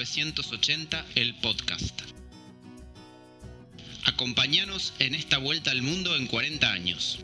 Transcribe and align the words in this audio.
1980, 0.00 1.04
el 1.14 1.34
podcast. 1.42 2.00
Acompáñanos 4.06 4.94
en 4.98 5.14
esta 5.14 5.36
vuelta 5.36 5.72
al 5.72 5.82
mundo 5.82 6.16
en 6.16 6.26
40 6.26 6.72
años. 6.72 7.22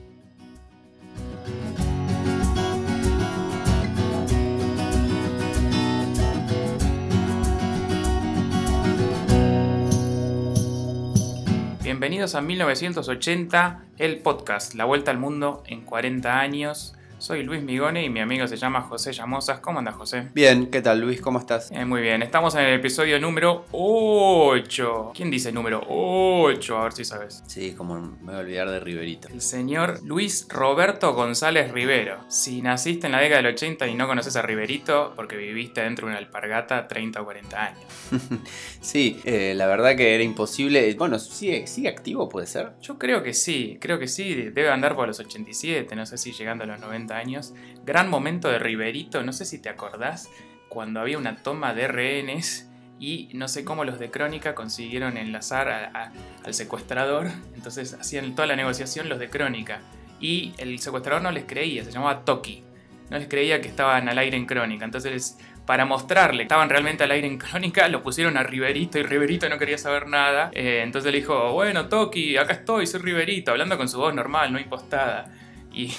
Bienvenidos 11.82 12.34
a 12.34 12.42
1980, 12.42 13.84
el 13.96 14.18
podcast, 14.18 14.74
la 14.74 14.84
vuelta 14.84 15.12
al 15.12 15.18
mundo 15.18 15.62
en 15.66 15.80
40 15.80 16.40
años. 16.40 16.95
Soy 17.18 17.42
Luis 17.42 17.62
Migone 17.62 18.04
y 18.04 18.10
mi 18.10 18.20
amigo 18.20 18.46
se 18.46 18.58
llama 18.58 18.82
José 18.82 19.10
Llamosas. 19.10 19.60
¿Cómo 19.60 19.78
andas, 19.78 19.94
José? 19.94 20.28
Bien, 20.34 20.66
¿qué 20.66 20.82
tal, 20.82 21.00
Luis? 21.00 21.22
¿Cómo 21.22 21.38
estás? 21.38 21.70
Eh, 21.72 21.86
muy 21.86 22.02
bien, 22.02 22.22
estamos 22.22 22.54
en 22.56 22.60
el 22.60 22.74
episodio 22.74 23.18
número 23.18 23.64
8. 23.72 25.12
¿Quién 25.14 25.30
dice 25.30 25.50
número 25.50 25.82
8? 25.88 26.78
A 26.78 26.82
ver 26.82 26.92
si 26.92 27.06
sabes. 27.06 27.42
Sí, 27.46 27.72
como 27.72 27.98
me 27.98 28.32
voy 28.32 28.34
a 28.34 28.38
olvidar 28.40 28.70
de 28.70 28.80
Riverito. 28.80 29.28
El 29.28 29.40
señor 29.40 30.00
Luis 30.04 30.46
Roberto 30.50 31.14
González 31.14 31.72
Rivero. 31.72 32.18
Si 32.28 32.60
naciste 32.60 33.06
en 33.06 33.12
la 33.12 33.20
década 33.20 33.42
del 33.42 33.54
80 33.54 33.86
y 33.86 33.94
no 33.94 34.06
conoces 34.06 34.36
a 34.36 34.42
Riverito, 34.42 35.14
porque 35.16 35.38
viviste 35.38 35.80
dentro 35.80 36.06
de 36.06 36.12
una 36.12 36.18
alpargata 36.18 36.86
30 36.86 37.22
o 37.22 37.24
40 37.24 37.64
años. 37.64 37.84
sí, 38.82 39.20
eh, 39.24 39.54
la 39.56 39.66
verdad 39.66 39.96
que 39.96 40.14
era 40.14 40.22
imposible. 40.22 40.94
Bueno, 40.94 41.18
¿sigue, 41.18 41.66
¿sigue 41.66 41.88
activo, 41.88 42.28
puede 42.28 42.46
ser? 42.46 42.72
Yo 42.82 42.98
creo 42.98 43.22
que 43.22 43.32
sí, 43.32 43.78
creo 43.80 43.98
que 43.98 44.06
sí. 44.06 44.34
Debe 44.34 44.70
andar 44.70 44.94
por 44.94 45.08
los 45.08 45.18
87, 45.18 45.96
no 45.96 46.04
sé 46.04 46.18
si 46.18 46.32
llegando 46.32 46.64
a 46.64 46.66
los 46.66 46.78
90 46.78 47.05
años. 47.14 47.54
Gran 47.84 48.08
momento 48.10 48.48
de 48.48 48.58
Riverito, 48.58 49.22
no 49.22 49.32
sé 49.32 49.44
si 49.44 49.60
te 49.60 49.68
acordás, 49.68 50.28
cuando 50.68 51.00
había 51.00 51.18
una 51.18 51.36
toma 51.36 51.74
de 51.74 51.88
rehenes 51.88 52.70
y 52.98 53.28
no 53.34 53.48
sé 53.48 53.64
cómo 53.64 53.84
los 53.84 53.98
de 53.98 54.10
Crónica 54.10 54.54
consiguieron 54.54 55.16
enlazar 55.16 56.12
al 56.44 56.54
secuestrador. 56.54 57.28
Entonces 57.54 57.94
hacían 57.94 58.34
toda 58.34 58.46
la 58.46 58.56
negociación 58.56 59.08
los 59.08 59.18
de 59.18 59.28
Crónica. 59.28 59.80
Y 60.18 60.54
el 60.58 60.78
secuestrador 60.78 61.22
no 61.22 61.30
les 61.30 61.44
creía, 61.44 61.84
se 61.84 61.92
llamaba 61.92 62.24
Toki. 62.24 62.64
No 63.10 63.18
les 63.18 63.28
creía 63.28 63.60
que 63.60 63.68
estaban 63.68 64.08
al 64.08 64.18
aire 64.18 64.36
en 64.36 64.46
Crónica. 64.46 64.84
Entonces, 64.84 65.38
para 65.66 65.84
mostrarle 65.84 66.38
que 66.38 66.42
estaban 66.44 66.70
realmente 66.70 67.04
al 67.04 67.10
aire 67.10 67.26
en 67.26 67.38
Crónica, 67.38 67.88
lo 67.88 68.02
pusieron 68.02 68.36
a 68.36 68.42
Riverito 68.42 68.98
y 68.98 69.02
Riverito 69.02 69.48
no 69.48 69.58
quería 69.58 69.78
saber 69.78 70.08
nada. 70.08 70.50
Eh, 70.54 70.80
entonces 70.82 71.12
le 71.12 71.18
dijo, 71.18 71.52
bueno, 71.52 71.88
Toki, 71.88 72.36
acá 72.36 72.54
estoy, 72.54 72.86
soy 72.86 73.00
Riverito, 73.00 73.50
hablando 73.50 73.76
con 73.76 73.88
su 73.88 73.98
voz 73.98 74.14
normal, 74.14 74.52
no 74.52 74.58
impostada. 74.58 75.32
Y, 75.76 75.92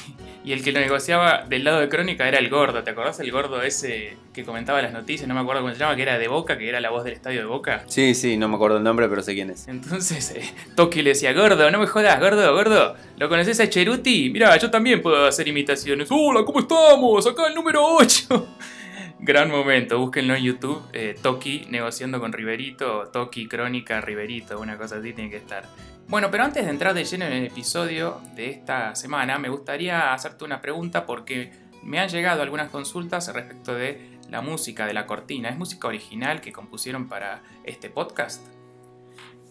el 0.52 0.64
que 0.64 0.72
lo 0.72 0.80
negociaba 0.80 1.44
del 1.48 1.64
lado 1.64 1.80
de 1.80 1.88
Crónica 1.88 2.28
era 2.28 2.40
el 2.40 2.50
gordo. 2.50 2.84
¿Te 2.84 2.90
acordás 2.90 3.20
el 3.20 3.32
gordo 3.32 3.62
ese 3.62 4.18
que 4.34 4.44
comentaba 4.44 4.82
las 4.82 4.92
noticias? 4.92 5.28
No 5.28 5.36
me 5.36 5.42
acuerdo 5.42 5.62
cómo 5.62 5.72
se 5.72 5.80
llama, 5.80 5.96
que 5.96 6.02
era 6.02 6.18
de 6.18 6.28
Boca, 6.28 6.58
que 6.58 6.68
era 6.68 6.82
la 6.82 6.90
voz 6.90 7.04
del 7.04 7.14
estadio 7.14 7.42
de 7.42 7.46
Boca. 7.46 7.84
Sí, 7.86 8.16
sí, 8.16 8.38
no 8.38 8.48
me 8.48 8.56
acuerdo 8.56 8.78
el 8.78 8.84
nombre, 8.84 9.08
pero 9.08 9.22
sé 9.22 9.36
quién 9.36 9.52
es. 9.52 9.68
Entonces, 9.68 10.32
eh, 10.32 10.52
Toki 10.76 11.04
le 11.04 11.12
decía, 11.12 11.32
gordo, 11.34 11.70
no 11.70 11.80
me 11.80 11.86
jodas, 11.86 12.20
gordo, 12.20 12.52
gordo. 12.56 12.96
¿Lo 13.18 13.30
conoces 13.30 13.60
a 13.60 13.70
Cheruti? 13.70 14.32
Mira, 14.32 14.58
yo 14.58 14.72
también 14.72 15.00
puedo 15.04 15.28
hacer 15.28 15.48
imitaciones. 15.48 16.08
Hola, 16.10 16.44
¿cómo 16.44 16.60
estamos? 16.62 17.28
Acá 17.28 17.48
el 17.48 17.54
número 17.54 17.84
8. 17.86 18.48
Gran 19.20 19.52
momento, 19.52 20.00
búsquenlo 20.00 20.34
en 20.34 20.44
YouTube. 20.44 20.82
Eh, 20.94 21.16
Toki 21.22 21.68
negociando 21.70 22.20
con 22.20 22.34
Riverito, 22.34 23.10
Toki 23.14 23.48
Crónica 23.48 24.02
Riverito, 24.02 24.60
una 24.60 24.76
cosa 24.76 24.98
así 24.98 25.14
tiene 25.14 25.30
que 25.30 25.38
estar. 25.38 25.66
Bueno, 26.10 26.32
pero 26.32 26.46
antes 26.46 26.64
de 26.64 26.72
entrar 26.72 26.94
de 26.94 27.04
lleno 27.04 27.26
en 27.26 27.34
el 27.34 27.48
episodio 27.48 28.22
de 28.34 28.50
esta 28.50 28.96
semana, 28.96 29.38
me 29.40 29.50
gustaría 29.50 30.14
hacerte 30.14 30.46
una 30.46 30.62
pregunta 30.62 31.06
porque 31.06 31.52
me 31.84 32.00
han 32.00 32.08
llegado 32.08 32.42
algunas 32.42 32.70
consultas 32.72 33.28
respecto 33.34 33.74
de 33.74 34.18
la 34.30 34.42
música 34.42 34.86
de 34.86 34.94
la 34.94 35.06
cortina. 35.06 35.50
¿Es 35.50 35.58
música 35.58 35.90
original 35.90 36.40
que 36.40 36.54
compusieron 36.54 37.10
para 37.10 37.44
este 37.66 37.90
podcast? 37.90 38.42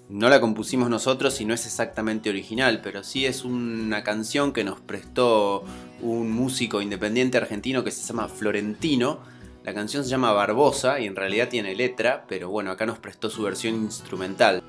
No 0.09 0.31
la 0.31 0.41
compusimos 0.41 0.89
nosotros 0.89 1.39
y 1.43 1.44
no 1.44 1.53
es 1.53 1.67
exactamente 1.67 2.31
original, 2.31 2.81
pero 2.83 3.05
sí 3.05 3.27
es 3.27 3.44
una 3.44 4.03
canción 4.03 4.55
que 4.55 4.65
nos 4.65 4.81
prestó 4.81 5.62
un 6.00 6.31
músico 6.31 6.81
independiente 6.81 7.37
argentino 7.37 7.84
que 7.84 7.91
se 7.91 8.06
llama 8.06 8.28
Florentino. 8.28 9.21
La 9.62 9.75
canción 9.75 10.05
se 10.05 10.11
llama 10.11 10.33
Barbosa 10.33 11.00
y 11.00 11.06
en 11.06 11.17
realidad 11.17 11.50
tiene 11.50 11.75
letra, 11.75 12.25
pero 12.27 12.49
bueno, 12.49 12.71
acá 12.71 12.87
nos 12.87 12.99
prestó 12.99 13.28
su 13.28 13.43
versión 13.43 13.75
instrumental. 13.75 14.62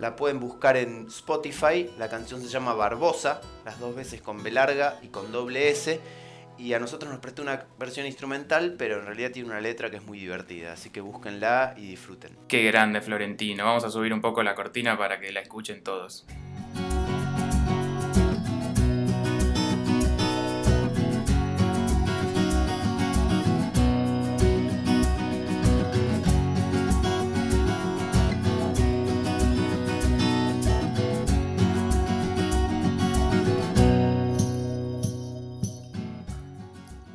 La 0.00 0.16
pueden 0.16 0.40
buscar 0.40 0.78
en 0.78 1.08
Spotify. 1.08 1.90
La 1.98 2.08
canción 2.08 2.40
se 2.40 2.48
llama 2.48 2.72
Barbosa, 2.72 3.42
las 3.66 3.78
dos 3.78 3.94
veces 3.94 4.22
con 4.22 4.42
B 4.42 4.50
larga 4.50 4.98
y 5.02 5.08
con 5.08 5.30
doble 5.30 5.68
S. 5.68 6.00
Y 6.56 6.72
a 6.72 6.78
nosotros 6.78 7.10
nos 7.10 7.20
prestó 7.20 7.42
una 7.42 7.66
versión 7.78 8.06
instrumental, 8.06 8.76
pero 8.78 8.98
en 8.98 9.04
realidad 9.04 9.30
tiene 9.30 9.50
una 9.50 9.60
letra 9.60 9.90
que 9.90 9.96
es 9.96 10.02
muy 10.02 10.18
divertida. 10.18 10.72
Así 10.72 10.88
que 10.88 11.02
búsquenla 11.02 11.74
y 11.76 11.86
disfruten. 11.86 12.34
Qué 12.48 12.64
grande, 12.64 13.02
Florentino. 13.02 13.66
Vamos 13.66 13.84
a 13.84 13.90
subir 13.90 14.14
un 14.14 14.22
poco 14.22 14.42
la 14.42 14.54
cortina 14.54 14.96
para 14.96 15.20
que 15.20 15.32
la 15.32 15.40
escuchen 15.40 15.82
todos. 15.82 16.26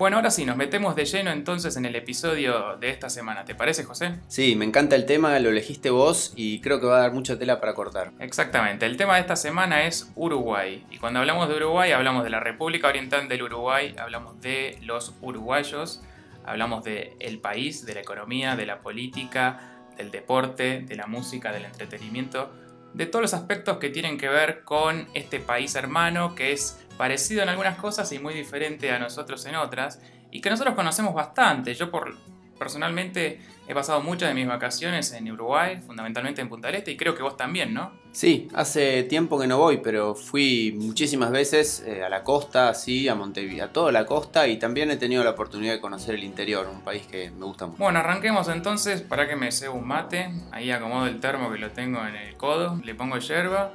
Bueno, 0.05 0.17
ahora 0.17 0.29
sí, 0.29 0.45
nos 0.45 0.55
metemos 0.55 0.95
de 0.95 1.03
lleno 1.03 1.31
entonces 1.31 1.77
en 1.77 1.85
el 1.85 1.95
episodio 1.95 2.77
de 2.77 2.91
esta 2.91 3.09
semana. 3.09 3.43
¿Te 3.43 3.55
parece, 3.55 3.85
José? 3.85 4.19
Sí, 4.27 4.55
me 4.55 4.63
encanta 4.63 4.95
el 4.95 5.07
tema, 5.07 5.39
lo 5.39 5.49
elegiste 5.49 5.89
vos 5.89 6.31
y 6.35 6.61
creo 6.61 6.79
que 6.79 6.85
va 6.85 6.97
a 6.97 6.99
dar 6.99 7.11
mucha 7.11 7.39
tela 7.39 7.59
para 7.59 7.73
cortar. 7.73 8.11
Exactamente, 8.19 8.85
el 8.85 8.97
tema 8.97 9.15
de 9.15 9.21
esta 9.21 9.35
semana 9.35 9.87
es 9.87 10.11
Uruguay. 10.13 10.85
Y 10.91 10.99
cuando 10.99 11.21
hablamos 11.21 11.49
de 11.49 11.55
Uruguay, 11.55 11.91
hablamos 11.91 12.23
de 12.23 12.29
la 12.29 12.39
República 12.39 12.87
Oriental 12.87 13.27
del 13.27 13.41
Uruguay, 13.41 13.95
hablamos 13.97 14.39
de 14.41 14.77
los 14.83 15.15
uruguayos, 15.21 16.03
hablamos 16.45 16.83
del 16.83 17.13
el 17.19 17.39
país, 17.39 17.83
de 17.83 17.95
la 17.95 18.01
economía, 18.01 18.55
de 18.55 18.67
la 18.67 18.81
política, 18.81 19.59
del 19.97 20.11
deporte, 20.11 20.81
de 20.81 20.95
la 20.97 21.07
música, 21.07 21.51
del 21.51 21.65
entretenimiento, 21.65 22.53
de 22.93 23.07
todos 23.07 23.23
los 23.23 23.33
aspectos 23.33 23.79
que 23.79 23.89
tienen 23.89 24.19
que 24.19 24.29
ver 24.29 24.63
con 24.63 25.07
este 25.15 25.39
país 25.39 25.73
hermano 25.73 26.35
que 26.35 26.51
es 26.51 26.84
parecido 26.97 27.43
en 27.43 27.49
algunas 27.49 27.77
cosas 27.77 28.11
y 28.11 28.19
muy 28.19 28.33
diferente 28.33 28.91
a 28.91 28.99
nosotros 28.99 29.45
en 29.45 29.55
otras, 29.55 29.99
y 30.31 30.41
que 30.41 30.49
nosotros 30.49 30.75
conocemos 30.75 31.13
bastante. 31.13 31.73
Yo 31.73 31.89
por, 31.91 32.15
personalmente 32.57 33.39
he 33.67 33.73
pasado 33.73 34.01
muchas 34.01 34.29
de 34.29 34.35
mis 34.35 34.47
vacaciones 34.47 35.11
en 35.13 35.31
Uruguay, 35.31 35.81
fundamentalmente 35.85 36.41
en 36.41 36.49
Punta 36.49 36.67
del 36.67 36.77
Este, 36.77 36.91
y 36.91 36.97
creo 36.97 37.15
que 37.15 37.23
vos 37.23 37.35
también, 37.35 37.73
¿no? 37.73 37.91
Sí, 38.11 38.47
hace 38.53 39.03
tiempo 39.03 39.39
que 39.39 39.47
no 39.47 39.57
voy, 39.57 39.77
pero 39.77 40.15
fui 40.15 40.73
muchísimas 40.77 41.31
veces 41.31 41.83
eh, 41.85 42.03
a 42.03 42.09
la 42.09 42.23
costa, 42.23 42.73
sí, 42.73 43.09
a 43.09 43.15
Montevideo, 43.15 43.65
a 43.65 43.67
toda 43.69 43.91
la 43.91 44.05
costa, 44.05 44.47
y 44.47 44.57
también 44.57 44.91
he 44.91 44.97
tenido 44.97 45.23
la 45.23 45.31
oportunidad 45.31 45.73
de 45.73 45.81
conocer 45.81 46.15
el 46.15 46.23
interior, 46.23 46.67
un 46.71 46.81
país 46.81 47.05
que 47.07 47.31
me 47.31 47.45
gusta 47.45 47.65
mucho. 47.65 47.79
Bueno, 47.79 47.99
arranquemos 47.99 48.47
entonces 48.47 49.01
para 49.01 49.27
que 49.27 49.35
me 49.35 49.51
sea 49.51 49.71
un 49.71 49.87
mate. 49.87 50.31
Ahí 50.51 50.71
acomodo 50.71 51.07
el 51.07 51.19
termo 51.19 51.51
que 51.51 51.57
lo 51.57 51.71
tengo 51.71 52.05
en 52.05 52.15
el 52.15 52.35
codo, 52.37 52.79
le 52.83 52.95
pongo 52.95 53.17
yerba 53.17 53.73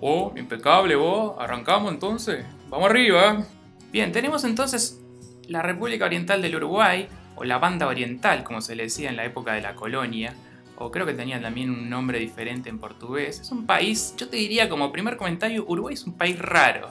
Oh, 0.00 0.32
impecable 0.36 0.96
vos. 0.96 1.34
Arrancamos 1.38 1.92
entonces. 1.92 2.44
Vamos 2.70 2.88
arriba. 2.88 3.44
Bien, 3.92 4.12
tenemos 4.12 4.44
entonces 4.44 4.98
la 5.46 5.60
República 5.62 6.06
Oriental 6.06 6.40
del 6.40 6.56
Uruguay, 6.56 7.06
o 7.36 7.44
la 7.44 7.58
Banda 7.58 7.86
Oriental, 7.86 8.44
como 8.44 8.60
se 8.60 8.76
le 8.76 8.84
decía 8.84 9.10
en 9.10 9.16
la 9.16 9.24
época 9.24 9.52
de 9.52 9.60
la 9.60 9.74
colonia, 9.74 10.34
o 10.76 10.90
creo 10.90 11.04
que 11.04 11.12
tenía 11.12 11.40
también 11.40 11.70
un 11.70 11.90
nombre 11.90 12.18
diferente 12.18 12.68
en 12.68 12.78
portugués. 12.78 13.40
Es 13.40 13.50
un 13.50 13.66
país, 13.66 14.14
yo 14.16 14.28
te 14.28 14.36
diría 14.36 14.68
como 14.68 14.92
primer 14.92 15.16
comentario, 15.16 15.64
Uruguay 15.66 15.94
es 15.94 16.04
un 16.04 16.14
país 16.14 16.38
raro. 16.38 16.90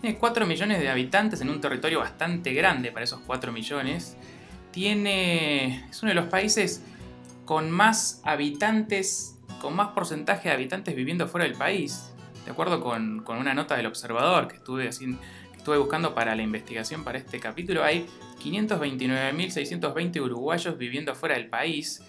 Tiene 0.00 0.18
4 0.18 0.46
millones 0.46 0.80
de 0.80 0.88
habitantes 0.88 1.40
en 1.42 1.50
un 1.50 1.60
territorio 1.60 2.00
bastante 2.00 2.52
grande 2.54 2.90
para 2.90 3.04
esos 3.04 3.20
4 3.26 3.52
millones. 3.52 4.16
Tiene. 4.72 5.84
es 5.90 6.02
uno 6.02 6.10
de 6.10 6.16
los 6.16 6.26
países 6.26 6.82
con 7.44 7.70
más 7.70 8.20
habitantes, 8.24 9.38
con 9.60 9.76
más 9.76 9.88
porcentaje 9.88 10.48
de 10.48 10.54
habitantes 10.54 10.96
viviendo 10.96 11.28
fuera 11.28 11.44
del 11.46 11.56
país 11.56 12.11
de 12.44 12.50
acuerdo 12.50 12.80
con, 12.80 13.24
una 13.28 13.54
nota 13.54 13.76
del 13.76 13.86
observador 13.86 14.48
que 14.48 14.56
estuve, 14.56 14.88
estuve 14.88 15.78
buscando 15.78 16.14
para 16.14 16.34
la 16.34 16.42
investigación 16.42 17.04
para 17.04 17.18
este 17.18 17.40
capítulo, 17.40 17.84
hay 17.84 18.06
529.620 18.42 20.20
uruguayos 20.20 20.76
viviendo 20.76 21.14
fuera 21.14 21.36
del 21.36 21.48
país, 21.48 22.02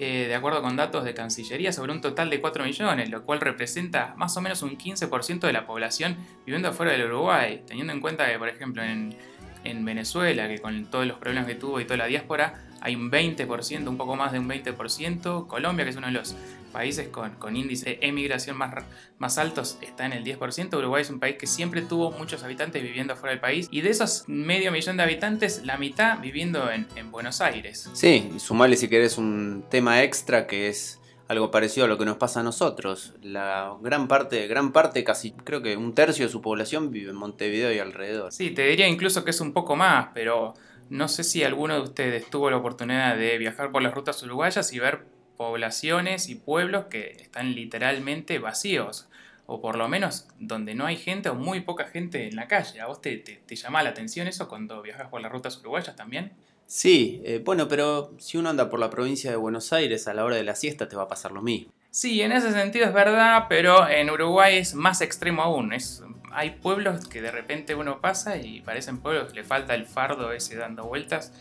eh, 0.00 0.26
de 0.26 0.34
acuerdo 0.34 0.62
con 0.62 0.76
datos 0.76 1.04
de 1.04 1.14
Cancillería, 1.14 1.72
sobre 1.72 1.92
un 1.92 2.00
total 2.00 2.30
de 2.30 2.40
4 2.40 2.64
millones, 2.64 3.10
lo 3.10 3.22
cual 3.22 3.40
representa 3.40 4.14
más 4.16 4.36
o 4.36 4.40
menos 4.40 4.62
un 4.62 4.76
15% 4.76 5.40
de 5.40 5.52
la 5.52 5.66
población 5.66 6.16
viviendo 6.44 6.72
fuera 6.72 6.92
del 6.92 7.04
Uruguay, 7.04 7.62
teniendo 7.66 7.92
en 7.92 8.00
cuenta 8.00 8.30
que, 8.30 8.38
por 8.38 8.48
ejemplo, 8.48 8.82
en 8.82 9.16
en 9.64 9.84
Venezuela, 9.84 10.46
que 10.46 10.60
con 10.60 10.86
todos 10.86 11.06
los 11.06 11.18
problemas 11.18 11.46
que 11.46 11.54
tuvo 11.54 11.80
y 11.80 11.84
toda 11.84 11.96
la 11.96 12.06
diáspora, 12.06 12.62
hay 12.80 12.94
un 12.94 13.10
20%, 13.10 13.88
un 13.88 13.96
poco 13.96 14.14
más 14.14 14.32
de 14.32 14.38
un 14.38 14.48
20%. 14.48 15.46
Colombia, 15.46 15.84
que 15.84 15.90
es 15.90 15.96
uno 15.96 16.06
de 16.06 16.12
los 16.12 16.36
países 16.74 17.08
con, 17.08 17.36
con 17.36 17.56
índice 17.56 17.90
de 17.90 17.98
emigración 18.02 18.58
más, 18.58 18.84
más 19.18 19.38
altos, 19.38 19.78
está 19.80 20.04
en 20.04 20.12
el 20.12 20.24
10%. 20.24 20.76
Uruguay 20.76 21.02
es 21.02 21.10
un 21.10 21.20
país 21.20 21.36
que 21.38 21.46
siempre 21.46 21.80
tuvo 21.82 22.10
muchos 22.10 22.42
habitantes 22.42 22.82
viviendo 22.82 23.16
fuera 23.16 23.30
del 23.30 23.40
país. 23.40 23.68
Y 23.70 23.80
de 23.80 23.90
esos 23.90 24.24
medio 24.26 24.72
millón 24.72 24.96
de 24.96 25.04
habitantes, 25.04 25.62
la 25.64 25.78
mitad 25.78 26.18
viviendo 26.20 26.70
en, 26.70 26.86
en 26.96 27.10
Buenos 27.12 27.40
Aires. 27.40 27.88
Sí, 27.92 28.30
y 28.34 28.40
sumale 28.40 28.76
si 28.76 28.88
querés 28.88 29.16
un 29.16 29.64
tema 29.70 30.02
extra 30.02 30.46
que 30.46 30.68
es 30.68 31.00
algo 31.28 31.50
parecido 31.50 31.86
a 31.86 31.88
lo 31.88 31.96
que 31.96 32.04
nos 32.04 32.16
pasa 32.16 32.40
a 32.40 32.42
nosotros. 32.42 33.14
La 33.22 33.76
gran 33.80 34.08
parte, 34.08 34.46
gran 34.46 34.72
parte, 34.72 35.04
casi 35.04 35.30
creo 35.32 35.62
que 35.62 35.76
un 35.76 35.94
tercio 35.94 36.26
de 36.26 36.32
su 36.32 36.42
población 36.42 36.90
vive 36.90 37.10
en 37.10 37.16
Montevideo 37.16 37.72
y 37.72 37.78
alrededor. 37.78 38.32
Sí, 38.32 38.50
te 38.50 38.66
diría 38.66 38.88
incluso 38.88 39.24
que 39.24 39.30
es 39.30 39.40
un 39.40 39.52
poco 39.52 39.76
más, 39.76 40.08
pero 40.12 40.54
no 40.90 41.08
sé 41.08 41.24
si 41.24 41.42
alguno 41.42 41.74
de 41.74 41.80
ustedes 41.80 42.28
tuvo 42.28 42.50
la 42.50 42.58
oportunidad 42.58 43.16
de 43.16 43.38
viajar 43.38 43.70
por 43.70 43.82
las 43.82 43.94
rutas 43.94 44.22
uruguayas 44.22 44.72
y 44.72 44.78
ver 44.78 45.06
poblaciones 45.36 46.28
y 46.28 46.34
pueblos 46.34 46.86
que 46.86 47.16
están 47.20 47.54
literalmente 47.54 48.38
vacíos. 48.38 49.08
O 49.46 49.60
por 49.60 49.76
lo 49.76 49.88
menos 49.88 50.26
donde 50.38 50.74
no 50.74 50.86
hay 50.86 50.96
gente 50.96 51.28
o 51.28 51.34
muy 51.34 51.60
poca 51.60 51.84
gente 51.84 52.26
en 52.28 52.36
la 52.36 52.48
calle. 52.48 52.80
¿A 52.80 52.86
vos 52.86 53.00
te, 53.02 53.16
te, 53.18 53.36
te 53.36 53.56
llama 53.56 53.82
la 53.82 53.90
atención 53.90 54.26
eso 54.26 54.48
cuando 54.48 54.80
viajas 54.80 55.08
por 55.08 55.20
las 55.20 55.30
rutas 55.30 55.58
uruguayas 55.58 55.94
también? 55.96 56.32
Sí, 56.66 57.20
eh, 57.24 57.42
bueno, 57.44 57.68
pero 57.68 58.14
si 58.18 58.38
uno 58.38 58.48
anda 58.50 58.70
por 58.70 58.80
la 58.80 58.90
provincia 58.90 59.30
de 59.30 59.36
Buenos 59.36 59.72
Aires 59.72 60.08
a 60.08 60.14
la 60.14 60.24
hora 60.24 60.36
de 60.36 60.44
la 60.44 60.54
siesta 60.54 60.88
te 60.88 60.96
va 60.96 61.04
a 61.04 61.08
pasar 61.08 61.32
lo 61.32 61.42
mismo. 61.42 61.72
Sí, 61.90 62.22
en 62.22 62.32
ese 62.32 62.52
sentido 62.52 62.86
es 62.86 62.92
verdad, 62.92 63.46
pero 63.48 63.88
en 63.88 64.10
Uruguay 64.10 64.56
es 64.56 64.74
más 64.74 65.00
extremo 65.00 65.42
aún. 65.42 65.72
Es, 65.72 66.02
hay 66.32 66.50
pueblos 66.50 67.06
que 67.06 67.22
de 67.22 67.30
repente 67.30 67.74
uno 67.74 68.00
pasa 68.00 68.36
y 68.36 68.62
parecen 68.62 68.98
pueblos 68.98 69.28
que 69.28 69.34
le 69.34 69.44
falta 69.44 69.74
el 69.74 69.86
fardo 69.86 70.32
ese 70.32 70.56
dando 70.56 70.84
vueltas 70.84 71.32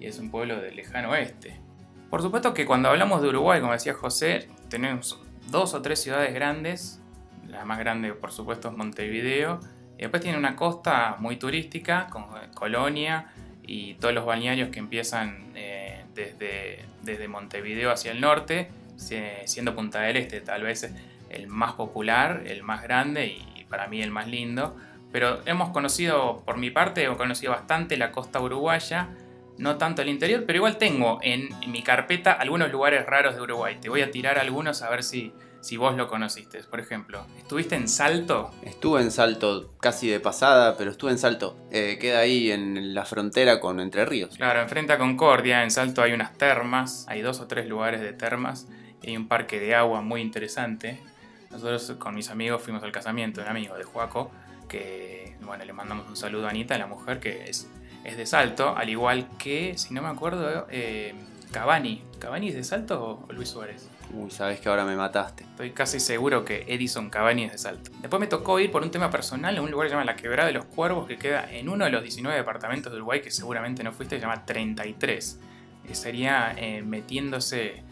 y 0.00 0.06
es 0.06 0.18
un 0.18 0.30
pueblo 0.30 0.60
del 0.60 0.74
lejano 0.74 1.10
oeste. 1.10 1.60
Por 2.10 2.22
supuesto 2.22 2.52
que 2.52 2.66
cuando 2.66 2.88
hablamos 2.88 3.22
de 3.22 3.28
Uruguay, 3.28 3.60
como 3.60 3.72
decía 3.72 3.94
José, 3.94 4.48
tenemos 4.68 5.22
dos 5.48 5.74
o 5.74 5.80
tres 5.80 6.02
ciudades 6.02 6.34
grandes. 6.34 7.00
La 7.48 7.64
más 7.64 7.78
grande, 7.78 8.12
por 8.12 8.32
supuesto, 8.32 8.68
es 8.68 8.76
Montevideo. 8.76 9.60
Y 9.96 10.02
después 10.02 10.20
tiene 10.20 10.36
una 10.36 10.56
costa 10.56 11.16
muy 11.20 11.36
turística, 11.36 12.08
con 12.08 12.26
Colonia, 12.54 13.26
y 13.62 13.94
todos 13.94 14.12
los 14.12 14.26
balnearios 14.26 14.70
que 14.70 14.80
empiezan 14.80 15.52
eh, 15.54 16.04
desde, 16.14 16.84
desde 17.02 17.28
Montevideo 17.28 17.92
hacia 17.92 18.10
el 18.10 18.20
norte, 18.20 18.70
siendo 18.96 19.74
Punta 19.74 20.00
del 20.00 20.16
Este 20.16 20.40
tal 20.40 20.64
vez 20.64 20.92
el 21.28 21.46
más 21.46 21.74
popular, 21.74 22.42
el 22.46 22.64
más 22.64 22.82
grande 22.82 23.26
y 23.26 23.64
para 23.68 23.86
mí 23.86 24.02
el 24.02 24.10
más 24.10 24.26
lindo. 24.26 24.76
Pero 25.12 25.40
hemos 25.46 25.70
conocido, 25.70 26.42
por 26.44 26.56
mi 26.56 26.70
parte, 26.70 27.04
he 27.04 27.16
conocido 27.16 27.52
bastante 27.52 27.96
la 27.96 28.10
costa 28.10 28.40
uruguaya, 28.40 29.08
no 29.60 29.76
tanto 29.76 30.00
el 30.02 30.08
interior, 30.08 30.44
pero 30.46 30.56
igual 30.56 30.78
tengo 30.78 31.18
en, 31.22 31.50
mi 31.70 31.82
carpeta 31.82 32.32
algunos 32.32 32.72
lugares 32.72 33.04
raros 33.06 33.36
de 33.36 33.42
Uruguay. 33.42 33.76
Te 33.80 33.90
voy 33.90 34.00
a 34.00 34.10
tirar 34.10 34.38
algunos 34.38 34.80
a 34.82 34.88
ver 34.88 35.02
si, 35.02 35.34
si 35.60 35.76
vos 35.76 35.96
lo 35.96 36.08
conociste. 36.08 36.62
Por 36.64 36.80
ejemplo, 36.80 37.26
¿estuviste 37.36 37.76
en 37.76 37.86
Salto? 37.86 38.50
Estuve 38.62 39.02
en 39.02 39.10
Salto 39.10 39.74
casi 39.78 40.08
de 40.08 40.18
pasada, 40.18 40.76
pero 40.78 40.90
estuve 40.90 41.10
en 41.10 41.18
Salto. 41.18 41.58
Eh, 41.70 41.98
queda 42.00 42.20
ahí 42.20 42.50
en 42.50 42.94
la 42.94 43.04
frontera 43.04 43.60
con 43.60 43.80
Entre 43.80 44.06
Ríos. 44.06 44.34
Claro, 44.36 44.62
enfrente 44.62 44.94
a 44.94 44.98
Concordia, 44.98 45.62
en 45.62 45.70
Salto 45.70 46.02
hay 46.02 46.14
unas 46.14 46.36
termas, 46.38 47.04
hay 47.08 47.20
dos 47.20 47.40
o 47.40 47.46
tres 47.46 47.68
lugares 47.68 48.00
de 48.00 48.14
termas 48.14 48.66
y 49.02 49.10
hay 49.10 49.16
un 49.18 49.28
parque 49.28 49.60
de 49.60 49.74
agua 49.74 50.00
muy 50.00 50.22
interesante. 50.22 51.00
Nosotros 51.50 51.96
con 51.98 52.14
mis 52.14 52.30
amigos 52.30 52.62
fuimos 52.62 52.82
al 52.82 52.92
casamiento 52.92 53.40
de 53.40 53.44
un 53.46 53.50
amigo 53.50 53.76
de 53.76 53.84
Juaco, 53.84 54.30
que, 54.68 55.36
bueno, 55.42 55.64
le 55.64 55.72
mandamos 55.74 56.08
un 56.08 56.16
saludo 56.16 56.46
a 56.46 56.50
Anita, 56.50 56.78
la 56.78 56.86
mujer 56.86 57.18
que 57.20 57.50
es, 57.50 57.68
es 58.10 58.16
de 58.16 58.26
Salto, 58.26 58.76
al 58.76 58.88
igual 58.88 59.28
que, 59.38 59.76
si 59.78 59.94
no 59.94 60.02
me 60.02 60.08
acuerdo, 60.08 60.66
eh, 60.70 61.14
Cavani. 61.52 62.02
¿Cavani 62.18 62.48
es 62.48 62.54
de 62.54 62.64
Salto 62.64 63.24
o 63.28 63.32
Luis 63.32 63.48
Suárez? 63.48 63.88
Uy, 64.12 64.30
sabes 64.30 64.60
que 64.60 64.68
ahora 64.68 64.84
me 64.84 64.96
mataste. 64.96 65.44
Estoy 65.44 65.70
casi 65.70 66.00
seguro 66.00 66.44
que 66.44 66.64
Edison 66.68 67.10
Cavani 67.10 67.44
es 67.44 67.52
de 67.52 67.58
Salto. 67.58 67.90
Después 68.00 68.20
me 68.20 68.26
tocó 68.26 68.58
ir 68.58 68.70
por 68.70 68.82
un 68.82 68.90
tema 68.90 69.10
personal 69.10 69.56
a 69.56 69.62
un 69.62 69.70
lugar 69.70 69.86
que 69.86 69.90
se 69.90 69.94
llama 69.94 70.04
La 70.04 70.16
Quebrada 70.16 70.48
de 70.48 70.54
los 70.54 70.64
Cuervos, 70.64 71.06
que 71.06 71.16
queda 71.16 71.50
en 71.50 71.68
uno 71.68 71.84
de 71.84 71.90
los 71.90 72.02
19 72.02 72.36
departamentos 72.36 72.92
de 72.92 72.98
Uruguay, 72.98 73.20
que 73.20 73.30
seguramente 73.30 73.84
no 73.84 73.92
fuiste, 73.92 74.16
se 74.16 74.22
llama 74.22 74.44
33. 74.44 75.40
Que 75.86 75.94
sería 75.94 76.54
eh, 76.56 76.82
metiéndose 76.82 77.82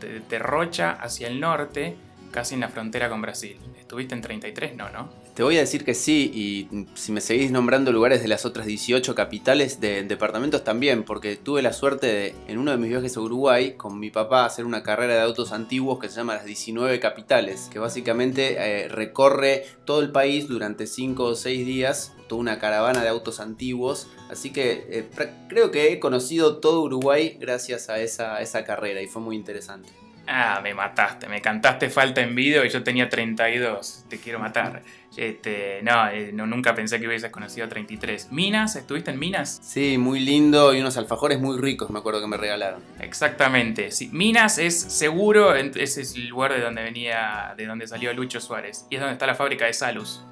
de, 0.00 0.20
de 0.20 0.38
Rocha 0.38 0.92
hacia 0.92 1.28
el 1.28 1.40
norte, 1.40 1.96
casi 2.30 2.54
en 2.54 2.60
la 2.60 2.68
frontera 2.68 3.08
con 3.08 3.22
Brasil. 3.22 3.58
¿Estuviste 3.78 4.14
en 4.14 4.20
33? 4.20 4.76
No, 4.76 4.90
¿no? 4.90 5.25
Te 5.36 5.42
voy 5.42 5.58
a 5.58 5.60
decir 5.60 5.84
que 5.84 5.92
sí, 5.92 6.30
y 6.34 6.86
si 6.94 7.12
me 7.12 7.20
seguís 7.20 7.50
nombrando 7.50 7.92
lugares 7.92 8.22
de 8.22 8.26
las 8.26 8.46
otras 8.46 8.64
18 8.64 9.14
capitales 9.14 9.80
de 9.82 10.02
departamentos 10.02 10.64
también, 10.64 11.04
porque 11.04 11.36
tuve 11.36 11.60
la 11.60 11.74
suerte 11.74 12.06
de, 12.06 12.34
en 12.48 12.56
uno 12.56 12.70
de 12.70 12.78
mis 12.78 12.88
viajes 12.88 13.18
a 13.18 13.20
Uruguay, 13.20 13.74
con 13.76 14.00
mi 14.00 14.08
papá, 14.08 14.46
hacer 14.46 14.64
una 14.64 14.82
carrera 14.82 15.12
de 15.12 15.20
autos 15.20 15.52
antiguos 15.52 15.98
que 15.98 16.08
se 16.08 16.16
llama 16.16 16.36
las 16.36 16.46
19 16.46 17.00
capitales, 17.00 17.68
que 17.70 17.78
básicamente 17.78 18.56
eh, 18.56 18.88
recorre 18.88 19.66
todo 19.84 20.00
el 20.00 20.10
país 20.10 20.48
durante 20.48 20.86
5 20.86 21.22
o 21.22 21.34
6 21.34 21.66
días, 21.66 22.14
toda 22.28 22.40
una 22.40 22.58
caravana 22.58 23.02
de 23.02 23.10
autos 23.10 23.38
antiguos, 23.38 24.06
así 24.30 24.54
que 24.54 24.86
eh, 24.88 25.10
creo 25.50 25.70
que 25.70 25.92
he 25.92 26.00
conocido 26.00 26.60
todo 26.60 26.80
Uruguay 26.80 27.36
gracias 27.38 27.90
a 27.90 28.00
esa, 28.00 28.40
esa 28.40 28.64
carrera 28.64 29.02
y 29.02 29.06
fue 29.06 29.20
muy 29.20 29.36
interesante. 29.36 30.05
Ah, 30.28 30.60
me 30.62 30.74
mataste, 30.74 31.28
me 31.28 31.40
cantaste 31.40 31.88
falta 31.88 32.20
en 32.20 32.34
video 32.34 32.64
y 32.64 32.68
yo 32.68 32.82
tenía 32.82 33.08
32. 33.08 34.06
Te 34.08 34.18
quiero 34.18 34.40
matar. 34.40 34.82
Este, 35.16 35.80
no, 35.82 36.08
eh, 36.08 36.30
no, 36.32 36.46
nunca 36.46 36.74
pensé 36.74 37.00
que 37.00 37.06
hubieses 37.06 37.30
conocido 37.30 37.68
33. 37.68 38.32
¿Minas? 38.32 38.74
¿Estuviste 38.76 39.12
en 39.12 39.18
Minas? 39.18 39.60
Sí, 39.62 39.98
muy 39.98 40.20
lindo 40.20 40.74
y 40.74 40.80
unos 40.80 40.96
alfajores 40.96 41.40
muy 41.40 41.58
ricos, 41.58 41.90
me 41.90 42.00
acuerdo 42.00 42.20
que 42.20 42.26
me 42.26 42.36
regalaron. 42.36 42.82
Exactamente. 43.00 43.92
Sí, 43.92 44.10
Minas 44.12 44.58
es 44.58 44.78
seguro, 44.78 45.54
ese 45.54 46.02
es 46.02 46.16
el 46.16 46.26
lugar 46.26 46.52
de 46.52 46.60
donde 46.60 46.82
venía, 46.82 47.54
de 47.56 47.66
donde 47.66 47.86
salió 47.86 48.12
Lucho 48.12 48.40
Suárez. 48.40 48.84
Y 48.90 48.96
es 48.96 49.00
donde 49.00 49.12
está 49.12 49.26
la 49.26 49.36
fábrica 49.36 49.66
de 49.66 49.72
Salus. 49.72 50.24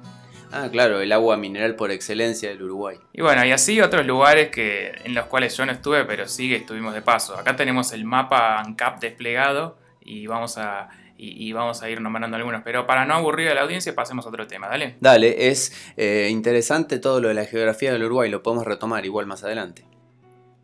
Ah, 0.51 0.69
claro, 0.71 0.99
el 1.01 1.11
agua 1.11 1.37
mineral 1.37 1.75
por 1.75 1.91
excelencia 1.91 2.49
del 2.49 2.61
Uruguay. 2.61 2.97
Y 3.13 3.21
bueno, 3.21 3.43
y 3.45 3.51
así 3.51 3.81
otros 3.81 4.05
lugares 4.05 4.49
que, 4.49 4.93
en 5.03 5.15
los 5.15 5.25
cuales 5.25 5.55
yo 5.57 5.65
no 5.65 5.71
estuve, 5.71 6.05
pero 6.05 6.27
sí 6.27 6.49
que 6.49 6.57
estuvimos 6.57 6.93
de 6.93 7.01
paso. 7.01 7.35
Acá 7.37 7.55
tenemos 7.55 7.91
el 7.93 8.05
mapa 8.05 8.59
ANCAP 8.59 8.99
desplegado 8.99 9.84
y 10.05 10.27
vamos 10.27 10.57
a, 10.57 10.89
y, 11.17 11.47
y, 11.47 11.51
vamos 11.51 11.81
a 11.81 11.89
ir 11.89 11.99
nombrando 11.99 12.37
algunos. 12.37 12.61
Pero 12.63 12.85
para 12.85 13.05
no 13.05 13.15
aburrir 13.15 13.49
a 13.49 13.55
la 13.55 13.61
audiencia, 13.61 13.93
pasemos 13.95 14.25
a 14.25 14.29
otro 14.29 14.47
tema, 14.47 14.67
dale. 14.67 14.95
Dale, 14.99 15.49
es 15.49 15.73
eh, 15.97 16.29
interesante 16.31 16.99
todo 16.99 17.19
lo 17.19 17.27
de 17.27 17.33
la 17.33 17.45
geografía 17.45 17.91
del 17.91 18.03
Uruguay, 18.03 18.29
lo 18.29 18.43
podemos 18.43 18.65
retomar 18.65 19.05
igual 19.05 19.25
más 19.25 19.43
adelante. 19.43 19.83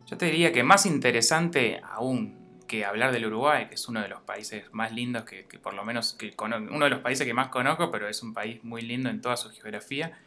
Yo 0.06 0.16
te 0.16 0.26
diría 0.26 0.52
que 0.52 0.62
más 0.62 0.86
interesante 0.86 1.80
aún 1.84 2.40
que 2.68 2.84
hablar 2.84 3.12
del 3.12 3.26
Uruguay, 3.26 3.66
que 3.68 3.74
es 3.74 3.88
uno 3.88 4.00
de 4.00 4.08
los 4.08 4.22
países 4.22 4.64
más 4.72 4.92
lindos, 4.92 5.24
que, 5.24 5.46
que 5.46 5.58
por 5.58 5.74
lo 5.74 5.84
menos 5.84 6.14
que 6.14 6.34
uno 6.38 6.84
de 6.84 6.90
los 6.90 7.00
países 7.00 7.26
que 7.26 7.34
más 7.34 7.48
conozco, 7.48 7.90
pero 7.90 8.08
es 8.08 8.22
un 8.22 8.32
país 8.32 8.62
muy 8.62 8.82
lindo 8.82 9.10
en 9.10 9.20
toda 9.20 9.36
su 9.36 9.50
geografía. 9.50 10.18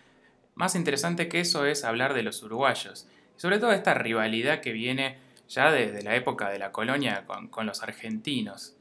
Más 0.53 0.75
interesante 0.75 1.27
que 1.27 1.39
eso 1.39 1.65
es 1.65 1.83
hablar 1.83 2.13
de 2.13 2.23
los 2.23 2.43
uruguayos. 2.43 3.07
Y 3.35 3.39
sobre 3.39 3.59
todo 3.59 3.71
esta 3.71 3.93
rivalidad 3.93 4.61
que 4.61 4.73
viene 4.73 5.17
ya 5.47 5.71
desde 5.71 6.01
la 6.03 6.15
época 6.15 6.49
de 6.49 6.59
la 6.59 6.71
colonia 6.71 7.23
con, 7.25 7.47
con 7.47 7.65
los 7.65 7.83
argentinos. 7.83 8.74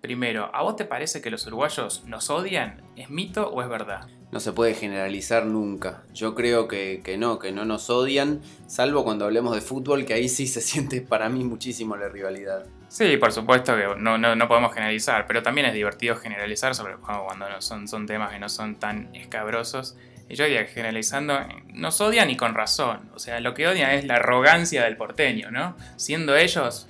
Primero, 0.00 0.48
¿a 0.54 0.62
vos 0.62 0.76
te 0.76 0.84
parece 0.84 1.20
que 1.20 1.30
los 1.30 1.44
uruguayos 1.48 2.04
nos 2.04 2.30
odian? 2.30 2.82
¿Es 2.94 3.10
mito 3.10 3.48
o 3.48 3.62
es 3.62 3.68
verdad? 3.68 4.06
No 4.30 4.38
se 4.38 4.52
puede 4.52 4.74
generalizar 4.74 5.44
nunca. 5.44 6.04
Yo 6.14 6.36
creo 6.36 6.68
que, 6.68 7.00
que, 7.02 7.18
no, 7.18 7.40
que 7.40 7.50
no 7.50 7.64
nos 7.64 7.90
odian, 7.90 8.40
salvo 8.68 9.02
cuando 9.02 9.24
hablemos 9.24 9.56
de 9.56 9.60
fútbol, 9.60 10.04
que 10.04 10.14
ahí 10.14 10.28
sí 10.28 10.46
se 10.46 10.60
siente 10.62 11.00
para 11.00 11.28
mí 11.28 11.42
muchísimo 11.42 11.96
la 11.96 12.08
rivalidad. 12.08 12.64
Sí, 12.86 13.16
por 13.16 13.32
supuesto 13.32 13.74
que 13.74 14.00
no, 14.00 14.18
no, 14.18 14.36
no 14.36 14.48
podemos 14.48 14.72
generalizar, 14.72 15.26
pero 15.26 15.42
también 15.42 15.66
es 15.66 15.74
divertido 15.74 16.14
generalizar, 16.14 16.76
sobre 16.76 16.94
todo 16.94 17.24
cuando 17.26 17.48
no 17.48 17.60
son, 17.60 17.88
son 17.88 18.06
temas 18.06 18.30
que 18.30 18.38
no 18.38 18.48
son 18.48 18.76
tan 18.76 19.12
escabrosos. 19.16 19.96
Y 20.28 20.36
yo 20.36 20.44
diría 20.44 20.64
que 20.64 20.72
generalizando, 20.72 21.40
nos 21.72 22.00
odian 22.00 22.30
y 22.30 22.36
con 22.36 22.54
razón. 22.54 23.10
O 23.14 23.18
sea, 23.18 23.40
lo 23.40 23.52
que 23.54 23.66
odian 23.66 23.90
es 23.90 24.04
la 24.04 24.16
arrogancia 24.16 24.84
del 24.84 24.96
porteño, 24.96 25.50
¿no? 25.50 25.76
Siendo 25.96 26.36
ellos 26.36 26.86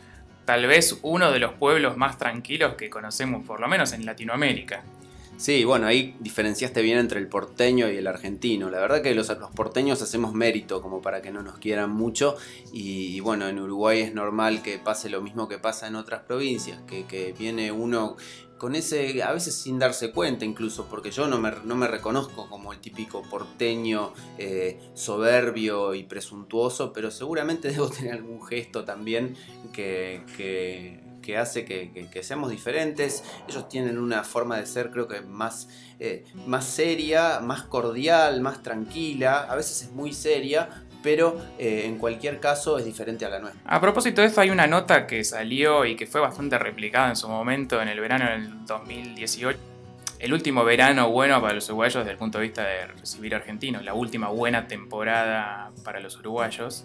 tal 0.48 0.66
vez 0.66 0.98
uno 1.02 1.30
de 1.30 1.40
los 1.40 1.52
pueblos 1.52 1.98
más 1.98 2.16
tranquilos 2.16 2.72
que 2.76 2.88
conocemos, 2.88 3.44
por 3.44 3.60
lo 3.60 3.68
menos 3.68 3.92
en 3.92 4.06
Latinoamérica. 4.06 4.82
Sí, 5.36 5.62
bueno, 5.64 5.86
ahí 5.86 6.16
diferenciaste 6.20 6.80
bien 6.80 6.96
entre 6.96 7.20
el 7.20 7.28
porteño 7.28 7.90
y 7.90 7.98
el 7.98 8.06
argentino. 8.06 8.70
La 8.70 8.80
verdad 8.80 9.02
que 9.02 9.14
los, 9.14 9.28
los, 9.28 9.50
porteños 9.50 10.00
hacemos 10.00 10.32
mérito 10.32 10.80
como 10.80 11.02
para 11.02 11.20
que 11.20 11.30
no 11.30 11.42
nos 11.42 11.58
quieran 11.58 11.90
mucho 11.90 12.34
y, 12.72 13.20
bueno, 13.20 13.46
en 13.46 13.58
Uruguay 13.58 14.00
es 14.00 14.14
normal 14.14 14.62
que 14.62 14.78
pase 14.78 15.10
lo 15.10 15.20
mismo 15.20 15.48
que 15.48 15.58
pasa 15.58 15.86
en 15.86 15.96
otras 15.96 16.22
provincias, 16.22 16.80
que, 16.86 17.04
que 17.04 17.34
viene 17.38 17.70
uno 17.70 18.16
con 18.58 18.74
ese, 18.74 19.22
a 19.22 19.32
veces 19.32 19.54
sin 19.54 19.78
darse 19.78 20.12
cuenta 20.12 20.44
incluso, 20.44 20.86
porque 20.86 21.10
yo 21.10 21.26
no 21.28 21.38
me, 21.38 21.52
no 21.64 21.76
me 21.76 21.86
reconozco 21.86 22.48
como 22.50 22.72
el 22.72 22.80
típico 22.80 23.22
porteño 23.22 24.12
eh, 24.36 24.78
soberbio 24.94 25.94
y 25.94 26.02
presuntuoso, 26.02 26.92
pero 26.92 27.10
seguramente 27.10 27.68
debo 27.72 27.88
tener 27.88 28.14
algún 28.14 28.44
gesto 28.44 28.84
también 28.84 29.36
que, 29.72 30.22
que, 30.36 31.00
que 31.22 31.36
hace 31.36 31.64
que, 31.64 32.22
seamos 32.22 32.50
diferentes. 32.50 33.22
Ellos 33.48 33.68
tienen 33.68 33.98
una 33.98 34.24
forma 34.24 34.56
de 34.56 34.64
ser 34.64 34.90
creo 34.90 35.06
que 35.08 35.20
más, 35.20 35.68
eh, 36.00 36.24
más 36.46 36.64
seria, 36.64 37.40
más 37.40 37.64
cordial, 37.64 38.40
más 38.40 38.62
tranquila, 38.62 39.42
a 39.42 39.54
veces 39.54 39.82
es 39.82 39.92
muy 39.92 40.12
seria, 40.12 40.86
pero 41.02 41.40
eh, 41.58 41.82
en 41.86 41.98
cualquier 41.98 42.40
caso 42.40 42.78
es 42.78 42.84
diferente 42.84 43.24
a 43.24 43.28
la 43.28 43.38
nuestra. 43.38 43.60
A 43.64 43.80
propósito 43.80 44.20
de 44.20 44.28
esto, 44.28 44.40
hay 44.40 44.50
una 44.50 44.66
nota 44.66 45.06
que 45.06 45.24
salió 45.24 45.84
y 45.84 45.96
que 45.96 46.06
fue 46.06 46.20
bastante 46.20 46.58
replicada 46.58 47.10
en 47.10 47.16
su 47.16 47.28
momento 47.28 47.80
en 47.80 47.88
el 47.88 48.00
verano 48.00 48.30
del 48.30 48.66
2018. 48.66 49.58
El 50.18 50.32
último 50.32 50.64
verano 50.64 51.10
bueno 51.10 51.40
para 51.40 51.54
los 51.54 51.68
uruguayos 51.68 51.98
desde 51.98 52.12
el 52.12 52.18
punto 52.18 52.38
de 52.38 52.44
vista 52.44 52.64
de 52.64 52.86
recibir 52.86 53.34
argentinos, 53.34 53.84
la 53.84 53.94
última 53.94 54.28
buena 54.28 54.66
temporada 54.66 55.70
para 55.84 56.00
los 56.00 56.16
uruguayos. 56.16 56.84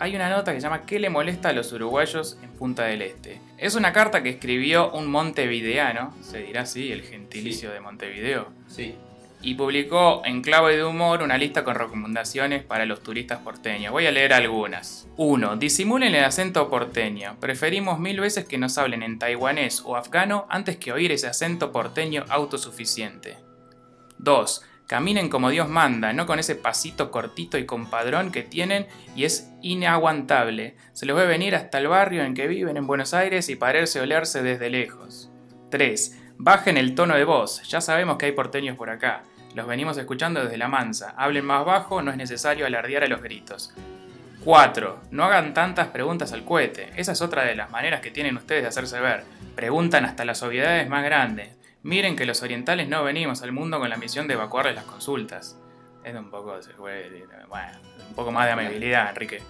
Hay 0.00 0.14
una 0.14 0.28
nota 0.28 0.52
que 0.52 0.60
se 0.60 0.64
llama 0.64 0.84
¿Qué 0.84 0.98
le 0.98 1.10
molesta 1.10 1.48
a 1.48 1.52
los 1.52 1.72
uruguayos 1.72 2.38
en 2.42 2.50
Punta 2.50 2.84
del 2.84 3.02
Este? 3.02 3.40
Es 3.58 3.74
una 3.74 3.92
carta 3.92 4.22
que 4.22 4.30
escribió 4.30 4.90
un 4.92 5.08
montevideano, 5.08 6.14
se 6.20 6.38
dirá 6.38 6.62
así, 6.62 6.92
el 6.92 7.02
gentilicio 7.02 7.70
de 7.70 7.80
Montevideo. 7.80 8.48
Sí 8.68 8.96
y 9.40 9.54
publicó 9.54 10.22
en 10.24 10.42
clave 10.42 10.76
de 10.76 10.84
humor 10.84 11.22
una 11.22 11.38
lista 11.38 11.64
con 11.64 11.76
recomendaciones 11.76 12.64
para 12.64 12.86
los 12.86 13.02
turistas 13.02 13.38
porteños. 13.38 13.92
Voy 13.92 14.06
a 14.06 14.10
leer 14.10 14.32
algunas. 14.32 15.08
1. 15.16 15.56
Disimulen 15.56 16.14
el 16.14 16.24
acento 16.24 16.68
porteño. 16.68 17.36
Preferimos 17.40 18.00
mil 18.00 18.20
veces 18.20 18.44
que 18.46 18.58
nos 18.58 18.78
hablen 18.78 19.02
en 19.02 19.18
taiwanés 19.18 19.82
o 19.84 19.96
afgano 19.96 20.46
antes 20.48 20.76
que 20.76 20.92
oír 20.92 21.12
ese 21.12 21.28
acento 21.28 21.70
porteño 21.70 22.24
autosuficiente. 22.28 23.38
2. 24.18 24.64
Caminen 24.88 25.28
como 25.28 25.50
Dios 25.50 25.68
manda, 25.68 26.14
no 26.14 26.26
con 26.26 26.38
ese 26.38 26.56
pasito 26.56 27.10
cortito 27.10 27.58
y 27.58 27.66
compadrón 27.66 28.32
que 28.32 28.42
tienen 28.42 28.86
y 29.14 29.24
es 29.24 29.50
inaguantable. 29.60 30.76
Se 30.94 31.04
los 31.04 31.16
ve 31.16 31.26
venir 31.26 31.54
hasta 31.54 31.76
el 31.76 31.88
barrio 31.88 32.24
en 32.24 32.32
que 32.32 32.48
viven 32.48 32.78
en 32.78 32.86
Buenos 32.86 33.12
Aires 33.12 33.50
y 33.50 33.56
pararse 33.56 34.00
olerse 34.00 34.42
desde 34.42 34.70
lejos. 34.70 35.30
3. 35.70 36.27
Bajen 36.40 36.76
el 36.76 36.94
tono 36.94 37.16
de 37.16 37.24
voz, 37.24 37.62
ya 37.68 37.80
sabemos 37.80 38.16
que 38.16 38.26
hay 38.26 38.32
porteños 38.32 38.76
por 38.76 38.90
acá. 38.90 39.24
Los 39.56 39.66
venimos 39.66 39.98
escuchando 39.98 40.40
desde 40.40 40.56
la 40.56 40.68
mansa. 40.68 41.12
Hablen 41.16 41.44
más 41.44 41.64
bajo, 41.64 42.00
no 42.00 42.12
es 42.12 42.16
necesario 42.16 42.64
alardear 42.64 43.02
a 43.02 43.08
los 43.08 43.20
gritos. 43.20 43.74
4. 44.44 45.00
No 45.10 45.24
hagan 45.24 45.52
tantas 45.52 45.88
preguntas 45.88 46.32
al 46.32 46.44
cohete. 46.44 46.92
Esa 46.94 47.10
es 47.10 47.22
otra 47.22 47.42
de 47.42 47.56
las 47.56 47.72
maneras 47.72 48.00
que 48.00 48.12
tienen 48.12 48.36
ustedes 48.36 48.62
de 48.62 48.68
hacerse 48.68 49.00
ver. 49.00 49.24
Preguntan 49.56 50.04
hasta 50.04 50.24
las 50.24 50.40
obviedades 50.44 50.88
más 50.88 51.02
grandes. 51.02 51.56
Miren 51.82 52.14
que 52.14 52.24
los 52.24 52.40
orientales 52.40 52.88
no 52.88 53.02
venimos 53.02 53.42
al 53.42 53.50
mundo 53.50 53.80
con 53.80 53.90
la 53.90 53.96
misión 53.96 54.28
de 54.28 54.34
evacuarles 54.34 54.76
las 54.76 54.84
consultas. 54.84 55.58
Es 56.04 56.14
un 56.14 56.30
poco, 56.30 56.56
bueno, 56.78 57.78
un 58.08 58.14
poco 58.14 58.30
más 58.30 58.46
de 58.46 58.52
amabilidad, 58.52 59.10
Enrique. 59.10 59.42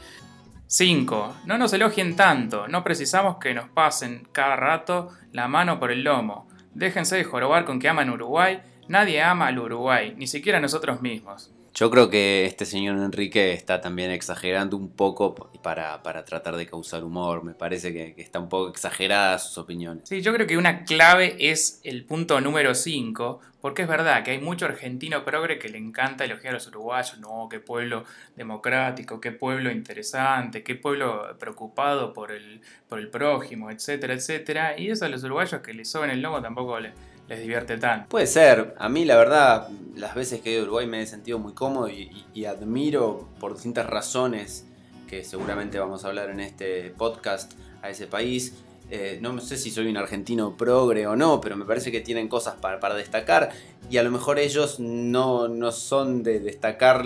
5. 0.67 1.37
No 1.45 1.59
nos 1.59 1.71
elogien 1.75 2.17
tanto. 2.17 2.67
No 2.67 2.83
precisamos 2.83 3.37
que 3.37 3.53
nos 3.53 3.69
pasen 3.69 4.27
cada 4.33 4.57
rato 4.57 5.11
la 5.33 5.49
mano 5.49 5.79
por 5.79 5.93
el 5.93 6.03
lomo. 6.03 6.48
Déjense 6.75 7.17
de 7.17 7.25
jorobar 7.25 7.65
con 7.65 7.81
que 7.81 7.89
aman 7.89 8.11
Uruguay. 8.11 8.61
Nadie 8.89 9.23
ama 9.23 9.49
al 9.49 9.59
Uruguay, 9.59 10.15
ni 10.17 10.27
siquiera 10.27 10.61
nosotros 10.61 11.03
mismos. 11.03 11.53
Yo 11.75 11.91
creo 11.91 12.11
que 12.11 12.45
este 12.45 12.65
señor 12.65 12.97
Enrique 12.99 13.53
está 13.53 13.81
también 13.81 14.11
exagerando 14.11 14.77
un 14.77 14.91
poco 14.91 15.35
para, 15.63 16.03
tratar 16.25 16.57
de 16.57 16.67
causar 16.67 17.05
humor. 17.05 17.45
Me 17.45 17.55
parece 17.55 17.93
que, 17.93 18.15
está 18.21 18.41
un 18.41 18.49
poco 18.49 18.71
exagerada 18.71 19.39
sus 19.39 19.59
opiniones. 19.59 20.09
Sí, 20.09 20.21
yo 20.23 20.33
creo 20.33 20.47
que 20.47 20.57
una 20.57 20.85
clave 20.85 21.37
es 21.39 21.81
el 21.85 22.05
punto 22.05 22.41
número 22.41 22.75
5, 22.75 23.41
porque 23.61 23.83
es 23.83 23.89
verdad 23.89 24.25
que 24.25 24.33
hay 24.33 24.41
mucho 24.41 24.65
argentino 24.67 25.25
progre 25.25 25.59
que 25.59 25.69
le 25.69 25.79
encanta 25.79 26.25
elogiar 26.25 26.51
a 26.51 26.55
los 26.55 26.67
uruguayos. 26.67 27.19
No, 27.19 27.49
qué 27.51 27.61
pueblo 27.61 28.05
democrático, 28.37 29.21
qué 29.21 29.33
pueblo 29.33 29.71
interesante, 29.71 30.63
qué 30.63 30.75
pueblo 30.75 31.37
preocupado 31.39 32.13
por 32.13 32.33
el, 32.33 32.61
por 32.89 32.99
el 32.99 33.09
prójimo, 33.09 33.71
etcétera, 33.71 34.15
etcétera. 34.15 34.79
Y 34.79 34.91
eso 34.91 35.05
a 35.05 35.09
los 35.09 35.23
uruguayos 35.23 35.61
que 35.61 35.75
les 35.75 35.91
soben 35.91 36.11
el 36.11 36.23
lomo 36.23 36.43
tampoco 36.43 36.81
les 36.81 36.93
les 37.29 37.41
divierte 37.41 37.77
tanto. 37.77 38.09
Puede 38.09 38.27
ser. 38.27 38.75
A 38.79 38.89
mí, 38.89 39.05
la 39.05 39.17
verdad, 39.17 39.69
las 39.95 40.15
veces 40.15 40.41
que 40.41 40.51
he 40.51 40.53
ido 40.55 40.63
a 40.63 40.65
Uruguay 40.65 40.87
me 40.87 41.03
he 41.03 41.07
sentido 41.07 41.39
muy 41.39 41.53
cómodo 41.53 41.89
y, 41.89 42.45
admiro 42.47 43.29
por 43.41 43.55
distintas 43.55 43.87
razones 43.87 44.67
que 45.07 45.25
seguramente 45.25 45.79
vamos 45.79 46.05
a 46.05 46.09
hablar 46.09 46.31
en 46.31 46.41
este 46.41 46.91
podcast 46.91 47.53
a 47.83 47.91
ese 47.91 48.07
país. 48.07 48.55
Eh, 48.91 49.19
no 49.21 49.39
sé 49.41 49.59
si 49.59 49.71
soy 49.71 49.89
un 49.89 49.99
argentino 49.99 50.57
progre 50.57 51.07
o 51.07 51.15
no, 51.15 51.43
pero 51.43 51.57
me 51.57 51.67
parece 51.67 51.93
que 51.93 52.01
tienen 52.01 52.29
cosas 52.29 52.55
para, 52.55 52.95
destacar 52.95 53.51
y 53.91 53.99
a 53.99 54.03
lo 54.03 54.11
mejor 54.11 54.39
ellos 54.39 54.81
no, 54.81 55.47
no 55.49 55.73
son 55.73 56.23
de 56.23 56.41
destacar, 56.41 57.05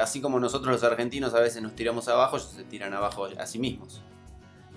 así 0.00 0.20
como 0.20 0.38
nosotros 0.38 0.70
los 0.70 0.84
argentinos 0.84 1.34
a 1.34 1.40
veces 1.40 1.60
nos 1.60 1.74
tiramos 1.74 2.06
abajo, 2.06 2.36
ellos 2.36 2.52
se 2.54 2.62
tiran 2.62 2.94
abajo 2.94 3.26
a 3.36 3.46
sí 3.46 3.58
mismos. 3.58 4.00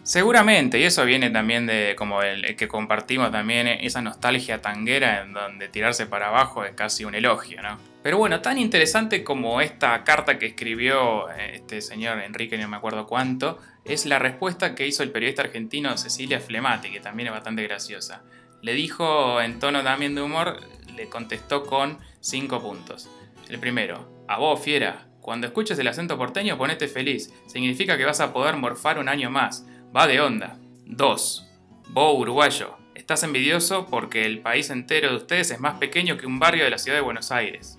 Seguramente, 0.03 0.79
y 0.79 0.83
eso 0.83 1.05
viene 1.05 1.29
también 1.29 1.67
de 1.67 1.95
como 1.95 2.23
el, 2.23 2.55
que 2.55 2.67
compartimos 2.67 3.31
también 3.31 3.67
esa 3.67 4.01
nostalgia 4.01 4.59
tanguera 4.59 5.21
en 5.21 5.33
donde 5.33 5.67
tirarse 5.67 6.07
para 6.07 6.29
abajo 6.29 6.65
es 6.65 6.71
casi 6.71 7.05
un 7.05 7.13
elogio, 7.13 7.61
¿no? 7.61 7.77
Pero 8.01 8.17
bueno, 8.17 8.41
tan 8.41 8.57
interesante 8.57 9.23
como 9.23 9.61
esta 9.61 10.03
carta 10.03 10.39
que 10.39 10.47
escribió 10.47 11.29
eh, 11.29 11.51
este 11.55 11.81
señor 11.81 12.19
Enrique, 12.19 12.57
no 12.57 12.67
me 12.67 12.77
acuerdo 12.77 13.05
cuánto, 13.05 13.59
es 13.85 14.07
la 14.07 14.17
respuesta 14.17 14.73
que 14.73 14.87
hizo 14.87 15.03
el 15.03 15.11
periodista 15.11 15.43
argentino 15.43 15.95
Cecilia 15.97 16.39
Flemati, 16.39 16.91
que 16.91 16.99
también 16.99 17.27
es 17.27 17.33
bastante 17.33 17.61
graciosa. 17.63 18.23
Le 18.63 18.73
dijo 18.73 19.39
en 19.39 19.59
tono 19.59 19.83
también 19.83 20.15
de 20.15 20.23
humor, 20.23 20.61
le 20.95 21.09
contestó 21.09 21.63
con 21.63 21.99
cinco 22.21 22.59
puntos. 22.59 23.07
El 23.49 23.59
primero, 23.59 24.25
a 24.27 24.39
vos, 24.39 24.59
fiera, 24.61 25.07
cuando 25.21 25.45
escuches 25.45 25.77
el 25.77 25.87
acento 25.87 26.17
porteño 26.17 26.57
ponete 26.57 26.87
feliz, 26.87 27.31
significa 27.45 27.97
que 27.97 28.05
vas 28.05 28.19
a 28.19 28.33
poder 28.33 28.57
morfar 28.57 28.97
un 28.97 29.09
año 29.09 29.29
más. 29.29 29.65
Va 29.93 30.07
de 30.07 30.21
onda. 30.21 30.57
2. 30.85 31.47
Vos, 31.89 32.15
uruguayo, 32.17 32.77
estás 32.95 33.23
envidioso 33.23 33.87
porque 33.87 34.25
el 34.25 34.39
país 34.39 34.69
entero 34.69 35.09
de 35.09 35.17
ustedes 35.17 35.51
es 35.51 35.59
más 35.59 35.79
pequeño 35.79 36.17
que 36.17 36.25
un 36.25 36.39
barrio 36.39 36.63
de 36.63 36.69
la 36.69 36.77
ciudad 36.77 36.97
de 36.97 37.03
Buenos 37.03 37.29
Aires. 37.29 37.77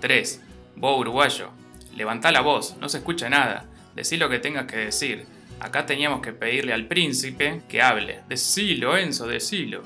3. 0.00 0.42
Vos, 0.74 0.98
uruguayo, 0.98 1.50
levantá 1.94 2.32
la 2.32 2.40
voz, 2.40 2.76
no 2.78 2.88
se 2.88 2.98
escucha 2.98 3.28
nada. 3.28 3.66
Decí 3.94 4.16
lo 4.16 4.28
que 4.28 4.40
tengas 4.40 4.66
que 4.66 4.78
decir. 4.78 5.26
Acá 5.60 5.86
teníamos 5.86 6.22
que 6.22 6.32
pedirle 6.32 6.72
al 6.72 6.88
príncipe 6.88 7.62
que 7.68 7.80
hable. 7.80 8.22
Decilo, 8.28 8.96
Enzo, 8.96 9.28
decilo. 9.28 9.84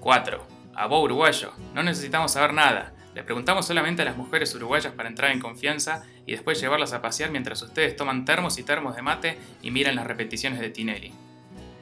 4. 0.00 0.44
A 0.74 0.86
vos, 0.88 1.04
uruguayo, 1.04 1.52
no 1.72 1.84
necesitamos 1.84 2.32
saber 2.32 2.52
nada. 2.52 2.92
Le 3.14 3.22
preguntamos 3.22 3.64
solamente 3.64 4.02
a 4.02 4.06
las 4.06 4.16
mujeres 4.16 4.52
uruguayas 4.56 4.92
para 4.92 5.08
entrar 5.08 5.30
en 5.30 5.38
confianza 5.38 6.04
y 6.26 6.32
después 6.32 6.60
llevarlas 6.60 6.92
a 6.92 7.02
pasear 7.02 7.30
mientras 7.30 7.62
ustedes 7.62 7.96
toman 7.96 8.24
termos 8.24 8.58
y 8.58 8.62
termos 8.62 8.96
de 8.96 9.02
mate 9.02 9.38
y 9.62 9.70
miran 9.70 9.96
las 9.96 10.06
repeticiones 10.06 10.60
de 10.60 10.70
Tinelli. 10.70 11.12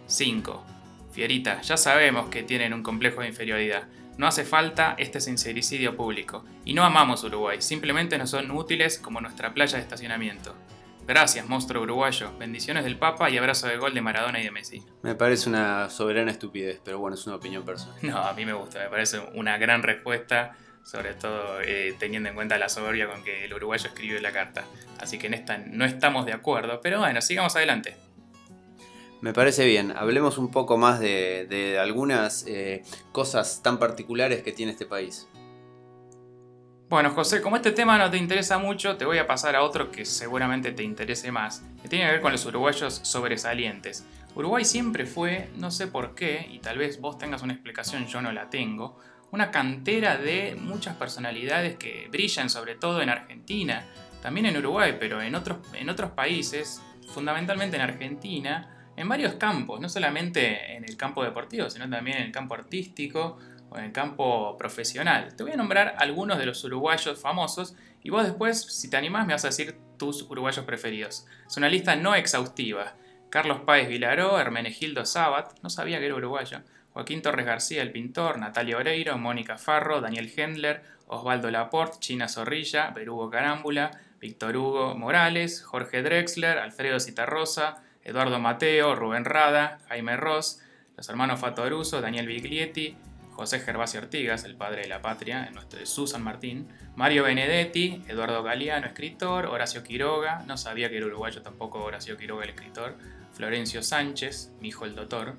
5. 0.06 0.64
Fierita, 1.12 1.60
ya 1.62 1.76
sabemos 1.76 2.28
que 2.28 2.42
tienen 2.42 2.72
un 2.72 2.82
complejo 2.82 3.20
de 3.20 3.28
inferioridad. 3.28 3.84
No 4.18 4.26
hace 4.26 4.44
falta 4.44 4.94
este 4.98 5.20
sincericidio 5.20 5.96
público. 5.96 6.44
Y 6.64 6.74
no 6.74 6.84
amamos 6.84 7.24
Uruguay, 7.24 7.60
simplemente 7.60 8.18
nos 8.18 8.30
son 8.30 8.50
útiles 8.50 8.98
como 8.98 9.20
nuestra 9.20 9.54
playa 9.54 9.76
de 9.76 9.82
estacionamiento. 9.82 10.54
Gracias, 11.06 11.48
monstruo 11.48 11.82
uruguayo. 11.82 12.30
Bendiciones 12.38 12.84
del 12.84 12.96
Papa 12.96 13.28
y 13.28 13.36
abrazo 13.36 13.66
de 13.66 13.76
gol 13.76 13.92
de 13.92 14.00
Maradona 14.00 14.40
y 14.40 14.44
de 14.44 14.52
Messi. 14.52 14.84
Me 15.02 15.16
parece 15.16 15.48
una 15.48 15.90
soberana 15.90 16.30
estupidez, 16.30 16.80
pero 16.84 16.98
bueno, 17.00 17.16
es 17.16 17.26
una 17.26 17.36
opinión 17.36 17.64
personal. 17.64 17.98
No, 18.02 18.18
a 18.18 18.32
mí 18.34 18.46
me 18.46 18.52
gusta, 18.52 18.78
me 18.78 18.88
parece 18.88 19.20
una 19.34 19.58
gran 19.58 19.82
respuesta 19.82 20.56
sobre 20.84 21.14
todo 21.14 21.60
eh, 21.62 21.94
teniendo 21.98 22.28
en 22.28 22.34
cuenta 22.34 22.58
la 22.58 22.68
soberbia 22.68 23.08
con 23.08 23.22
que 23.22 23.44
el 23.44 23.54
uruguayo 23.54 23.88
escribió 23.88 24.20
la 24.20 24.32
carta. 24.32 24.64
Así 25.00 25.18
que 25.18 25.26
en 25.26 25.34
esta 25.34 25.58
no 25.58 25.84
estamos 25.84 26.26
de 26.26 26.32
acuerdo, 26.32 26.80
pero 26.82 26.98
bueno, 26.98 27.20
sigamos 27.20 27.56
adelante. 27.56 27.96
Me 29.20 29.32
parece 29.32 29.64
bien, 29.66 29.92
hablemos 29.96 30.36
un 30.36 30.50
poco 30.50 30.76
más 30.76 30.98
de, 30.98 31.78
algunas 31.80 32.44
eh, 32.48 32.82
cosas 33.12 33.62
tan 33.62 33.78
particulares 33.78 34.42
que 34.42 34.50
tiene 34.50 34.72
este 34.72 34.84
país. 34.84 35.28
Bueno, 36.88 37.10
José, 37.10 37.40
como 37.40 37.56
este 37.56 37.70
tema 37.70 37.96
no 37.96 38.10
te 38.10 38.18
interesa 38.18 38.58
mucho, 38.58 38.96
te 38.96 39.04
voy 39.04 39.18
a 39.18 39.26
pasar 39.26 39.56
a 39.56 39.62
otro 39.62 39.90
que 39.90 40.04
seguramente 40.04 40.72
te 40.72 40.82
interese 40.82 41.30
más, 41.30 41.62
que 41.80 41.88
tiene 41.88 42.04
que 42.04 42.10
ver 42.10 42.20
con 42.20 42.32
los 42.32 42.44
uruguayos 42.44 43.00
sobresalientes. 43.02 44.04
Uruguay 44.34 44.64
siempre 44.64 45.06
fue, 45.06 45.48
no 45.56 45.70
sé 45.70 45.86
por 45.86 46.14
qué, 46.14 46.46
y 46.50 46.58
tal 46.58 46.78
vez 46.78 47.00
vos 47.00 47.16
tengas 47.16 47.42
una 47.42 47.52
explicación, 47.52 48.06
yo 48.08 48.20
no 48.22 48.32
la 48.32 48.50
tengo, 48.50 48.98
una 49.32 49.50
cantera 49.50 50.18
de 50.18 50.56
muchas 50.60 50.94
personalidades 50.96 51.76
que 51.76 52.06
brillan 52.10 52.50
sobre 52.50 52.74
todo 52.74 53.00
en 53.02 53.08
Argentina, 53.08 53.84
también 54.20 54.46
en 54.46 54.56
Uruguay, 54.58 54.96
pero 55.00 55.20
en 55.20 55.34
otros, 55.34 55.58
en 55.72 55.88
otros 55.88 56.12
países, 56.12 56.82
fundamentalmente 57.12 57.76
en 57.76 57.82
Argentina, 57.82 58.92
en 58.94 59.08
varios 59.08 59.34
campos, 59.34 59.80
no 59.80 59.88
solamente 59.88 60.76
en 60.76 60.84
el 60.84 60.98
campo 60.98 61.24
deportivo, 61.24 61.70
sino 61.70 61.88
también 61.88 62.18
en 62.18 62.24
el 62.24 62.32
campo 62.32 62.54
artístico 62.54 63.38
o 63.70 63.78
en 63.78 63.84
el 63.84 63.92
campo 63.92 64.56
profesional. 64.58 65.34
Te 65.34 65.42
voy 65.42 65.52
a 65.52 65.56
nombrar 65.56 65.96
algunos 65.98 66.38
de 66.38 66.44
los 66.44 66.62
uruguayos 66.64 67.18
famosos 67.18 67.74
y 68.02 68.10
vos 68.10 68.24
después, 68.24 68.60
si 68.60 68.90
te 68.90 68.98
animás, 68.98 69.26
me 69.26 69.32
vas 69.32 69.44
a 69.44 69.48
decir 69.48 69.76
tus 69.96 70.22
uruguayos 70.22 70.66
preferidos. 70.66 71.26
Es 71.46 71.56
una 71.56 71.70
lista 71.70 71.96
no 71.96 72.14
exhaustiva. 72.14 72.94
Carlos 73.30 73.60
Páez 73.64 73.88
Vilaró, 73.88 74.38
Hermenegildo 74.38 75.06
Sabat, 75.06 75.58
no 75.62 75.70
sabía 75.70 75.98
que 76.00 76.06
era 76.06 76.16
uruguayo, 76.16 76.60
Joaquín 76.92 77.22
Torres 77.22 77.46
García, 77.46 77.82
el 77.82 77.92
pintor, 77.92 78.38
Natalia 78.38 78.76
Oreiro, 78.76 79.16
Mónica 79.18 79.58
Farro, 79.58 80.00
Daniel 80.00 80.32
Hendler, 80.34 80.82
Osvaldo 81.06 81.50
Laporte, 81.50 81.98
China 82.00 82.28
Zorrilla, 82.28 82.90
Berugo 82.90 83.30
Carámbula, 83.30 83.90
Víctor 84.20 84.56
Hugo 84.56 84.94
Morales, 84.94 85.62
Jorge 85.62 86.02
Drexler, 86.02 86.58
Alfredo 86.58 87.00
Citarrosa, 87.00 87.82
Eduardo 88.04 88.38
Mateo, 88.38 88.94
Rubén 88.94 89.24
Rada, 89.24 89.78
Jaime 89.88 90.16
Ross, 90.16 90.60
los 90.96 91.08
hermanos 91.08 91.40
Fatoruso, 91.40 92.00
Daniel 92.00 92.26
Biglietti, 92.26 92.96
José 93.32 93.60
Gervasio 93.60 94.00
Artigas, 94.00 94.44
el 94.44 94.56
padre 94.56 94.82
de 94.82 94.88
la 94.88 95.00
patria, 95.00 95.50
nuestro 95.52 95.78
de 95.78 95.86
Susan 95.86 96.22
Martín, 96.22 96.68
Mario 96.96 97.24
Benedetti, 97.24 98.04
Eduardo 98.06 98.42
Galeano, 98.42 98.86
escritor, 98.86 99.46
Horacio 99.46 99.82
Quiroga, 99.82 100.44
no 100.46 100.58
sabía 100.58 100.90
que 100.90 100.98
era 100.98 101.06
uruguayo 101.06 101.40
tampoco 101.40 101.82
Horacio 101.82 102.16
Quiroga 102.18 102.44
el 102.44 102.50
escritor, 102.50 102.96
Florencio 103.32 103.82
Sánchez, 103.82 104.52
mi 104.60 104.68
hijo 104.68 104.84
el 104.84 104.94
doctor, 104.94 105.36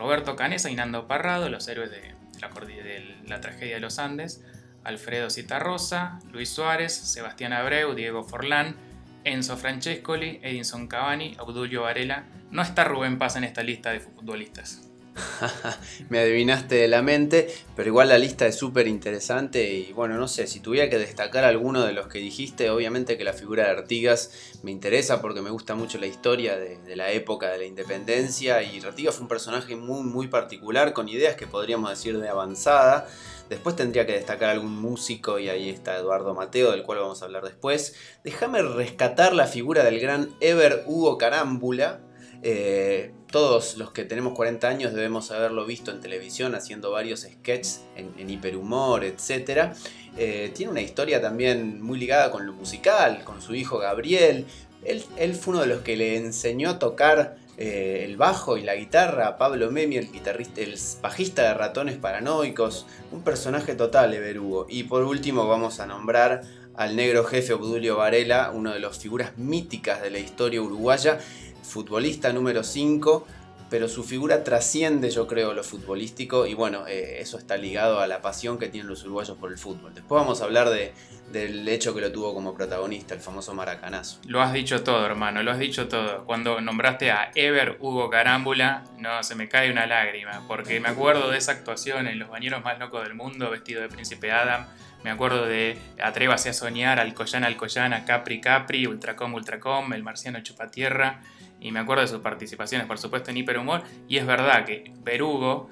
Roberto 0.00 0.34
Canesa 0.34 0.70
y 0.70 0.76
Parrado, 1.06 1.50
los 1.50 1.68
héroes 1.68 1.90
de 1.90 2.14
la, 2.40 3.40
tragedia 3.42 3.74
de 3.74 3.80
los 3.80 3.98
Andes, 3.98 4.42
Alfredo 4.82 5.28
Citarrosa, 5.28 6.20
Luis 6.32 6.48
Suárez, 6.48 6.94
Sebastián 6.94 7.52
Abreu, 7.52 7.94
Diego 7.94 8.24
Forlán, 8.24 8.76
Enzo 9.24 9.58
Francescoli, 9.58 10.40
Edinson 10.42 10.88
Cavani, 10.88 11.36
Abdulio 11.38 11.82
Varela. 11.82 12.24
No 12.50 12.62
está 12.62 12.84
Rubén 12.84 13.18
Paz 13.18 13.36
en 13.36 13.44
esta 13.44 13.62
lista 13.62 13.90
de 13.90 14.00
futbolistas. 14.00 14.89
Me 16.08 16.20
adivinaste 16.20 16.76
de 16.76 16.88
la 16.88 17.02
mente, 17.02 17.48
pero 17.76 17.88
igual 17.88 18.08
la 18.08 18.18
lista 18.18 18.46
es 18.46 18.56
súper 18.56 18.86
interesante 18.86 19.72
y 19.72 19.92
bueno, 19.92 20.16
no 20.16 20.28
sé, 20.28 20.46
si 20.46 20.60
tuviera 20.60 20.88
que 20.88 20.98
destacar 20.98 21.44
alguno 21.44 21.84
de 21.84 21.92
los 21.92 22.08
que 22.08 22.18
dijiste, 22.18 22.70
obviamente 22.70 23.18
que 23.18 23.24
la 23.24 23.32
figura 23.32 23.64
de 23.64 23.70
Artigas 23.70 24.58
me 24.62 24.70
interesa 24.70 25.20
porque 25.20 25.42
me 25.42 25.50
gusta 25.50 25.74
mucho 25.74 25.98
la 25.98 26.06
historia 26.06 26.56
de, 26.56 26.78
la 26.96 27.10
época 27.12 27.50
de 27.50 27.58
la 27.58 27.64
independencia 27.64 28.62
y 28.62 28.80
Artigas 28.80 29.14
fue 29.14 29.22
un 29.22 29.28
personaje 29.28 29.76
muy 29.76 30.02
muy 30.02 30.28
particular 30.28 30.92
con 30.92 31.08
ideas 31.08 31.36
que 31.36 31.46
podríamos 31.46 31.90
decir 31.90 32.18
de 32.18 32.28
avanzada. 32.28 33.08
Después 33.48 33.74
tendría 33.74 34.06
que 34.06 34.12
destacar 34.12 34.50
algún 34.50 34.80
músico 34.80 35.40
y 35.40 35.48
ahí 35.48 35.70
está 35.70 35.96
Eduardo 35.96 36.34
Mateo, 36.34 36.70
del 36.70 36.84
cual 36.84 37.00
vamos 37.00 37.20
a 37.20 37.24
hablar 37.24 37.42
después. 37.42 37.96
Déjame 38.22 38.62
rescatar 38.62 39.34
la 39.34 39.48
figura 39.48 39.82
del 39.82 39.98
gran 39.98 40.30
Ever 40.40 40.84
Hugo 40.86 41.18
Carámbula, 41.18 42.00
eh, 42.42 43.12
todos 43.30 43.76
los 43.76 43.92
que 43.92 44.04
tenemos 44.04 44.34
40 44.34 44.68
años 44.68 44.92
debemos 44.92 45.30
haberlo 45.30 45.64
visto 45.64 45.90
en 45.90 46.00
televisión 46.00 46.54
haciendo 46.54 46.90
varios 46.90 47.20
sketches 47.20 47.82
en, 47.96 48.28
hiperhumor, 48.28 49.04
etc. 49.04 49.72
Eh, 50.16 50.50
tiene 50.54 50.72
una 50.72 50.80
historia 50.80 51.20
también 51.20 51.80
muy 51.80 51.98
ligada 51.98 52.30
con 52.30 52.46
lo 52.46 52.52
musical, 52.52 53.22
con 53.24 53.40
su 53.40 53.54
hijo 53.54 53.78
Gabriel. 53.78 54.46
Él, 54.84 55.34
fue 55.34 55.54
uno 55.54 55.60
de 55.60 55.68
los 55.68 55.82
que 55.82 55.96
le 55.96 56.16
enseñó 56.16 56.70
a 56.70 56.78
tocar 56.78 57.36
eh, 57.58 58.02
el 58.04 58.16
bajo 58.16 58.56
y 58.56 58.62
la 58.62 58.74
guitarra 58.74 59.28
a 59.28 59.36
Pablo 59.36 59.70
Memi, 59.70 59.96
el 59.96 60.10
guitarrista, 60.10 60.62
el 60.62 60.76
bajista 61.02 61.42
de 61.42 61.54
Ratones 61.54 61.98
Paranoicos. 61.98 62.86
Un 63.12 63.22
personaje 63.22 63.74
total 63.74 64.12
de 64.12 64.20
Berugo. 64.20 64.66
Y 64.68 64.84
por 64.84 65.04
último 65.04 65.46
vamos 65.46 65.80
a 65.80 65.86
nombrar 65.86 66.42
al 66.80 66.96
negro 66.96 67.24
jefe 67.24 67.52
Obdulio 67.52 67.98
Varela, 67.98 68.52
una 68.54 68.72
de 68.72 68.80
las 68.80 68.98
figuras 68.98 69.36
míticas 69.36 70.00
de 70.00 70.08
la 70.08 70.18
historia 70.18 70.62
uruguaya 70.62 71.18
futbolista 71.62 72.32
número 72.32 72.64
5, 72.64 73.26
pero 73.68 73.86
su 73.86 74.02
figura 74.02 74.44
trasciende, 74.44 75.10
yo 75.10 75.26
creo, 75.26 75.52
lo 75.52 75.62
futbolístico 75.62 76.46
y 76.46 76.54
bueno, 76.54 76.86
eh, 76.88 77.20
eso 77.20 77.36
está 77.36 77.58
ligado 77.58 78.00
a 78.00 78.06
la 78.06 78.22
pasión 78.22 78.58
que 78.58 78.68
tienen 78.68 78.88
los 78.88 79.04
uruguayos 79.04 79.36
por 79.36 79.52
el 79.52 79.58
fútbol. 79.58 79.94
Después 79.94 80.22
vamos 80.22 80.40
a 80.40 80.44
hablar 80.44 80.70
de, 80.70 80.94
del 81.30 81.68
hecho 81.68 81.94
que 81.94 82.00
lo 82.00 82.10
tuvo 82.10 82.32
como 82.32 82.54
protagonista, 82.54 83.12
el 83.12 83.20
famoso 83.20 83.52
maracanazo. 83.52 84.18
Lo 84.26 84.40
has 84.40 84.54
dicho 84.54 84.82
todo, 84.82 85.04
hermano, 85.04 85.42
lo 85.42 85.50
has 85.50 85.58
dicho 85.58 85.86
todo. 85.86 86.24
Cuando 86.24 86.62
nombraste 86.62 87.10
a 87.10 87.30
Ever 87.34 87.76
Hugo 87.80 88.08
Carámbula, 88.08 88.84
no, 88.96 89.22
se 89.22 89.34
me 89.34 89.50
cae 89.50 89.70
una 89.70 89.84
lágrima, 89.84 90.44
porque 90.48 90.80
me 90.80 90.88
acuerdo 90.88 91.30
de 91.30 91.36
esa 91.36 91.52
actuación 91.52 92.06
en 92.06 92.18
Los 92.18 92.30
Bañeros 92.30 92.64
Más 92.64 92.78
Locos 92.78 93.04
del 93.04 93.14
Mundo, 93.14 93.50
vestido 93.50 93.82
de 93.82 93.88
Príncipe 93.88 94.32
Adam. 94.32 94.66
Me 95.04 95.10
acuerdo 95.10 95.46
de 95.46 95.78
Atrévase 96.02 96.50
a 96.50 96.52
soñar, 96.52 97.00
Alcoyana, 97.00 97.46
Alcoyana, 97.46 98.04
Capri, 98.04 98.40
Capri, 98.40 98.86
Ultracom, 98.86 99.34
Ultracom, 99.34 99.92
El 99.92 100.02
Marciano 100.02 100.42
Chupatierra 100.42 101.20
y 101.60 101.72
me 101.72 101.80
acuerdo 101.80 102.02
de 102.02 102.08
sus 102.08 102.20
participaciones, 102.20 102.86
por 102.86 102.98
supuesto, 102.98 103.30
en 103.30 103.36
Hiperhumor, 103.36 103.82
y 104.08 104.16
es 104.16 104.26
verdad 104.26 104.64
que 104.64 104.92
Berugo 105.02 105.68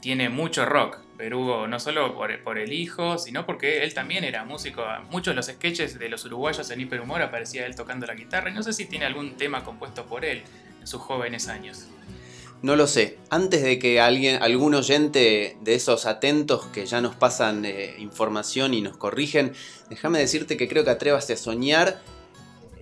tiene 0.00 0.28
mucho 0.28 0.66
rock. 0.66 0.98
Berugo 1.16 1.66
no 1.66 1.78
solo 1.80 2.14
por, 2.14 2.58
el 2.58 2.72
hijo, 2.72 3.18
sino 3.18 3.44
porque 3.44 3.82
él 3.82 3.92
también 3.92 4.24
era 4.24 4.44
músico. 4.44 4.84
Muchos 5.10 5.32
de 5.32 5.36
los 5.36 5.46
sketches 5.46 5.98
de 5.98 6.08
los 6.08 6.24
uruguayos 6.24 6.70
en 6.70 6.80
Hiperhumor 6.80 7.22
aparecía 7.22 7.66
él 7.66 7.74
tocando 7.74 8.06
la 8.06 8.14
guitarra, 8.14 8.50
y 8.50 8.54
no 8.54 8.62
sé 8.62 8.72
si 8.72 8.86
tiene 8.86 9.06
algún 9.06 9.36
tema 9.36 9.64
compuesto 9.64 10.06
por 10.06 10.24
él 10.24 10.42
en 10.80 10.86
sus 10.86 11.00
jóvenes 11.00 11.48
años. 11.48 11.88
No 12.62 12.76
lo 12.76 12.86
sé. 12.86 13.18
Antes 13.30 13.62
de 13.62 13.78
que 13.78 14.00
alguien, 14.00 14.42
algún 14.42 14.74
oyente 14.74 15.56
de 15.60 15.74
esos 15.74 16.06
atentos 16.06 16.66
que 16.66 16.84
ya 16.84 17.00
nos 17.00 17.16
pasan 17.16 17.64
eh, 17.64 17.94
información 17.98 18.74
y 18.74 18.82
nos 18.82 18.96
corrigen, 18.96 19.52
déjame 19.88 20.18
decirte 20.18 20.56
que 20.56 20.68
creo 20.68 20.84
que 20.84 20.90
Atrévase 20.90 21.32
a 21.32 21.36
Soñar 21.36 22.00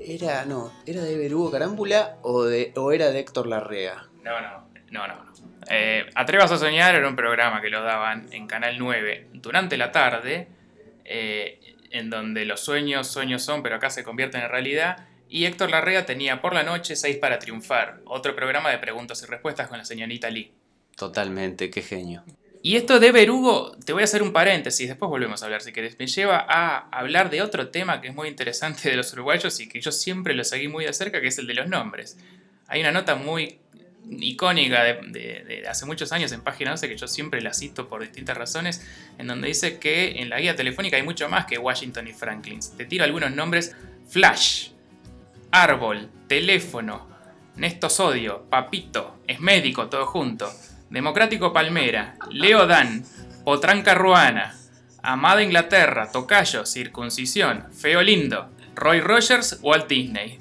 era, 0.00 0.44
no, 0.46 0.72
¿era 0.86 1.02
de 1.02 1.16
Berugo 1.16 1.50
Carámbula 1.50 2.16
o, 2.22 2.44
de, 2.44 2.72
o 2.76 2.92
era 2.92 3.10
de 3.10 3.20
Héctor 3.20 3.46
Larrea? 3.46 4.06
No, 4.24 4.40
no, 4.40 4.66
no, 4.90 5.06
no. 5.06 5.28
Eh, 5.70 6.08
Atrevas 6.14 6.50
a 6.50 6.56
soñar 6.56 6.94
era 6.94 7.06
un 7.08 7.16
programa 7.16 7.60
que 7.60 7.68
lo 7.68 7.82
daban 7.82 8.32
en 8.32 8.46
Canal 8.46 8.78
9 8.78 9.28
durante 9.34 9.76
la 9.76 9.92
tarde, 9.92 10.48
eh, 11.04 11.60
en 11.90 12.08
donde 12.10 12.46
los 12.46 12.60
sueños, 12.60 13.06
sueños 13.08 13.42
son, 13.42 13.62
pero 13.62 13.76
acá 13.76 13.90
se 13.90 14.02
convierten 14.02 14.42
en 14.42 14.48
realidad. 14.48 15.06
Y 15.28 15.44
Héctor 15.44 15.70
Larrea 15.70 16.06
tenía 16.06 16.40
por 16.40 16.54
la 16.54 16.62
noche 16.62 16.96
6 16.96 17.16
para 17.18 17.38
triunfar, 17.38 18.00
otro 18.06 18.34
programa 18.34 18.70
de 18.70 18.78
preguntas 18.78 19.22
y 19.22 19.26
respuestas 19.26 19.68
con 19.68 19.78
la 19.78 19.84
señorita 19.84 20.30
Lee. 20.30 20.52
Totalmente, 20.96 21.70
qué 21.70 21.82
genio. 21.82 22.24
Y 22.62 22.76
esto 22.76 22.98
de 22.98 23.12
Berugo, 23.12 23.76
te 23.84 23.92
voy 23.92 24.02
a 24.02 24.04
hacer 24.04 24.22
un 24.22 24.32
paréntesis, 24.32 24.88
después 24.88 25.08
volvemos 25.08 25.42
a 25.42 25.44
hablar 25.44 25.62
si 25.62 25.72
querés. 25.72 25.96
Me 25.98 26.06
lleva 26.06 26.44
a 26.48 26.88
hablar 26.90 27.30
de 27.30 27.40
otro 27.40 27.68
tema 27.68 28.00
que 28.00 28.08
es 28.08 28.14
muy 28.14 28.28
interesante 28.28 28.90
de 28.90 28.96
los 28.96 29.12
uruguayos 29.12 29.60
y 29.60 29.68
que 29.68 29.80
yo 29.80 29.92
siempre 29.92 30.34
lo 30.34 30.42
seguí 30.42 30.66
muy 30.66 30.84
de 30.84 30.92
cerca, 30.92 31.20
que 31.20 31.28
es 31.28 31.38
el 31.38 31.46
de 31.46 31.54
los 31.54 31.68
nombres. 31.68 32.18
Hay 32.66 32.80
una 32.80 32.90
nota 32.90 33.14
muy 33.14 33.60
icónica 34.10 34.82
de, 34.82 35.64
hace 35.68 35.86
muchos 35.86 36.12
años 36.12 36.32
en 36.32 36.40
página 36.40 36.72
11 36.72 36.88
que 36.88 36.96
yo 36.96 37.06
siempre 37.06 37.40
la 37.40 37.52
cito 37.52 37.88
por 37.88 38.00
distintas 38.00 38.36
razones, 38.36 38.86
en 39.18 39.26
donde 39.26 39.48
dice 39.48 39.78
que 39.78 40.20
en 40.20 40.28
la 40.28 40.40
guía 40.40 40.56
telefónica 40.56 40.96
hay 40.96 41.02
mucho 41.02 41.28
más 41.28 41.46
que 41.46 41.58
Washington 41.58 42.08
y 42.08 42.12
Franklin. 42.12 42.60
Te 42.76 42.86
tiro 42.86 43.04
algunos 43.04 43.32
nombres: 43.32 43.76
Flash, 44.08 44.70
Árbol, 45.50 46.11
Teléfono, 46.26 47.08
Néstor 47.56 47.90
Sodio, 47.90 48.44
Papito, 48.50 49.18
es 49.26 49.40
médico, 49.40 49.88
todo 49.88 50.06
junto. 50.06 50.50
Democrático 50.90 51.52
Palmera, 51.52 52.16
Leo 52.30 52.66
Dan, 52.66 53.04
Potranca 53.44 53.94
Ruana, 53.94 54.56
Amada 55.02 55.42
Inglaterra, 55.42 56.11
Tocayo, 56.11 56.64
Circuncisión, 56.66 57.66
Feo 57.72 58.02
Lindo, 58.02 58.48
Roy 58.74 59.00
Rogers, 59.00 59.58
Walt 59.62 59.88
Disney, 59.88 60.38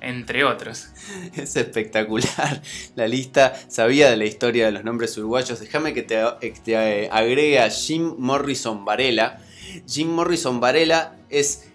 entre 0.00 0.44
otros. 0.44 0.88
Es 1.36 1.56
espectacular 1.56 2.62
la 2.96 3.06
lista. 3.06 3.54
Sabía 3.68 4.10
de 4.10 4.16
la 4.16 4.24
historia 4.24 4.66
de 4.66 4.72
los 4.72 4.84
nombres 4.84 5.16
uruguayos. 5.16 5.60
Déjame 5.60 5.94
que 5.94 6.02
te, 6.02 6.22
te 6.64 7.08
agregue 7.10 7.60
a 7.60 7.70
Jim 7.70 8.14
Morrison 8.18 8.84
Varela. 8.84 9.40
Jim 9.86 10.08
Morrison 10.08 10.60
Varela 10.60 11.16
es 11.28 11.69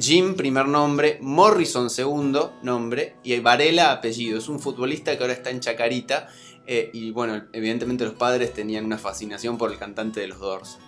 Jim, 0.00 0.34
primer 0.34 0.66
nombre, 0.66 1.18
Morrison, 1.20 1.90
segundo 1.90 2.58
nombre, 2.62 3.16
y 3.22 3.38
Varela, 3.40 3.92
apellido. 3.92 4.38
Es 4.38 4.48
un 4.48 4.58
futbolista 4.58 5.16
que 5.16 5.22
ahora 5.22 5.34
está 5.34 5.50
en 5.50 5.60
Chacarita 5.60 6.28
eh, 6.66 6.90
y 6.92 7.10
bueno, 7.10 7.44
evidentemente 7.52 8.04
los 8.04 8.14
padres 8.14 8.54
tenían 8.54 8.84
una 8.84 8.96
fascinación 8.96 9.58
por 9.58 9.70
el 9.70 9.78
cantante 9.78 10.20
de 10.20 10.28
los 10.28 10.38
Doors. 10.38 10.78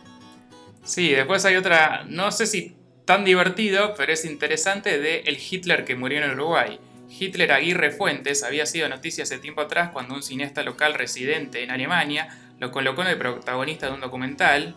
Sí, 0.84 1.10
después 1.10 1.44
hay 1.44 1.56
otra, 1.56 2.04
no 2.08 2.32
sé 2.32 2.46
si 2.46 2.76
tan 3.04 3.24
divertido, 3.24 3.94
pero 3.96 4.12
es 4.12 4.24
interesante, 4.24 4.98
de 4.98 5.20
el 5.20 5.36
Hitler 5.38 5.84
que 5.84 5.94
murió 5.94 6.24
en 6.24 6.30
Uruguay. 6.30 6.78
Hitler 7.10 7.52
Aguirre 7.52 7.90
Fuentes 7.90 8.42
había 8.42 8.64
sido 8.64 8.88
noticia 8.88 9.24
hace 9.24 9.38
tiempo 9.38 9.60
atrás 9.60 9.90
cuando 9.92 10.14
un 10.14 10.22
cineasta 10.22 10.62
local 10.62 10.94
residente 10.94 11.62
en 11.62 11.70
Alemania 11.70 12.54
lo 12.58 12.70
colocó 12.70 13.02
en 13.02 13.08
el 13.08 13.18
protagonista 13.18 13.88
de 13.88 13.92
un 13.92 14.00
documental 14.00 14.76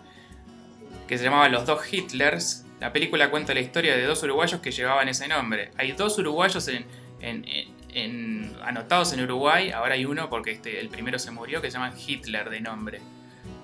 que 1.07 1.17
se 1.17 1.23
llamaba 1.23 1.47
Los 1.49 1.65
dos 1.65 1.81
Hitlers. 1.91 2.64
La 2.79 2.91
película 2.91 3.29
cuenta 3.31 3.53
la 3.53 3.61
historia 3.61 3.95
de 3.95 4.03
dos 4.03 4.21
uruguayos 4.23 4.59
que 4.59 4.71
llevaban 4.71 5.07
ese 5.07 5.27
nombre. 5.27 5.71
Hay 5.77 5.93
dos 5.93 6.17
uruguayos 6.17 6.67
en, 6.67 8.55
anotados 8.63 9.13
en 9.13 9.21
Uruguay, 9.21 9.71
ahora 9.71 9.93
hay 9.93 10.05
uno 10.05 10.29
porque 10.29 10.51
este, 10.51 10.79
el 10.81 10.89
primero 10.89 11.17
se 11.17 11.31
murió, 11.31 11.61
que 11.61 11.71
se 11.71 11.77
llama 11.77 11.93
Hitler 11.95 12.49
de 12.49 12.59
nombre. 12.59 12.99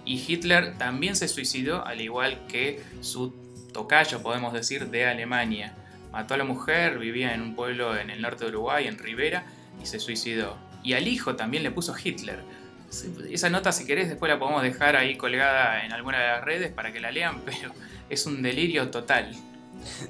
Y 0.06 0.24
Hitler 0.26 0.78
también 0.78 1.15
se 1.15 1.28
suicidó, 1.28 1.86
al 1.86 2.02
igual 2.02 2.47
que 2.47 2.82
su 3.02 3.34
tocayo, 3.74 4.21
podemos 4.21 4.54
decir, 4.54 4.88
de 4.88 5.06
Alemania. 5.06 5.76
Mató 6.12 6.34
a 6.34 6.38
la 6.38 6.43
mujer, 6.43 6.97
vivía 6.97 7.34
en 7.34 7.41
un 7.41 7.56
pueblo 7.56 7.97
en 7.97 8.10
el 8.10 8.21
norte 8.21 8.45
de 8.45 8.52
Uruguay, 8.52 8.88
en 8.88 8.97
Rivera, 8.97 9.45
y 9.82 9.86
se 9.86 10.00
suicidó. 10.00 10.58
Y 10.84 10.93
al 10.93 11.08
hijo 11.08 11.36
también 11.36 11.63
le 11.63 11.71
puso 11.71 11.95
Hitler. 12.02 12.39
Esa 13.30 13.50
nota, 13.50 13.71
si 13.71 13.86
querés, 13.86 14.10
después 14.10 14.30
la 14.30 14.39
podemos 14.39 14.63
dejar 14.63 14.95
ahí 14.95 15.15
colgada 15.15 15.86
en 15.86 15.93
alguna 15.93 16.19
de 16.19 16.28
las 16.28 16.43
redes 16.43 16.71
para 16.71 16.91
que 16.91 17.00
la 17.00 17.12
lean, 17.12 17.41
pero 17.45 17.71
es 18.12 18.26
un 18.26 18.41
delirio 18.41 18.91
total. 18.91 19.32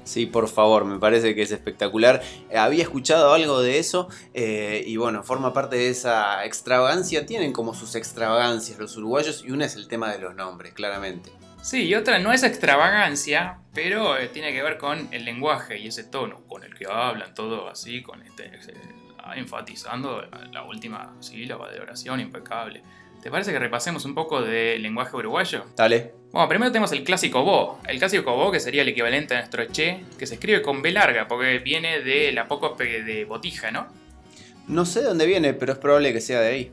Sí, 0.04 0.26
por 0.26 0.48
favor, 0.48 0.84
me 0.84 0.98
parece 0.98 1.34
que 1.34 1.42
es 1.42 1.50
espectacular. 1.50 2.22
Eh, 2.50 2.58
había 2.58 2.82
escuchado 2.82 3.32
algo 3.32 3.62
de 3.62 3.78
eso 3.78 4.08
eh, 4.34 4.84
y 4.86 4.96
bueno, 4.96 5.22
forma 5.22 5.52
parte 5.52 5.76
de 5.76 5.88
esa 5.88 6.44
extravagancia. 6.44 7.26
Tienen 7.26 7.52
como 7.52 7.74
sus 7.74 7.94
extravagancias 7.94 8.78
los 8.78 8.96
uruguayos 8.96 9.44
y 9.46 9.50
una 9.50 9.64
es 9.64 9.76
el 9.76 9.88
tema 9.88 10.12
de 10.12 10.18
los 10.18 10.34
nombres, 10.34 10.74
claramente. 10.74 11.30
Sí, 11.62 11.84
y 11.84 11.94
otra 11.94 12.18
no 12.18 12.32
es 12.32 12.42
extravagancia, 12.42 13.60
pero 13.72 14.18
eh, 14.18 14.28
tiene 14.28 14.52
que 14.52 14.62
ver 14.62 14.78
con 14.78 15.08
el 15.12 15.24
lenguaje 15.24 15.78
y 15.78 15.86
ese 15.86 16.04
tono 16.04 16.44
con 16.48 16.64
el 16.64 16.74
que 16.74 16.86
hablan, 16.90 17.34
todo 17.34 17.68
así, 17.68 18.02
con 18.02 18.20
este, 18.22 18.50
enfatizando 19.36 20.22
la 20.50 20.64
última 20.64 21.14
sílaba 21.20 21.70
de 21.70 21.80
oración 21.80 22.18
impecable. 22.18 22.82
¿Te 23.22 23.30
parece 23.30 23.52
que 23.52 23.60
repasemos 23.60 24.04
un 24.04 24.16
poco 24.16 24.42
de 24.42 24.76
lenguaje 24.80 25.16
uruguayo? 25.16 25.64
Dale. 25.76 26.21
Bueno, 26.32 26.48
primero 26.48 26.72
tenemos 26.72 26.92
el 26.92 27.04
clásico 27.04 27.44
bo. 27.44 27.78
El 27.86 27.98
clásico 27.98 28.34
bo, 28.34 28.50
que 28.50 28.58
sería 28.60 28.82
el 28.82 28.88
equivalente 28.88 29.34
a 29.34 29.38
nuestro 29.40 29.64
che, 29.66 30.02
que 30.18 30.26
se 30.26 30.34
escribe 30.34 30.62
con 30.62 30.80
B 30.80 30.90
larga, 30.90 31.28
porque 31.28 31.58
viene 31.58 32.00
de 32.00 32.32
la 32.32 32.42
apócope 32.42 33.02
de 33.02 33.24
botija, 33.26 33.70
¿no? 33.70 33.86
No 34.66 34.86
sé 34.86 35.00
de 35.00 35.06
dónde 35.08 35.26
viene, 35.26 35.52
pero 35.52 35.72
es 35.72 35.78
probable 35.78 36.12
que 36.12 36.20
sea 36.20 36.40
de 36.40 36.48
ahí. 36.48 36.72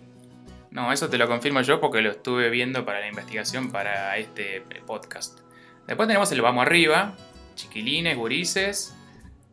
No, 0.72 0.93
eso 0.93 1.10
te 1.10 1.17
lo 1.17 1.28
confirmo 1.28 1.62
yo 1.62 1.82
porque 1.82 2.02
lo 2.02 2.12
estuve 2.12 2.50
viendo 2.50 2.86
para 2.86 3.00
la 3.02 3.08
investigación 3.08 3.72
para 3.72 4.15
este 4.17 4.62
podcast. 4.86 5.39
Después 5.88 6.08
tenemos 6.08 6.32
el 6.32 6.41
vamos 6.41 6.65
arriba, 6.65 7.17
chiquilines, 7.56 8.15
gurises, 8.15 8.95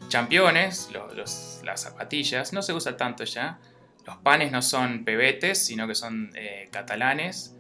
championes, 0.09 0.91
los- 0.93 1.17
los- 1.17 1.61
las 1.65 1.83
zapatillas, 1.83 2.53
no 2.53 2.63
se 2.63 2.75
usa 2.75 2.97
tanto 2.97 3.25
ya. 3.25 3.59
Los 4.07 4.19
panes 4.19 4.53
no 4.53 4.63
son 4.63 5.05
pebetes, 5.05 5.65
sino 5.67 5.89
que 5.89 5.95
son 5.97 6.31
eh, 6.37 6.69
catalanes. 6.71 7.56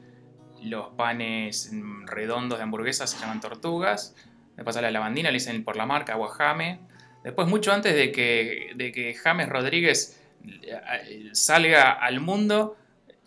Los 0.66 0.88
panes 0.94 1.70
mm, 1.72 2.06
redondos 2.06 2.58
de 2.58 2.64
hamburguesas 2.64 3.10
se 3.10 3.18
llaman 3.18 3.40
tortugas. 3.40 4.14
Después 4.56 4.76
a 4.76 4.82
la 4.82 4.90
lavandina 4.90 5.30
le 5.30 5.34
dicen 5.34 5.64
por 5.64 5.76
la 5.76 5.86
marca 5.86 6.14
Aguajame. 6.14 6.80
Después, 7.22 7.48
mucho 7.48 7.72
antes 7.72 7.94
de 7.94 8.12
que, 8.12 8.72
de 8.74 8.92
que 8.92 9.14
James 9.14 9.48
Rodríguez 9.48 10.20
eh, 10.44 11.30
salga 11.32 11.92
al 11.92 12.20
mundo, 12.20 12.76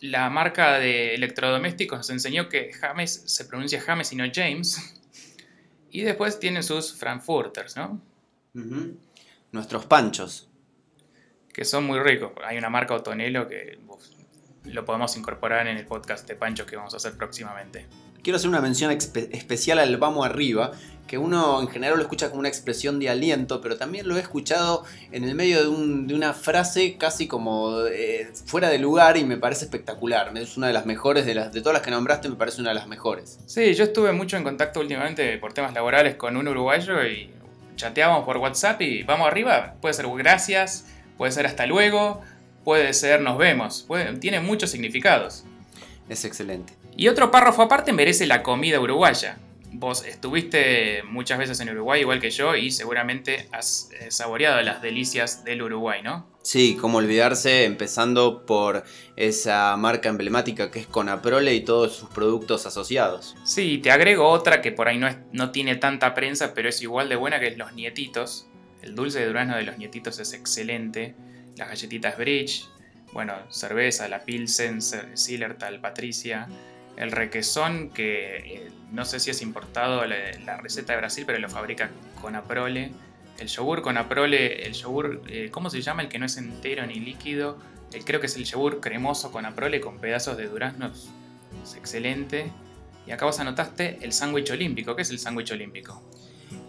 la 0.00 0.30
marca 0.30 0.78
de 0.78 1.14
electrodomésticos 1.14 1.98
nos 1.98 2.10
enseñó 2.10 2.48
que 2.48 2.72
James 2.72 3.22
se 3.26 3.44
pronuncia 3.44 3.80
James 3.80 4.12
y 4.12 4.16
no 4.16 4.24
James. 4.32 4.96
Y 5.92 6.02
después 6.02 6.38
tienen 6.38 6.62
sus 6.62 6.94
Frankfurters, 6.94 7.76
¿no? 7.76 8.00
Nuestros 9.50 9.86
panchos. 9.86 10.48
Que 11.52 11.64
son 11.64 11.84
muy 11.84 11.98
ricos. 11.98 12.30
Hay 12.44 12.58
una 12.58 12.70
marca 12.70 12.94
Otonelo 12.94 13.48
que 13.48 13.76
uf, 13.88 14.04
lo 14.72 14.84
podemos 14.84 15.16
incorporar 15.16 15.66
en 15.68 15.76
el 15.76 15.86
podcast 15.86 16.26
de 16.28 16.34
Pancho 16.36 16.66
que 16.66 16.76
vamos 16.76 16.94
a 16.94 16.96
hacer 16.98 17.12
próximamente. 17.16 17.86
Quiero 18.22 18.36
hacer 18.36 18.50
una 18.50 18.60
mención 18.60 18.90
especial 18.92 19.78
al 19.78 19.96
vamos 19.96 20.26
arriba, 20.26 20.72
que 21.06 21.16
uno 21.16 21.60
en 21.60 21.68
general 21.68 21.96
lo 21.96 22.02
escucha 22.02 22.28
como 22.28 22.40
una 22.40 22.48
expresión 22.50 22.98
de 23.00 23.08
aliento, 23.08 23.60
pero 23.62 23.76
también 23.78 24.06
lo 24.06 24.16
he 24.16 24.20
escuchado 24.20 24.84
en 25.10 25.24
el 25.24 25.34
medio 25.34 25.62
de, 25.62 25.68
un- 25.68 26.06
de 26.06 26.14
una 26.14 26.34
frase 26.34 26.96
casi 26.98 27.26
como 27.26 27.80
eh, 27.86 28.30
fuera 28.44 28.68
de 28.68 28.78
lugar 28.78 29.16
y 29.16 29.24
me 29.24 29.38
parece 29.38 29.64
espectacular. 29.64 30.36
Es 30.36 30.56
una 30.58 30.66
de 30.66 30.74
las 30.74 30.84
mejores, 30.86 31.24
de, 31.24 31.34
las, 31.34 31.50
de 31.52 31.60
todas 31.62 31.72
las 31.74 31.82
que 31.82 31.90
nombraste, 31.90 32.28
me 32.28 32.36
parece 32.36 32.60
una 32.60 32.70
de 32.70 32.74
las 32.76 32.86
mejores. 32.86 33.38
Sí, 33.46 33.74
yo 33.74 33.84
estuve 33.84 34.12
mucho 34.12 34.36
en 34.36 34.44
contacto 34.44 34.80
últimamente 34.80 35.38
por 35.38 35.54
temas 35.54 35.72
laborales 35.72 36.14
con 36.16 36.36
un 36.36 36.46
uruguayo 36.46 37.02
y 37.06 37.30
chateábamos 37.76 38.24
por 38.26 38.36
WhatsApp 38.36 38.82
y 38.82 39.02
vamos 39.02 39.26
arriba. 39.26 39.76
Puede 39.80 39.94
ser 39.94 40.06
gracias, 40.06 40.84
puede 41.16 41.32
ser 41.32 41.46
hasta 41.46 41.64
luego, 41.66 42.20
puede 42.70 42.92
ser 42.94 43.20
nos 43.20 43.36
vemos. 43.36 43.82
Puede- 43.88 44.12
tiene 44.18 44.38
muchos 44.38 44.70
significados. 44.70 45.42
Es 46.08 46.24
excelente. 46.24 46.72
Y 46.96 47.08
otro 47.08 47.32
párrafo 47.32 47.62
aparte 47.62 47.92
merece 47.92 48.28
la 48.28 48.44
comida 48.44 48.78
uruguaya. 48.78 49.38
Vos 49.72 50.04
estuviste 50.06 51.02
muchas 51.02 51.38
veces 51.40 51.58
en 51.58 51.70
Uruguay 51.70 52.00
igual 52.02 52.20
que 52.20 52.30
yo 52.30 52.54
y 52.54 52.70
seguramente 52.70 53.48
has 53.50 53.88
eh, 53.98 54.12
saboreado 54.12 54.60
las 54.62 54.82
delicias 54.82 55.42
del 55.44 55.62
Uruguay, 55.62 56.00
¿no? 56.04 56.28
Sí, 56.42 56.76
cómo 56.80 56.98
olvidarse, 56.98 57.64
empezando 57.64 58.46
por 58.46 58.84
esa 59.16 59.76
marca 59.76 60.08
emblemática 60.08 60.70
que 60.70 60.78
es 60.78 60.86
Conaprole 60.86 61.52
y 61.54 61.62
todos 61.64 61.96
sus 61.96 62.08
productos 62.10 62.66
asociados. 62.66 63.34
Sí, 63.42 63.78
te 63.78 63.90
agrego 63.90 64.28
otra 64.28 64.62
que 64.62 64.70
por 64.70 64.86
ahí 64.86 64.98
no, 64.98 65.08
es- 65.08 65.16
no 65.32 65.50
tiene 65.50 65.74
tanta 65.74 66.14
prensa, 66.14 66.54
pero 66.54 66.68
es 66.68 66.80
igual 66.82 67.08
de 67.08 67.16
buena 67.16 67.40
que 67.40 67.48
es 67.48 67.58
los 67.58 67.72
nietitos. 67.72 68.46
El 68.80 68.94
dulce 68.94 69.18
de 69.18 69.26
durazno 69.26 69.56
de 69.56 69.64
los 69.64 69.76
nietitos 69.76 70.20
es 70.20 70.32
excelente. 70.34 71.16
Las 71.56 71.68
galletitas 71.68 72.16
Bridge, 72.16 72.68
bueno, 73.12 73.34
cerveza, 73.48 74.08
la 74.08 74.24
Pilsen, 74.24 74.80
Sillertal, 74.80 75.80
Patricia. 75.80 76.48
El 76.96 77.10
requesón, 77.12 77.90
que 77.90 78.36
eh, 78.36 78.70
no 78.92 79.04
sé 79.04 79.20
si 79.20 79.30
es 79.30 79.42
importado 79.42 80.04
la, 80.04 80.56
receta 80.58 80.92
de 80.92 80.98
Brasil, 80.98 81.24
pero 81.26 81.38
lo 81.38 81.48
fabrica 81.48 81.90
Conaprole. 82.20 82.92
El 83.38 83.48
yogur 83.48 83.82
Conaprole, 83.82 84.66
el 84.66 84.74
yogur, 84.74 85.22
eh, 85.28 85.48
¿cómo 85.50 85.70
se 85.70 85.80
llama? 85.80 86.02
El 86.02 86.08
que 86.08 86.18
no 86.18 86.26
es 86.26 86.36
entero 86.36 86.86
ni 86.86 86.94
líquido. 86.94 87.58
Eh, 87.92 88.02
creo 88.04 88.20
que 88.20 88.26
es 88.26 88.36
el 88.36 88.44
yogur 88.44 88.80
cremoso 88.80 89.32
Conaprole 89.32 89.80
con 89.80 89.98
pedazos 89.98 90.36
de 90.36 90.46
durazno. 90.46 90.86
Es, 90.88 91.08
es 91.64 91.74
excelente. 91.76 92.50
Y 93.06 93.12
acá 93.12 93.24
vos 93.24 93.40
anotaste 93.40 93.98
el 94.02 94.12
sándwich 94.12 94.50
olímpico. 94.50 94.94
¿Qué 94.94 95.02
es 95.02 95.10
el 95.10 95.18
sándwich 95.18 95.50
olímpico? 95.52 96.02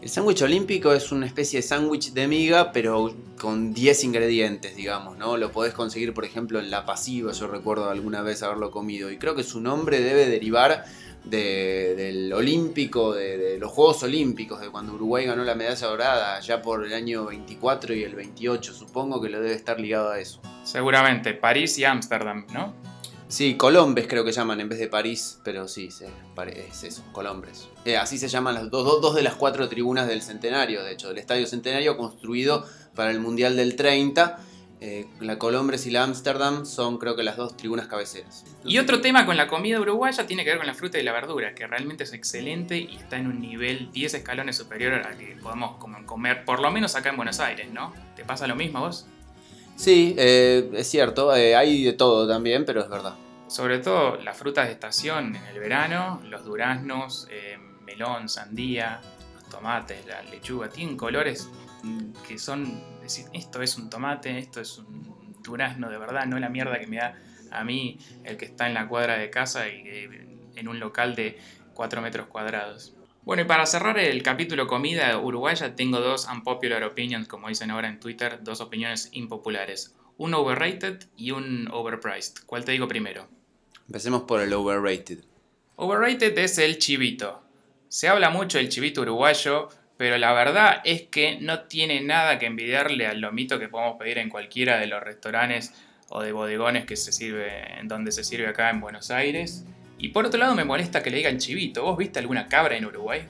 El 0.02 0.10
sándwich 0.10 0.42
olímpico 0.42 0.94
es 0.94 1.12
una 1.12 1.28
especie 1.28 1.60
de 1.60 1.64
sándwich 1.68 2.14
de 2.14 2.28
miga, 2.28 2.72
pero 2.72 3.14
con 3.40 3.72
10 3.72 4.04
ingredientes, 4.04 4.76
digamos, 4.76 5.16
¿no? 5.18 5.38
Lo 5.38 5.52
podés 5.52 5.74
conseguir, 5.76 6.12
por 6.14 6.26
ejemplo, 6.26 6.60
en 6.60 6.72
La 6.72 6.86
Pasiva, 6.88 7.32
yo 7.34 7.48
recuerdo 7.48 7.88
alguna 7.88 8.24
vez 8.24 8.42
haberlo 8.42 8.72
comido, 8.72 9.12
y 9.12 9.18
creo 9.20 9.36
que 9.36 9.44
su 9.44 9.62
nombre 9.62 10.02
debe 10.02 10.26
derivar 10.28 10.86
de- 11.24 11.94
del 11.96 12.34
olímpico, 12.34 13.14
de, 13.14 13.60
los 13.60 13.72
Juegos 13.72 14.02
Olímpicos, 14.02 14.60
de 14.60 14.70
cuando 14.72 14.96
Uruguay 14.96 15.28
ganó 15.28 15.44
la 15.44 15.54
medalla 15.54 15.86
dorada, 15.88 16.40
ya 16.40 16.64
por 16.64 16.84
el 16.84 16.94
año 16.96 17.26
24 17.26 17.94
y 17.94 18.04
el 18.04 18.16
28, 18.16 18.74
supongo 18.74 19.22
que 19.22 19.30
lo 19.30 19.40
debe 19.40 19.54
estar 19.54 19.80
ligado 19.80 20.10
a 20.10 20.20
eso. 20.20 20.42
Seguramente, 20.64 21.36
París 21.36 21.78
y 21.78 21.84
Ámsterdam, 21.86 22.48
¿no? 22.52 22.74
Sí, 23.32 23.56
Colombes 23.56 24.08
creo 24.10 24.26
que 24.26 24.34
llaman 24.34 24.60
en 24.60 24.68
vez 24.68 24.78
de 24.78 24.90
París, 24.90 25.40
pero 25.46 25.70
sí, 25.70 25.90
sí, 25.90 26.04
pare- 26.36 26.68
es 26.68 26.84
eso, 26.84 27.02
Colombres. 27.14 27.70
Eh, 27.86 27.96
así 27.96 28.18
se 28.18 28.28
llaman 28.28 28.56
las 28.56 28.70
dos, 28.70 28.84
dos, 28.86 29.02
dos 29.02 29.16
de 29.16 29.24
las 29.24 29.36
cuatro 29.36 29.70
tribunas 29.70 30.06
del 30.06 30.22
Centenario, 30.22 30.84
de 30.84 30.92
hecho, 30.92 31.08
del 31.08 31.18
Estadio 31.18 31.48
Centenario 31.48 31.96
construido 31.96 32.66
para 32.94 33.10
el 33.10 33.22
Mundial 33.22 33.56
del 33.56 33.78
30. 33.78 34.38
Eh, 34.82 35.06
la 35.22 35.38
Colombres 35.40 35.86
y 35.86 35.92
la 35.92 36.04
Ámsterdam 36.04 36.66
son 36.66 36.98
creo 36.98 37.16
que 37.16 37.24
las 37.24 37.38
dos 37.38 37.56
tribunas 37.56 37.88
cabeceras. 37.88 38.44
Y 38.66 38.80
otro 38.80 39.00
tema 39.00 39.26
con 39.26 39.38
la 39.38 39.48
comida 39.48 39.80
uruguaya 39.80 40.28
tiene 40.28 40.44
que 40.44 40.50
ver 40.50 40.58
con 40.58 40.68
la 40.68 40.74
fruta 40.74 41.00
y 41.00 41.04
la 41.04 41.14
verdura, 41.14 41.56
que 41.56 41.66
realmente 41.68 42.04
es 42.04 42.12
excelente 42.12 42.78
y 42.80 42.98
está 42.98 43.16
en 43.18 43.28
un 43.28 43.40
nivel 43.40 43.92
10 43.94 44.14
escalones 44.16 44.58
superior 44.58 44.94
al 44.96 45.18
que 45.18 45.38
podemos 45.42 45.78
comer, 46.06 46.44
por 46.44 46.60
lo 46.60 46.70
menos 46.70 46.96
acá 46.96 47.10
en 47.12 47.16
Buenos 47.16 47.40
Aires, 47.40 47.72
¿no? 47.72 47.94
¿Te 48.16 48.26
pasa 48.26 48.46
lo 48.48 48.56
mismo 48.58 48.82
vos? 48.82 49.06
Sí, 49.78 50.16
eh, 50.18 50.70
es 50.76 50.88
cierto, 50.90 51.34
eh, 51.36 51.56
hay 51.56 51.84
de 51.84 51.94
todo 51.94 52.28
también, 52.28 52.66
pero 52.66 52.82
es 52.82 52.90
verdad. 52.90 53.14
Sobre 53.52 53.80
todo 53.80 54.16
las 54.16 54.38
frutas 54.38 54.68
de 54.68 54.72
estación 54.72 55.36
en 55.36 55.46
el 55.48 55.60
verano, 55.60 56.22
los 56.24 56.46
duraznos, 56.46 57.28
eh, 57.30 57.58
melón, 57.82 58.30
sandía, 58.30 59.02
los 59.34 59.50
tomates, 59.50 60.06
la 60.06 60.22
lechuga, 60.24 60.70
tienen 60.70 60.96
colores 60.96 61.50
mm, 61.84 62.14
que 62.26 62.40
son, 62.40 62.82
decir, 63.02 63.26
esto 63.34 63.62
es 63.62 63.78
un 63.78 63.90
tomate, 63.90 64.38
esto 64.38 64.62
es 64.62 64.78
un 64.78 65.36
durazno 65.44 65.90
de 65.90 65.98
verdad, 65.98 66.26
no 66.28 66.40
la 66.40 66.48
mierda 66.48 66.80
que 66.80 66.88
me 66.88 66.96
da 66.96 67.18
a 67.52 67.66
mí 67.66 68.00
el 68.24 68.38
que 68.38 68.46
está 68.46 68.68
en 68.68 68.74
la 68.74 68.88
cuadra 68.88 69.18
de 69.18 69.30
casa 69.30 69.68
y 69.68 69.84
eh, 69.86 70.50
en 70.56 70.70
un 70.70 70.80
local 70.80 71.14
de 71.14 71.38
4 71.74 72.02
metros 72.02 72.28
cuadrados. 72.28 72.96
Bueno, 73.24 73.42
y 73.42 73.46
para 73.46 73.66
cerrar 73.66 74.00
el 74.00 74.24
capítulo 74.24 74.66
comida 74.66 75.20
uruguaya, 75.20 75.76
tengo 75.76 76.00
dos 76.00 76.26
unpopular 76.26 76.86
opinions, 76.86 77.28
como 77.28 77.50
dicen 77.50 77.70
ahora 77.70 77.90
en 77.90 78.00
Twitter, 78.00 78.40
dos 78.42 78.62
opiniones 78.62 79.10
impopulares. 79.12 79.94
Un 80.16 80.34
overrated 80.36 81.10
y 81.18 81.32
un 81.32 81.68
overpriced. 81.70 82.46
¿Cuál 82.46 82.64
te 82.64 82.72
digo 82.72 82.88
primero? 82.88 83.41
Empecemos 83.92 84.22
por 84.22 84.40
el 84.40 84.54
overrated. 84.54 85.18
Overrated 85.76 86.38
es 86.40 86.58
el 86.60 86.78
chivito. 86.78 87.44
Se 87.90 88.08
habla 88.08 88.30
mucho 88.30 88.58
del 88.58 88.70
chivito 88.70 89.02
uruguayo, 89.02 89.68
pero 89.98 90.18
la 90.18 90.32
verdad 90.32 90.80
es 90.86 91.02
que 91.02 91.42
no 91.42 91.64
tiene 91.64 92.00
nada 92.00 92.40
que 92.40 92.46
envidiarle 92.46 93.06
al 93.06 93.20
lomito 93.20 93.60
que 93.60 93.68
podemos 93.68 93.98
pedir 93.98 94.20
en 94.20 94.30
cualquiera 94.30 94.78
de 94.78 94.88
los 94.88 95.04
restaurantes 95.04 95.74
o 96.08 96.22
de 96.22 96.32
bodegones 96.32 96.86
que 96.86 96.96
se 96.96 97.12
sirve 97.12 97.80
en 97.82 97.90
donde 97.90 98.14
se 98.14 98.24
sirve 98.24 98.48
acá 98.48 98.70
en 98.70 98.80
Buenos 98.80 99.12
Aires. 99.12 99.66
Y 99.98 100.08
por 100.08 100.26
otro 100.26 100.40
lado 100.40 100.56
me 100.56 100.64
molesta 100.64 101.04
que 101.04 101.10
le 101.10 101.18
digan 101.18 101.38
chivito. 101.38 101.84
¿Vos 101.84 101.98
viste 101.98 102.20
alguna 102.20 102.48
cabra 102.48 102.78
en 102.78 102.86
Uruguay? 102.86 103.28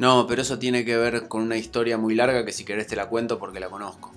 No, 0.00 0.26
pero 0.26 0.42
eso 0.42 0.58
tiene 0.58 0.84
que 0.84 0.96
ver 0.96 1.28
con 1.28 1.40
una 1.40 1.56
historia 1.56 1.98
muy 1.98 2.16
larga 2.16 2.44
que 2.44 2.50
si 2.50 2.64
querés 2.64 2.88
te 2.88 2.96
la 2.96 3.06
cuento 3.06 3.38
porque 3.38 3.60
la 3.60 3.68
conozco. 3.68 4.12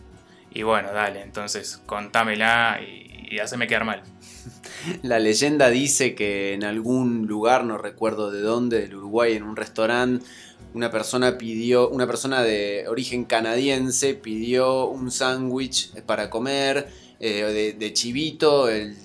Y 0.49 0.63
bueno, 0.63 0.91
dale, 0.91 1.21
entonces 1.21 1.83
contámela 1.85 2.79
y, 2.81 3.27
y 3.29 3.37
haceme 3.37 3.67
quedar 3.67 3.85
mal. 3.85 4.01
La 5.01 5.19
leyenda 5.19 5.69
dice 5.69 6.15
que 6.15 6.53
en 6.53 6.63
algún 6.63 7.27
lugar, 7.27 7.63
no 7.63 7.77
recuerdo 7.77 8.31
de 8.31 8.41
dónde, 8.41 8.81
del 8.81 8.95
Uruguay, 8.95 9.33
en 9.33 9.43
un 9.43 9.55
restaurante, 9.55 10.25
una 10.73 10.91
persona 10.91 11.37
pidió, 11.37 11.89
una 11.89 12.07
persona 12.07 12.43
de 12.43 12.85
origen 12.87 13.25
canadiense 13.25 14.13
pidió 14.13 14.85
un 14.85 15.11
sándwich 15.11 15.93
para 16.05 16.29
comer 16.29 16.87
eh, 17.19 17.75
de, 17.77 17.93
chivito. 17.93 18.69
El, 18.69 18.95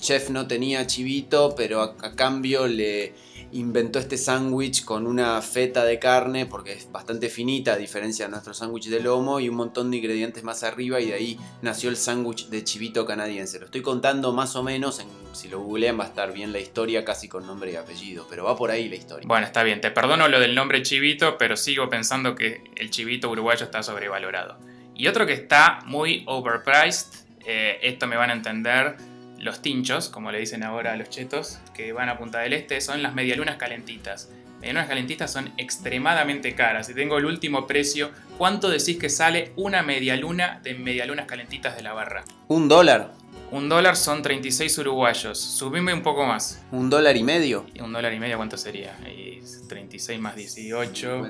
chef 0.00 0.28
no 0.28 0.46
tenía 0.46 0.86
chivito, 0.86 1.54
pero 1.56 1.80
a 1.80 2.14
cambio 2.14 2.66
le 2.66 3.14
inventó 3.52 3.98
este 3.98 4.16
sándwich 4.16 4.84
con 4.84 5.06
una 5.06 5.40
feta 5.42 5.84
de 5.84 5.98
carne, 5.98 6.46
porque 6.46 6.72
es 6.72 6.90
bastante 6.90 7.28
finita 7.28 7.74
a 7.74 7.76
diferencia 7.76 8.24
de 8.24 8.30
nuestro 8.30 8.54
sándwich 8.54 8.88
de 8.88 9.00
lomo, 9.00 9.40
y 9.40 9.48
un 9.48 9.56
montón 9.56 9.90
de 9.90 9.98
ingredientes 9.98 10.42
más 10.42 10.62
arriba, 10.62 11.00
y 11.00 11.06
de 11.06 11.14
ahí 11.14 11.38
nació 11.60 11.90
el 11.90 11.96
sándwich 11.96 12.48
de 12.48 12.64
chivito 12.64 13.04
canadiense. 13.04 13.58
Lo 13.58 13.66
estoy 13.66 13.82
contando 13.82 14.32
más 14.32 14.56
o 14.56 14.62
menos, 14.62 15.00
en- 15.00 15.08
si 15.32 15.48
lo 15.48 15.60
googlean 15.60 15.98
va 15.98 16.04
a 16.04 16.08
estar 16.08 16.32
bien 16.32 16.52
la 16.52 16.60
historia, 16.60 17.04
casi 17.04 17.28
con 17.28 17.46
nombre 17.46 17.72
y 17.72 17.76
apellido, 17.76 18.26
pero 18.28 18.44
va 18.44 18.56
por 18.56 18.70
ahí 18.70 18.88
la 18.88 18.96
historia. 18.96 19.26
Bueno, 19.26 19.46
está 19.46 19.62
bien, 19.62 19.80
te 19.80 19.90
perdono 19.90 20.28
lo 20.28 20.40
del 20.40 20.54
nombre 20.54 20.82
chivito, 20.82 21.36
pero 21.38 21.56
sigo 21.56 21.88
pensando 21.88 22.34
que 22.34 22.64
el 22.76 22.90
chivito 22.90 23.30
uruguayo 23.30 23.64
está 23.64 23.82
sobrevalorado. 23.82 24.58
Y 24.94 25.06
otro 25.08 25.26
que 25.26 25.32
está 25.32 25.80
muy 25.86 26.22
overpriced, 26.26 27.06
eh, 27.44 27.78
esto 27.82 28.06
me 28.06 28.16
van 28.16 28.30
a 28.30 28.34
entender 28.34 28.96
los 29.42 29.60
tinchos, 29.60 30.08
como 30.08 30.30
le 30.30 30.38
dicen 30.38 30.62
ahora 30.62 30.92
a 30.92 30.96
los 30.96 31.10
chetos, 31.10 31.58
que 31.74 31.92
van 31.92 32.08
a 32.08 32.16
Punta 32.16 32.38
del 32.38 32.52
Este, 32.52 32.80
son 32.80 33.02
las 33.02 33.12
medialunas 33.12 33.56
calentitas. 33.56 34.30
Medialunas 34.60 34.88
calentitas 34.88 35.32
son 35.32 35.52
extremadamente 35.56 36.54
caras. 36.54 36.88
Y 36.88 36.94
tengo 36.94 37.18
el 37.18 37.24
último 37.26 37.66
precio. 37.66 38.12
¿Cuánto 38.38 38.70
decís 38.70 38.98
que 38.98 39.10
sale 39.10 39.52
una 39.56 39.82
medialuna 39.82 40.60
de 40.62 40.74
medialunas 40.74 41.26
calentitas 41.26 41.74
de 41.74 41.82
la 41.82 41.92
barra? 41.92 42.24
¿Un 42.46 42.68
dólar? 42.68 43.14
Un 43.50 43.68
dólar 43.68 43.96
son 43.96 44.22
36 44.22 44.78
uruguayos. 44.78 45.40
Subime 45.40 45.92
un 45.92 46.02
poco 46.02 46.24
más. 46.24 46.62
¿Un 46.70 46.88
dólar 46.88 47.16
y 47.16 47.24
medio? 47.24 47.66
¿Y 47.74 47.80
un 47.80 47.92
dólar 47.92 48.14
y 48.14 48.20
medio 48.20 48.36
cuánto 48.36 48.56
sería? 48.56 48.96
Y 49.10 49.42
36 49.68 50.20
más 50.20 50.36
18. 50.36 51.26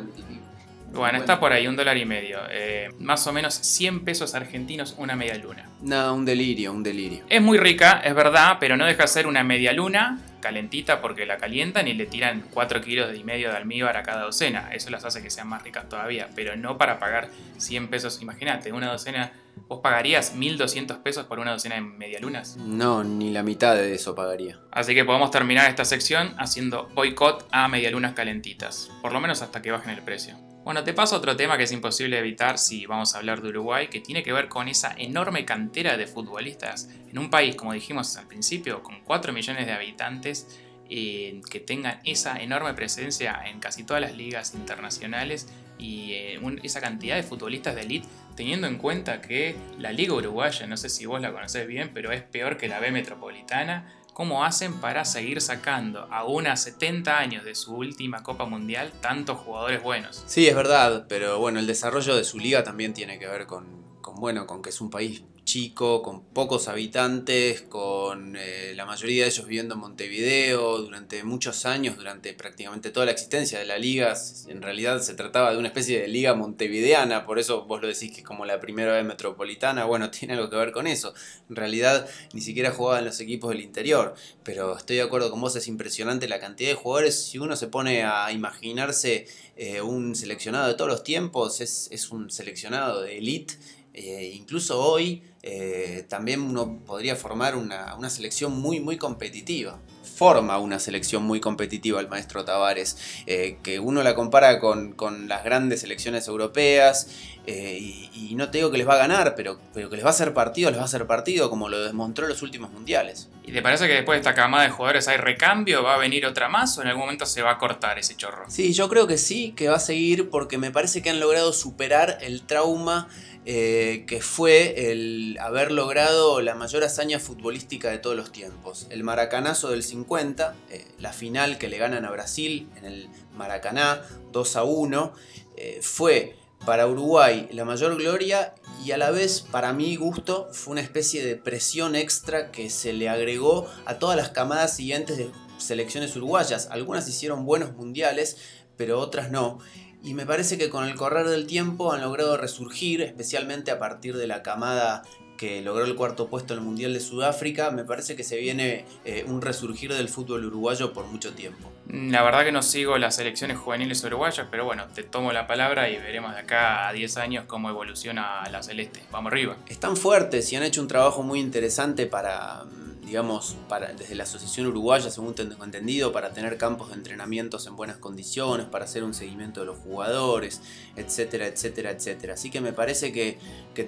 Bueno, 0.93 1.19
está 1.19 1.41
por 1.41 1.53
ahí, 1.53 1.67
un 1.67 1.77
dólar 1.77 1.97
y 1.97 2.05
medio. 2.05 2.39
Eh, 2.51 2.91
más 2.99 3.27
o 3.27 3.33
menos 3.33 3.55
100 3.55 4.05
pesos 4.05 4.35
argentinos 4.35 4.95
una 4.99 5.17
media 5.17 5.37
luna. 5.37 5.69
No, 5.81 6.15
un 6.15 6.25
delirio, 6.25 6.73
un 6.73 6.83
delirio. 6.83 7.25
Es 7.29 7.41
muy 7.41 7.59
rica, 7.59 8.03
es 8.05 8.15
verdad, 8.15 8.59
pero 8.61 8.77
no 8.77 8.85
deja 8.85 9.03
de 9.03 9.09
ser 9.09 9.27
una 9.27 9.43
media 9.43 9.73
luna 9.73 10.21
calentita 10.43 11.01
porque 11.01 11.25
la 11.25 11.39
calientan 11.39 11.89
y 11.89 11.95
le 11.95 12.05
tiran 12.05 12.43
4 12.51 12.83
kilos 12.83 13.17
y 13.17 13.25
medio 13.25 13.49
de 13.51 13.57
almíbar 13.57 13.97
a 13.97 14.03
cada 14.03 14.23
docena. 14.23 14.69
Eso 14.73 14.91
las 14.91 15.05
hace 15.05 15.23
que 15.23 15.31
sean 15.31 15.49
más 15.49 15.63
ricas 15.63 15.89
todavía, 15.89 16.29
pero 16.35 16.57
no 16.57 16.77
para 16.77 16.99
pagar 16.99 17.31
100 17.57 17.89
pesos. 17.89 18.21
Imagínate, 18.21 18.73
una 18.73 18.91
docena, 18.91 19.33
¿vos 19.69 19.81
pagarías 19.81 20.35
1200 20.35 20.99
pesos 20.99 21.25
por 21.25 21.39
una 21.39 21.53
docena 21.53 21.77
de 21.77 21.81
medialunas? 21.81 22.59
No, 22.59 23.03
ni 23.03 23.31
la 23.31 23.43
mitad 23.43 23.75
de 23.75 23.95
eso 23.95 24.15
pagaría. 24.15 24.59
Así 24.71 24.95
que 24.95 25.05
podemos 25.05 25.31
terminar 25.31 25.71
esta 25.71 25.87
sección 25.87 26.35
haciendo 26.37 26.91
boicot 26.95 27.49
a 27.51 27.69
medialunas 27.69 28.13
calentitas, 28.13 28.91
por 29.01 29.13
lo 29.13 29.21
menos 29.21 29.41
hasta 29.41 29.63
que 29.63 29.71
bajen 29.71 29.91
el 29.91 30.03
precio. 30.03 30.37
Bueno, 30.65 30.85
te 30.85 30.95
paso 30.95 31.17
otro 31.17 31.35
tema 31.35 31.57
que 31.57 31.65
es 31.65 31.73
imposible 31.73 32.17
evitar 32.17 32.57
si 32.57 32.87
vamos 32.87 33.15
a 33.15 33.19
hablar 33.19 33.43
de 33.43 33.49
Uruguay, 33.49 33.89
que 33.89 34.01
tiene 34.01 34.23
que 34.23 34.33
ver 34.33 34.49
con 34.49 34.69
esa 34.69 34.95
enorme 34.97 35.45
cantera 35.45 35.97
de 35.97 36.07
futbolistas 36.07 36.89
en 37.11 37.19
un 37.19 37.31
país, 37.31 37.57
como 37.57 37.73
dijimos 37.73 38.17
al 38.17 38.29
principio, 38.29 38.81
con 38.81 39.01
4 39.01 39.33
millones 39.33 39.67
de 39.67 39.73
habitantes, 39.73 40.61
eh, 40.89 41.41
que 41.51 41.59
tengan 41.59 41.99
esa 42.05 42.41
enorme 42.41 42.75
presencia 42.75 43.43
en 43.47 43.59
casi 43.59 43.83
todas 43.83 44.01
las 44.01 44.17
ligas 44.17 44.55
internacionales 44.55 45.49
y 45.79 46.13
eh, 46.13 46.41
esa 46.63 46.81
cantidad 46.81 47.17
de 47.17 47.25
futbolistas 47.25 47.75
de 47.75 47.81
elite, 47.81 48.07
teniendo 48.37 48.69
en 48.69 48.79
cuenta 48.79 49.21
que 49.21 49.57
la 49.81 49.91
liga 49.91 50.15
uruguaya, 50.15 50.69
no 50.69 50.77
sé 50.77 50.91
si 50.91 51.07
vos 51.07 51.21
la 51.21 51.33
conocés 51.33 51.67
bien, 51.67 51.91
pero 51.93 52.13
es 52.13 52.23
peor 52.23 52.57
que 52.57 52.69
la 52.69 52.79
B 52.79 52.93
metropolitana 52.93 53.93
cómo 54.13 54.45
hacen 54.45 54.81
para 54.81 55.05
seguir 55.05 55.41
sacando 55.41 56.09
a 56.11 56.25
unas 56.25 56.63
70 56.63 57.19
años 57.19 57.45
de 57.45 57.55
su 57.55 57.75
última 57.75 58.23
Copa 58.23 58.45
Mundial 58.45 58.93
tantos 59.01 59.39
jugadores 59.39 59.83
buenos. 59.83 60.23
Sí, 60.27 60.47
es 60.47 60.55
verdad, 60.55 61.07
pero 61.09 61.39
bueno, 61.39 61.59
el 61.59 61.67
desarrollo 61.67 62.17
de 62.17 62.25
su 62.25 62.39
liga 62.39 62.63
también 62.63 62.95
tiene 62.95 63.19
que 63.19 63.27
ver 63.27 63.47
con, 63.47 64.01
con 64.01 64.17
bueno, 64.17 64.47
con 64.47 64.63
que 64.63 64.71
es 64.71 64.81
un 64.81 64.91
país 64.91 65.25
chico, 65.53 66.01
con 66.01 66.23
pocos 66.23 66.67
habitantes, 66.69 67.61
con 67.61 68.37
eh, 68.39 68.73
la 68.75 68.87
mayoría 68.87 69.25
de 69.25 69.29
ellos 69.29 69.47
viviendo 69.47 69.75
en 69.75 69.81
Montevideo 69.81 70.79
durante 70.79 71.23
muchos 71.25 71.67
años, 71.67 71.97
durante 71.97 72.33
prácticamente 72.33 72.91
toda 72.91 73.05
la 73.05 73.13
existencia 73.13 73.59
de 73.59 73.67
la 73.67 73.77
liga. 73.77 74.15
En 74.49 74.63
realidad 74.63 75.03
se 75.03 75.13
trataba 75.13 75.53
de 75.53 75.59
una 75.59 75.69
especie 75.69 76.01
de 76.01 76.09
liga 76.09 76.33
montevideana, 76.33 77.27
por 77.27 77.39
eso 77.39 77.67
vos 77.67 77.83
lo 77.83 77.89
decís 77.89 78.13
que 78.13 78.21
es 78.21 78.27
como 78.27 78.47
la 78.47 78.61
primera 78.61 78.95
vez 78.95 79.05
metropolitana. 79.05 79.85
Bueno, 79.85 80.11
tiene 80.19 80.33
algo 80.33 80.49
que 80.49 80.57
ver 80.57 80.73
con 80.73 80.87
eso. 80.87 81.13
En 81.51 81.57
realidad 81.57 82.09
ni 82.33 82.41
siquiera 82.41 82.71
jugaban 82.71 83.05
los 83.05 83.21
equipos 83.21 83.51
del 83.51 83.61
interior, 83.61 84.15
pero 84.45 84.75
estoy 84.75 84.97
de 84.97 85.03
acuerdo 85.03 85.31
con 85.31 85.43
vos, 85.43 85.55
es 85.57 85.69
impresionante 85.69 86.29
la 86.29 86.41
cantidad 86.41 86.71
de 86.71 86.77
jugadores. 86.77 87.27
Si 87.27 87.37
uno 87.37 87.57
se 87.57 87.67
pone 87.67 88.05
a 88.05 88.33
imaginarse 88.33 89.27
eh, 89.57 89.83
un 89.83 90.17
seleccionado 90.17 90.69
de 90.69 90.75
todos 90.75 90.91
los 90.91 91.05
tiempos, 91.05 91.61
es, 91.61 91.89
es 91.93 92.09
un 92.09 92.31
seleccionado 92.31 93.03
de 93.03 93.19
elite 93.19 93.57
eh, 93.95 94.33
incluso 94.35 94.81
hoy 94.81 95.23
eh, 95.43 96.07
también 96.09 96.41
uno 96.41 96.81
podría 96.87 97.15
formar 97.15 97.57
una, 97.57 97.95
una, 97.97 98.09
selección 98.09 98.59
muy, 98.59 98.81
muy 98.81 98.97
competitiva. 98.97 99.79
Forma 100.03 100.59
una 100.59 100.79
selección 100.79 101.25
muy 101.25 101.41
competitiva 101.41 102.01
el 102.01 102.09
maestro 102.09 102.45
Tavares, 102.45 102.97
eh, 103.27 103.59
que 103.63 103.81
uno 103.81 104.03
la 104.03 104.15
compara 104.15 104.61
con, 104.61 104.93
con, 104.93 105.29
las 105.29 105.45
grandes 105.45 105.81
selecciones 105.81 106.29
europeas, 106.29 107.09
y, 107.45 108.09
y, 108.15 108.35
no 108.37 108.51
te 108.51 108.59
digo 108.59 108.71
que 108.71 108.79
les 108.79 108.87
va 108.87 108.95
a 108.95 108.99
ganar, 108.99 109.35
pero, 109.35 109.59
pero 109.75 109.91
que 109.91 109.97
les 109.97 110.05
va 110.05 110.11
a 110.11 110.13
hacer 110.13 110.33
partido, 110.33 110.71
les 110.71 110.79
va 110.79 110.83
a 110.83 110.87
hacer 110.87 111.09
partido, 111.09 111.51
como 111.51 111.69
lo 111.69 111.83
demostró 111.83 112.27
en 112.27 112.31
los 112.31 112.43
últimos 112.43 112.71
mundiales. 112.71 113.31
¿Y 113.45 113.51
te 113.51 113.63
parece 113.63 113.89
que 113.89 113.95
después 113.95 114.15
de 114.15 114.21
esta 114.21 114.35
camada 114.35 114.63
de 114.63 114.71
jugadores 114.71 115.09
hay 115.09 115.17
recambio? 115.17 115.83
¿Va 115.83 115.95
a 115.95 115.99
venir 115.99 116.25
otra 116.25 116.49
más 116.49 116.79
o 116.79 116.83
en 116.83 116.89
algún 116.89 117.03
momento 117.03 117.27
se 117.27 117.43
va 117.43 117.51
a 117.51 117.59
cortar 117.59 117.99
ese 117.99 118.17
chorro? 118.17 118.45
Sí, 118.49 118.73
yo 118.73 118.89
creo 118.89 119.09
que 119.09 119.19
sí, 119.19 119.53
que 119.57 119.69
va 119.69 119.77
a 119.77 119.81
seguir, 119.81 120.31
porque 120.31 120.57
me 120.57 120.71
parece 120.71 121.03
que 121.03 121.11
han 121.11 121.19
logrado 121.19 121.53
superar 121.53 122.19
el 122.21 122.43
trauma 122.43 123.09
eh, 123.45 124.05
que 124.07 124.21
fue 124.21 124.93
el 124.93 125.37
haber 125.41 125.73
logrado 125.73 126.41
la 126.41 126.55
mayor 126.55 126.85
hazaña 126.85 127.19
futbolística 127.19 127.91
de 127.91 127.99
todos 127.99 128.15
los 128.15 128.31
tiempos. 128.31 128.87
El 128.89 129.03
Maracanazo 129.03 129.71
del 129.71 129.83
50, 129.83 130.55
eh, 130.71 130.87
la 131.01 131.13
final 131.13 131.59
que 131.59 131.69
le 131.69 131.77
ganan 131.77 132.05
a 132.05 132.11
Brasil 132.13 132.69
en 132.77 132.85
el 132.85 133.09
Maracaná 133.35 134.03
2 134.31 134.57
a 134.57 134.63
1, 134.63 135.13
eh, 135.57 135.81
fue 135.83 136.37
para 136.65 136.87
Uruguay 136.87 137.49
la 137.51 137.65
mayor 137.65 137.97
gloria 137.97 138.55
y 138.85 138.93
a 138.93 138.97
la 138.97 139.11
vez, 139.11 139.41
para 139.41 139.73
mi 139.73 139.97
gusto, 139.97 140.49
fue 140.53 140.73
una 140.73 140.81
especie 140.81 141.25
de 141.25 141.35
presión 141.35 141.97
extra 141.97 142.53
que 142.53 142.71
se 142.71 142.93
le 142.93 143.09
agregó 143.09 143.69
a 143.87 143.99
todas 143.99 144.17
las 144.17 144.29
camadas 144.29 144.77
siguientes 144.77 145.17
de 145.17 145.31
selecciones 145.59 146.15
uruguayas. 146.15 146.69
Algunas 146.71 147.09
hicieron 147.09 147.45
buenos 147.45 147.73
mundiales, 147.73 148.37
pero 148.77 149.01
otras 149.01 149.33
no 149.33 149.59
y 150.03 150.15
me 150.15 150.27
parece 150.27 150.59
que 150.59 150.71
con 150.71 150.89
el 150.89 150.95
correr 150.95 151.29
del 151.29 151.47
tiempo 151.47 151.93
han 151.93 152.01
logrado 152.01 152.37
resurgir, 152.37 153.03
especialmente 153.03 153.71
a 153.71 153.79
partir 153.79 154.17
de 154.17 154.27
la 154.27 154.43
camada 154.43 155.03
que 155.37 155.61
logró 155.61 155.85
el 155.85 155.97
cuarto 155.97 156.29
puesto 156.29 156.55
en 156.55 156.61
el 156.61 156.65
Mundial 156.65 156.93
de 156.93 157.01
Sudáfrica, 157.01 157.73
me 157.73 157.85
parece 157.85 158.15
que 158.15 158.23
se 158.23 158.37
viene 158.37 158.85
eh, 159.05 159.25
un 159.27 159.43
resurgir 159.43 159.93
del 159.93 160.09
fútbol 160.09 160.45
uruguayo 160.45 160.93
por 160.93 161.07
mucho 161.07 161.35
tiempo. 161.35 161.73
La 161.89 162.23
verdad 162.23 162.45
que 162.45 162.53
no 162.53 162.63
sigo 162.63 162.97
las 162.97 163.17
selecciones 163.17 163.59
juveniles 163.59 164.05
uruguayas, 164.05 164.47
pero 164.51 164.65
bueno, 164.65 164.87
te 164.95 165.03
tomo 165.03 165.33
la 165.33 165.49
palabra 165.49 165.91
y 165.91 165.97
veremos 165.97 166.33
de 166.33 166.41
acá 166.41 166.89
a 166.89 166.93
10 166.93 167.17
años 167.17 167.45
cómo 167.49 167.71
evoluciona 167.71 168.49
la 168.53 168.63
celeste. 168.63 169.03
Vamos 169.11 169.33
arriba. 169.33 169.57
Están 169.67 169.97
fuertes 169.97 170.53
y 170.53 170.57
han 170.57 170.63
hecho 170.63 170.81
un 170.81 170.87
trabajo 170.87 171.25
muy 171.25 171.41
interesante 171.41 172.07
para 172.07 172.63
digamos, 173.03 173.57
desde 173.97 174.15
la 174.15 174.23
Asociación 174.23 174.67
Uruguaya, 174.69 175.11
según 175.11 175.35
tengo 175.35 175.65
entendido, 175.65 176.13
para 176.13 176.33
tener 176.33 176.57
campos 176.57 176.89
de 176.89 176.95
entrenamientos 176.95 177.67
en 177.67 177.77
buenas 177.77 177.97
condiciones, 177.97 178.67
para 178.67 178.85
hacer 178.85 179.05
un 179.05 179.13
seguimiento 179.13 179.61
de 179.61 179.67
los 179.67 179.79
jugadores, 179.79 180.61
etcétera, 180.97 181.47
etcétera, 181.47 181.91
etcétera. 181.91 182.35
Así 182.35 182.51
que 182.51 182.61
me 182.61 182.73
parece 182.73 183.13
que, 183.13 183.39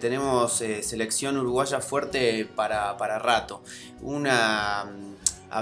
tenemos 0.01 0.61
eh, 0.61 0.83
selección 0.83 1.39
uruguaya 1.39 1.81
fuerte 1.81 2.45
para, 2.45 2.97
para 2.97 3.19
rato. 3.19 3.63
Una 4.03 4.85
mm, 4.85 5.15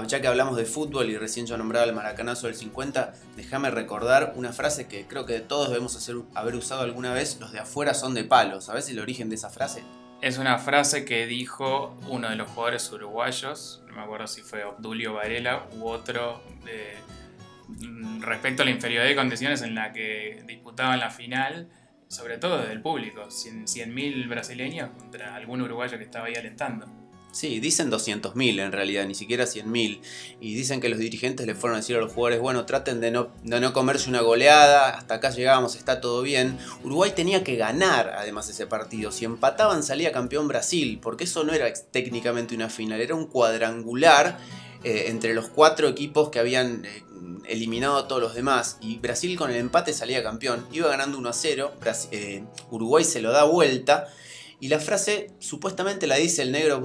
ya 0.07 0.21
que 0.21 0.27
hablamos 0.27 0.55
de 0.57 0.65
fútbol 0.65 1.09
y 1.09 1.17
recién 1.17 1.45
yo 1.45 1.57
nombraba 1.57 1.85
el 1.85 1.93
maracanazo 1.93 2.47
del 2.47 2.55
50, 2.55 3.13
déjame 3.35 3.69
recordar 3.69 4.33
una 4.35 4.51
frase 4.51 4.87
que 4.87 5.05
creo 5.07 5.25
que 5.25 5.39
todos 5.39 5.69
debemos 5.69 5.95
hacer, 5.95 6.15
haber 6.33 6.55
usado 6.55 6.81
alguna 6.81 7.13
vez, 7.13 7.37
los 7.39 7.51
de 7.51 7.59
afuera 7.59 7.93
son 7.93 8.13
de 8.15 8.23
palos. 8.23 8.65
¿Sabes 8.65 8.89
el 8.89 8.99
origen 8.99 9.29
de 9.29 9.35
esa 9.35 9.49
frase? 9.49 9.83
Es 10.23 10.37
una 10.37 10.57
frase 10.57 11.03
que 11.03 11.27
dijo 11.27 11.97
uno 12.07 12.29
de 12.29 12.37
los 12.37 12.47
jugadores 12.47 12.89
uruguayos, 12.93 13.83
no 13.89 13.95
me 13.95 14.03
acuerdo 14.03 14.25
si 14.25 14.41
fue 14.41 14.63
Obdulio 14.63 15.15
Varela 15.15 15.67
u 15.73 15.85
otro, 15.85 16.41
mm, 17.81 18.21
respecto 18.21 18.61
a 18.61 18.65
la 18.65 18.71
inferioridad 18.71 19.09
de 19.09 19.17
condiciones 19.17 19.63
en 19.63 19.75
la 19.75 19.91
que 19.91 20.41
disputaban 20.47 21.01
la 21.01 21.09
final, 21.09 21.67
sobre 22.07 22.37
todo 22.37 22.59
desde 22.59 22.71
el 22.71 22.81
público, 22.81 23.29
100.000 23.31 24.29
brasileños 24.29 24.91
contra 24.91 25.35
algún 25.35 25.61
uruguayo 25.61 25.97
que 25.97 26.05
estaba 26.05 26.27
ahí 26.27 26.35
alentando. 26.35 27.02
Sí, 27.33 27.59
dicen 27.59 27.89
200.000 27.89 28.61
en 28.61 28.71
realidad, 28.71 29.07
ni 29.07 29.15
siquiera 29.15 29.45
100.000. 29.45 30.01
Y 30.39 30.53
dicen 30.53 30.79
que 30.79 30.87
los 30.87 30.99
dirigentes 30.99 31.47
le 31.47 31.55
fueron 31.55 31.77
a 31.77 31.79
decir 31.79 31.95
a 31.95 31.99
los 31.99 32.13
jugadores, 32.13 32.39
bueno, 32.39 32.65
traten 32.67 33.01
de 33.01 33.09
no, 33.09 33.29
no 33.43 33.73
comerse 33.73 34.07
una 34.07 34.21
goleada, 34.21 34.89
hasta 34.89 35.15
acá 35.15 35.31
llegamos, 35.31 35.75
está 35.75 35.99
todo 35.99 36.21
bien. 36.21 36.59
Uruguay 36.83 37.11
tenía 37.15 37.43
que 37.43 37.55
ganar 37.55 38.13
además 38.15 38.47
ese 38.49 38.67
partido. 38.67 39.11
Si 39.11 39.25
empataban 39.25 39.81
salía 39.81 40.11
campeón 40.11 40.47
Brasil, 40.47 40.99
porque 41.01 41.23
eso 41.23 41.43
no 41.43 41.53
era 41.53 41.73
técnicamente 41.73 42.53
una 42.53 42.69
final, 42.69 43.01
era 43.01 43.15
un 43.15 43.25
cuadrangular 43.25 44.37
eh, 44.83 45.05
entre 45.07 45.33
los 45.33 45.49
cuatro 45.49 45.87
equipos 45.87 46.29
que 46.29 46.37
habían... 46.39 46.85
Eh, 46.85 47.03
eliminado 47.45 47.97
a 47.97 48.07
todos 48.07 48.21
los 48.21 48.35
demás 48.35 48.77
y 48.79 48.99
Brasil 48.99 49.37
con 49.37 49.51
el 49.51 49.57
empate 49.57 49.91
salía 49.91 50.23
campeón, 50.23 50.65
iba 50.71 50.87
ganando 50.87 51.17
1 51.17 51.29
a 51.29 51.33
0, 51.33 51.73
eh, 52.11 52.43
Uruguay 52.71 53.03
se 53.03 53.21
lo 53.21 53.33
da 53.33 53.43
vuelta 53.43 54.07
y 54.63 54.69
la 54.69 54.79
frase 54.79 55.29
supuestamente 55.39 56.07
la 56.07 56.15
dice 56.15 56.41
el 56.41 56.53
negro 56.53 56.81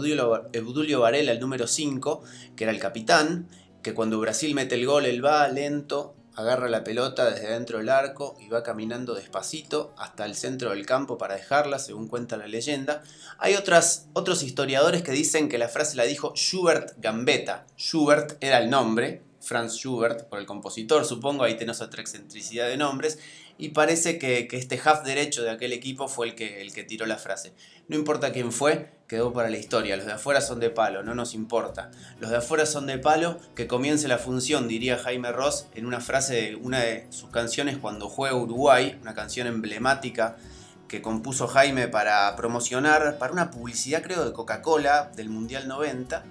Eudulio 0.52 1.00
Varela, 1.00 1.30
el 1.30 1.38
número 1.38 1.68
5, 1.68 2.24
que 2.56 2.64
era 2.64 2.72
el 2.72 2.80
capitán, 2.80 3.48
que 3.84 3.94
cuando 3.94 4.18
Brasil 4.18 4.52
mete 4.52 4.74
el 4.74 4.84
gol, 4.84 5.06
él 5.06 5.24
va 5.24 5.46
lento, 5.46 6.16
agarra 6.34 6.68
la 6.68 6.82
pelota 6.82 7.30
desde 7.30 7.52
dentro 7.52 7.78
del 7.78 7.88
arco 7.90 8.36
y 8.40 8.48
va 8.48 8.64
caminando 8.64 9.14
despacito 9.14 9.94
hasta 9.96 10.24
el 10.26 10.34
centro 10.34 10.70
del 10.70 10.86
campo 10.86 11.18
para 11.18 11.36
dejarla, 11.36 11.78
según 11.78 12.08
cuenta 12.08 12.36
la 12.36 12.48
leyenda. 12.48 13.04
Hay 13.38 13.54
otras, 13.54 14.08
otros 14.12 14.42
historiadores 14.42 15.04
que 15.04 15.12
dicen 15.12 15.48
que 15.48 15.58
la 15.58 15.68
frase 15.68 15.96
la 15.96 16.02
dijo 16.02 16.32
Schubert 16.34 16.94
Gambetta. 16.98 17.64
Schubert 17.76 18.42
era 18.42 18.58
el 18.58 18.70
nombre, 18.70 19.22
Franz 19.40 19.74
Schubert, 19.74 20.28
por 20.28 20.40
el 20.40 20.46
compositor, 20.46 21.04
supongo, 21.04 21.44
ahí 21.44 21.56
tenés 21.56 21.80
otra 21.80 22.02
excentricidad 22.02 22.66
de 22.66 22.76
nombres, 22.76 23.20
y 23.58 23.70
parece 23.70 24.18
que, 24.18 24.48
este 24.52 24.80
half 24.82 25.04
derecho 25.04 25.42
de 25.42 25.50
aquel 25.50 25.72
equipo 25.72 26.08
fue 26.08 26.28
el 26.28 26.34
que, 26.34 26.62
el 26.62 26.72
que 26.72 26.84
tiró 26.84 27.04
la 27.06 27.16
frase. 27.16 27.52
No 27.88 27.96
importa 27.96 28.32
quién 28.32 28.52
fue, 28.52 28.92
quedó 29.08 29.32
para 29.32 29.50
la 29.50 29.58
historia, 29.58 29.96
los 29.96 30.06
de 30.06 30.12
afuera 30.12 30.40
son 30.40 30.60
de 30.60 30.70
palo, 30.70 31.02
no 31.02 31.14
nos 31.14 31.34
importa. 31.34 31.90
Los 32.20 32.30
de 32.30 32.36
afuera 32.36 32.66
son 32.66 32.86
de 32.86 32.98
palo, 32.98 33.38
que 33.56 33.66
comience 33.66 34.06
la 34.06 34.18
función, 34.18 34.68
diría 34.68 34.96
Jaime 34.96 35.32
Ross 35.32 35.66
en 35.74 35.86
una 35.86 36.00
frase 36.00 36.34
de 36.34 36.56
una 36.56 36.80
de 36.80 37.06
sus 37.10 37.30
canciones 37.30 37.76
cuando 37.78 38.08
juega 38.08 38.36
Uruguay, 38.36 38.96
una 39.02 39.14
canción 39.14 39.48
emblemática 39.48 40.36
que 40.86 41.02
compuso 41.02 41.48
Jaime 41.48 41.88
para 41.88 42.34
promocionar, 42.36 43.18
para 43.18 43.32
una 43.32 43.50
publicidad 43.50 44.02
creo 44.02 44.24
de 44.24 44.32
Coca-Cola 44.32 45.10
del 45.14 45.28
Mundial 45.28 45.68
90 45.68 46.24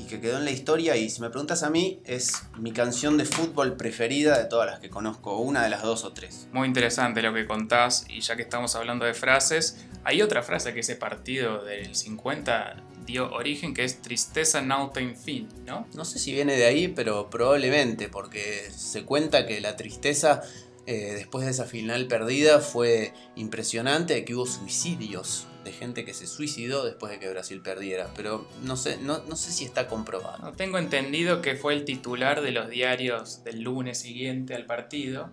y 0.00 0.06
que 0.06 0.20
quedó 0.20 0.38
en 0.38 0.44
la 0.44 0.50
historia 0.50 0.96
y 0.96 1.10
si 1.10 1.20
me 1.20 1.28
preguntas 1.28 1.62
a 1.62 1.70
mí 1.70 2.00
es 2.04 2.42
mi 2.58 2.72
canción 2.72 3.18
de 3.18 3.24
fútbol 3.24 3.76
preferida 3.76 4.38
de 4.38 4.44
todas 4.46 4.70
las 4.70 4.80
que 4.80 4.88
conozco, 4.88 5.36
una 5.38 5.62
de 5.62 5.70
las 5.70 5.82
dos 5.82 6.04
o 6.04 6.12
tres. 6.12 6.48
Muy 6.52 6.66
interesante 6.66 7.22
lo 7.22 7.34
que 7.34 7.46
contás 7.46 8.06
y 8.08 8.20
ya 8.20 8.36
que 8.36 8.42
estamos 8.42 8.74
hablando 8.76 9.04
de 9.04 9.14
frases, 9.14 9.86
hay 10.04 10.22
otra 10.22 10.42
frase 10.42 10.72
que 10.72 10.80
ese 10.80 10.96
partido 10.96 11.64
del 11.64 11.94
50 11.94 12.76
dio 13.04 13.30
origen 13.32 13.74
que 13.74 13.84
es 13.84 14.00
tristeza 14.00 14.62
nauta 14.62 15.00
fin, 15.22 15.48
¿no? 15.66 15.86
No 15.94 16.04
sé 16.04 16.18
si 16.18 16.32
viene 16.32 16.56
de 16.56 16.64
ahí, 16.64 16.88
pero 16.88 17.28
probablemente 17.28 18.08
porque 18.08 18.70
se 18.74 19.04
cuenta 19.04 19.46
que 19.46 19.60
la 19.60 19.76
tristeza 19.76 20.42
eh, 20.86 21.12
después 21.14 21.44
de 21.44 21.50
esa 21.50 21.66
final 21.66 22.06
perdida 22.06 22.60
fue 22.60 23.12
impresionante, 23.36 24.24
que 24.24 24.34
hubo 24.34 24.46
suicidios 24.46 25.46
gente 25.72 26.04
que 26.04 26.14
se 26.14 26.26
suicidó 26.26 26.84
después 26.84 27.12
de 27.12 27.18
que 27.18 27.28
Brasil 27.28 27.60
perdiera, 27.62 28.10
pero 28.14 28.48
no 28.62 28.76
sé, 28.76 28.98
no, 28.98 29.18
no 29.28 29.36
sé 29.36 29.52
si 29.52 29.64
está 29.64 29.88
comprobado. 29.88 30.38
No, 30.38 30.52
tengo 30.52 30.78
entendido 30.78 31.42
que 31.42 31.56
fue 31.56 31.74
el 31.74 31.84
titular 31.84 32.40
de 32.40 32.52
los 32.52 32.68
diarios 32.68 33.44
del 33.44 33.62
lunes 33.62 33.98
siguiente 33.98 34.54
al 34.54 34.66
partido, 34.66 35.30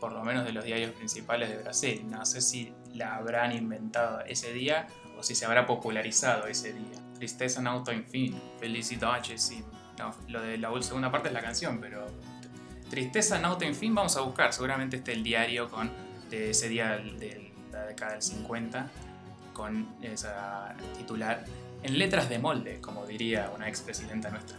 por 0.00 0.12
lo 0.12 0.22
menos 0.22 0.44
de 0.44 0.52
los 0.52 0.64
diarios 0.64 0.92
principales 0.92 1.48
de 1.48 1.56
Brasil. 1.58 2.04
No 2.08 2.24
sé 2.26 2.40
si 2.40 2.72
la 2.92 3.16
habrán 3.16 3.52
inventado 3.52 4.20
ese 4.26 4.52
día 4.52 4.86
o 5.18 5.22
si 5.22 5.34
se 5.34 5.44
habrá 5.44 5.66
popularizado 5.66 6.46
ese 6.46 6.72
día. 6.72 7.00
Tristeza 7.14 7.60
en 7.60 7.66
auto 7.68 7.90
en 7.90 8.04
fin, 8.04 8.40
felicidades, 8.58 9.42
sí. 9.42 9.64
No, 9.98 10.14
lo 10.28 10.42
de 10.42 10.58
la 10.58 10.70
segunda 10.82 11.10
parte 11.10 11.28
es 11.28 11.34
la 11.34 11.42
canción, 11.42 11.80
pero 11.80 12.06
Tristeza 12.90 13.40
en 13.60 13.74
fin 13.74 13.94
vamos 13.94 14.16
a 14.16 14.20
buscar. 14.20 14.52
Seguramente 14.52 14.96
esté 14.96 15.12
el 15.12 15.22
diario 15.22 15.70
con 15.70 15.90
de 16.30 16.50
ese 16.50 16.68
día 16.68 16.96
de 16.96 17.52
la 17.72 17.84
década 17.86 18.12
del 18.12 18.22
50 18.22 18.90
con 19.54 19.88
esa 20.02 20.74
titular 20.98 21.44
en 21.82 21.98
letras 21.98 22.28
de 22.28 22.38
molde, 22.38 22.80
como 22.82 23.06
diría 23.06 23.50
una 23.54 23.68
expresidenta 23.68 24.28
nuestra. 24.28 24.58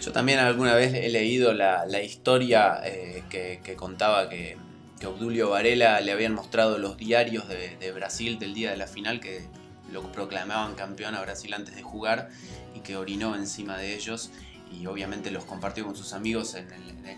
Yo 0.00 0.12
también 0.12 0.38
alguna 0.38 0.74
vez 0.74 0.94
he 0.94 1.08
leído 1.08 1.52
la, 1.52 2.02
historia 2.02 2.80
eh, 2.84 3.24
que, 3.28 3.74
contaba 3.76 4.28
que, 4.28 4.56
que, 4.98 5.06
Obdulio 5.06 5.50
Varela 5.50 6.00
le 6.00 6.12
habían 6.12 6.34
mostrado 6.34 6.78
los 6.78 6.96
diarios 6.96 7.48
de, 7.48 7.76
de, 7.76 7.92
Brasil 7.92 8.38
del 8.38 8.52
día 8.52 8.70
de 8.70 8.76
la 8.76 8.86
final 8.86 9.20
que 9.20 9.44
lo 9.92 10.10
proclamaban 10.10 10.74
campeón 10.74 11.14
a 11.14 11.20
Brasil 11.20 11.54
antes 11.54 11.76
de 11.76 11.82
jugar 11.82 12.30
y 12.74 12.80
que 12.80 12.96
orinó 12.96 13.36
encima 13.36 13.76
de 13.78 13.94
ellos 13.94 14.30
y 14.72 14.86
obviamente 14.86 15.30
los 15.30 15.44
compartió 15.44 15.84
con 15.84 15.96
sus 15.96 16.12
amigos, 16.12 16.56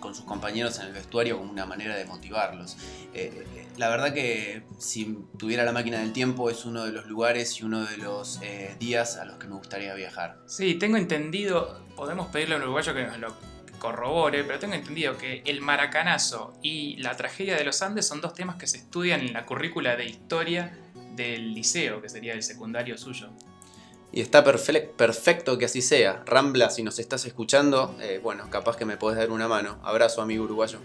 con 0.01 0.15
sus 0.15 0.25
compañeros 0.25 0.79
en 0.79 0.87
el 0.87 0.93
vestuario 0.93 1.39
como 1.39 1.51
una 1.51 1.67
manera 1.67 1.97
de 1.97 2.05
motivarlos. 2.05 2.77
Eh, 3.15 3.47
eh, 3.55 3.67
la 3.77 3.89
verdad 3.89 4.13
que 4.13 4.63
si 4.79 5.19
tuviera 5.39 5.65
la 5.65 5.73
máquina 5.73 5.99
del 5.99 6.13
tiempo 6.13 6.51
es 6.51 6.65
uno 6.65 6.85
de 6.85 6.93
los 6.93 7.07
lugares 7.07 7.61
y 7.61 7.65
uno 7.65 7.85
de 7.85 7.97
los 7.97 8.41
eh, 8.43 8.77
días 8.79 9.17
a 9.17 9.25
los 9.25 9.39
que 9.39 9.47
me 9.47 9.55
gustaría 9.55 9.95
viajar. 9.95 10.39
Sí, 10.47 10.75
tengo 10.75 10.97
entendido, 10.97 11.81
podemos 11.97 12.29
pedirle 12.29 12.55
a 12.55 12.59
un 12.59 12.65
uruguayo 12.65 12.95
que 12.95 13.05
nos 13.05 13.19
lo 13.19 13.35
corrobore, 13.79 14.45
pero 14.45 14.59
tengo 14.59 14.75
entendido 14.75 15.19
que 15.19 15.43
el 15.45 15.61
maracanazo 15.61 16.55
y 16.63 16.97
la 16.97 17.17
tragedia 17.17 17.57
de 17.57 17.65
los 17.65 17.83
Andes 17.83 18.07
son 18.07 18.21
dos 18.21 18.35
temas 18.35 18.57
que 18.57 18.67
se 18.67 18.79
estudian 18.79 19.21
en 19.21 19.33
la 19.33 19.45
currícula 19.45 19.97
de 19.97 20.07
historia 20.07 20.79
del 21.15 21.55
liceo, 21.55 22.01
que 22.01 22.09
sería 22.09 22.33
el 22.33 22.43
secundario 22.43 22.97
suyo. 22.99 23.31
Y 24.15 24.21
está 24.21 24.45
perfecto 24.45 25.59
que 25.59 25.65
así 25.65 25.83
sea. 25.83 26.23
Rambla, 26.25 26.71
si 26.71 26.85
nos 26.85 27.01
estás 27.01 27.27
escuchando, 27.27 27.97
eh, 28.01 28.21
bueno, 28.23 28.49
capaz 28.49 28.77
que 28.77 28.85
me 28.85 28.97
podés 28.97 29.19
dar 29.19 29.33
una 29.33 29.49
mano. 29.49 29.81
Abrazo, 29.83 30.23
amigo 30.23 30.45
uruguayo. 30.45 30.79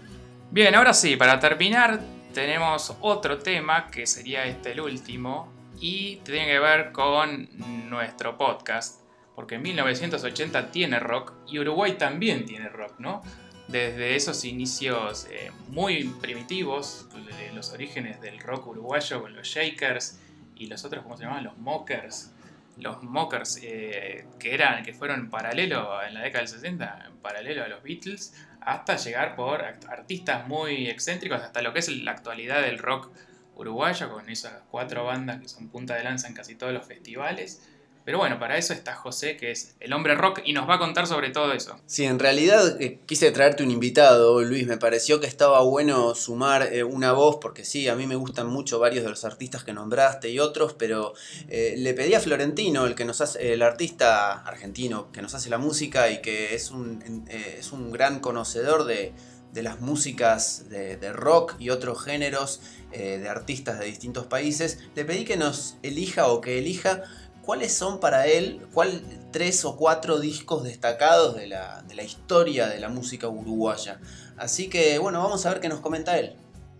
Bien, 0.50 0.74
ahora 0.74 0.92
sí, 0.92 1.14
para 1.14 1.38
terminar, 1.38 2.00
tenemos 2.34 2.92
otro 3.00 3.38
tema 3.38 3.86
que 3.88 4.04
sería 4.08 4.46
este 4.46 4.72
el 4.72 4.80
último 4.80 5.48
y 5.78 6.16
tiene 6.24 6.46
que 6.46 6.58
ver 6.58 6.90
con 6.90 7.48
nuestro 7.88 8.36
podcast. 8.36 9.02
Porque 9.36 9.54
en 9.54 9.62
1980 9.62 10.72
tiene 10.72 10.98
rock 10.98 11.34
y 11.46 11.60
Uruguay 11.60 11.92
también 11.92 12.44
tiene 12.44 12.68
rock, 12.68 12.98
¿no? 12.98 13.22
Desde 13.68 14.16
esos 14.16 14.44
inicios 14.44 15.28
eh, 15.30 15.52
muy 15.68 16.02
primitivos, 16.20 17.06
los 17.54 17.70
orígenes 17.70 18.20
del 18.20 18.40
rock 18.40 18.66
uruguayo 18.66 19.22
con 19.22 19.36
los 19.36 19.46
Shakers 19.46 20.18
y 20.56 20.66
los 20.66 20.84
otros, 20.84 21.04
¿cómo 21.04 21.16
se 21.16 21.22
llaman? 21.22 21.44
Los 21.44 21.56
Mockers 21.58 22.32
los 22.80 23.02
Mockers 23.02 23.60
eh, 23.62 24.26
que, 24.38 24.54
eran, 24.54 24.82
que 24.82 24.92
fueron 24.92 25.30
paralelo 25.30 26.02
en 26.02 26.14
la 26.14 26.22
década 26.22 26.40
del 26.40 26.48
60, 26.48 27.04
en 27.06 27.16
paralelo 27.18 27.64
a 27.64 27.68
los 27.68 27.82
Beatles, 27.82 28.34
hasta 28.60 28.96
llegar 28.96 29.36
por 29.36 29.62
artistas 29.62 30.46
muy 30.46 30.88
excéntricos, 30.88 31.40
hasta 31.42 31.62
lo 31.62 31.72
que 31.72 31.80
es 31.80 31.88
la 31.88 32.12
actualidad 32.12 32.62
del 32.62 32.78
rock 32.78 33.10
uruguayo, 33.54 34.10
con 34.10 34.28
esas 34.30 34.62
cuatro 34.70 35.04
bandas 35.04 35.40
que 35.40 35.48
son 35.48 35.68
punta 35.68 35.94
de 35.94 36.04
lanza 36.04 36.28
en 36.28 36.34
casi 36.34 36.54
todos 36.54 36.72
los 36.72 36.86
festivales. 36.86 37.68
Pero 38.10 38.18
bueno, 38.18 38.40
para 38.40 38.58
eso 38.58 38.72
está 38.72 38.96
José, 38.96 39.36
que 39.36 39.52
es 39.52 39.76
el 39.78 39.92
hombre 39.92 40.16
rock, 40.16 40.40
y 40.44 40.52
nos 40.52 40.68
va 40.68 40.74
a 40.74 40.78
contar 40.80 41.06
sobre 41.06 41.30
todo 41.30 41.52
eso. 41.52 41.78
Sí, 41.86 42.06
en 42.06 42.18
realidad 42.18 42.82
eh, 42.82 42.98
quise 43.06 43.30
traerte 43.30 43.62
un 43.62 43.70
invitado, 43.70 44.42
Luis. 44.42 44.66
Me 44.66 44.78
pareció 44.78 45.20
que 45.20 45.28
estaba 45.28 45.60
bueno 45.60 46.16
sumar 46.16 46.72
eh, 46.72 46.82
una 46.82 47.12
voz, 47.12 47.38
porque 47.40 47.64
sí, 47.64 47.86
a 47.86 47.94
mí 47.94 48.08
me 48.08 48.16
gustan 48.16 48.48
mucho 48.48 48.80
varios 48.80 49.04
de 49.04 49.10
los 49.10 49.24
artistas 49.24 49.62
que 49.62 49.72
nombraste 49.72 50.28
y 50.28 50.40
otros, 50.40 50.74
pero 50.74 51.14
eh, 51.48 51.76
le 51.78 51.94
pedí 51.94 52.14
a 52.14 52.18
Florentino, 52.18 52.84
el 52.84 52.96
que 52.96 53.04
nos 53.04 53.20
hace, 53.20 53.52
el 53.52 53.62
artista 53.62 54.40
argentino 54.40 55.12
que 55.12 55.22
nos 55.22 55.34
hace 55.34 55.48
la 55.48 55.58
música 55.58 56.10
y 56.10 56.20
que 56.20 56.56
es 56.56 56.72
un, 56.72 57.24
es 57.28 57.70
un 57.70 57.92
gran 57.92 58.18
conocedor 58.18 58.86
de, 58.86 59.12
las 59.54 59.80
músicas 59.80 60.68
de, 60.68 60.96
de, 60.96 61.12
rock 61.12 61.54
y 61.60 61.70
otros 61.70 62.02
géneros 62.02 62.60
de 62.90 63.28
artistas 63.28 63.78
de 63.78 63.86
distintos 63.86 64.26
países, 64.26 64.80
le 64.96 65.04
pedí 65.04 65.24
que 65.24 65.36
nos 65.36 65.76
elija 65.82 66.26
o 66.26 66.40
que 66.40 66.58
elija 66.58 67.04
¿cuáles 67.50 67.72
son 67.72 67.98
para 67.98 68.28
él, 68.28 68.60
cuál 68.72 69.02
tres 69.32 69.64
o 69.64 69.74
cuatro 69.74 70.20
discos 70.20 70.62
destacados 70.62 71.34
de 71.34 71.48
la, 71.48 71.82
historia 72.00 72.68
de 72.68 72.78
la 72.78 72.88
música 72.88 73.26
uruguaya? 73.26 73.98
Así 74.36 74.68
que 74.68 75.00
bueno, 75.00 75.20
vamos 75.20 75.44
a 75.44 75.50
ver 75.50 75.60
qué 75.60 75.68
nos 75.68 75.80
comenta 75.80 76.16
él. 76.16 76.36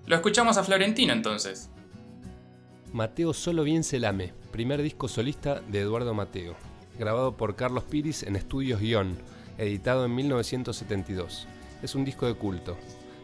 Lo 0.06 0.14
escuchamos 0.14 0.58
a 0.58 0.62
Florentino 0.62 1.12
entonces. 1.12 1.70
Mateo 2.92 3.34
Solo 3.34 3.64
Bien 3.64 3.82
Celame, 3.82 4.32
primer 4.52 4.80
disco 4.80 5.08
solista 5.08 5.58
de 5.58 5.80
Eduardo 5.80 6.14
Mateo, 6.14 6.54
grabado 6.96 7.36
por 7.36 7.56
Carlos 7.56 7.82
Piris 7.82 8.22
en 8.22 8.36
Estudios 8.36 8.78
Guión, 8.78 9.18
editado 9.58 10.04
en 10.04 10.14
1972. 10.14 11.48
Es 11.82 11.96
un 11.96 12.04
disco 12.04 12.26
de 12.26 12.34
culto. 12.34 12.76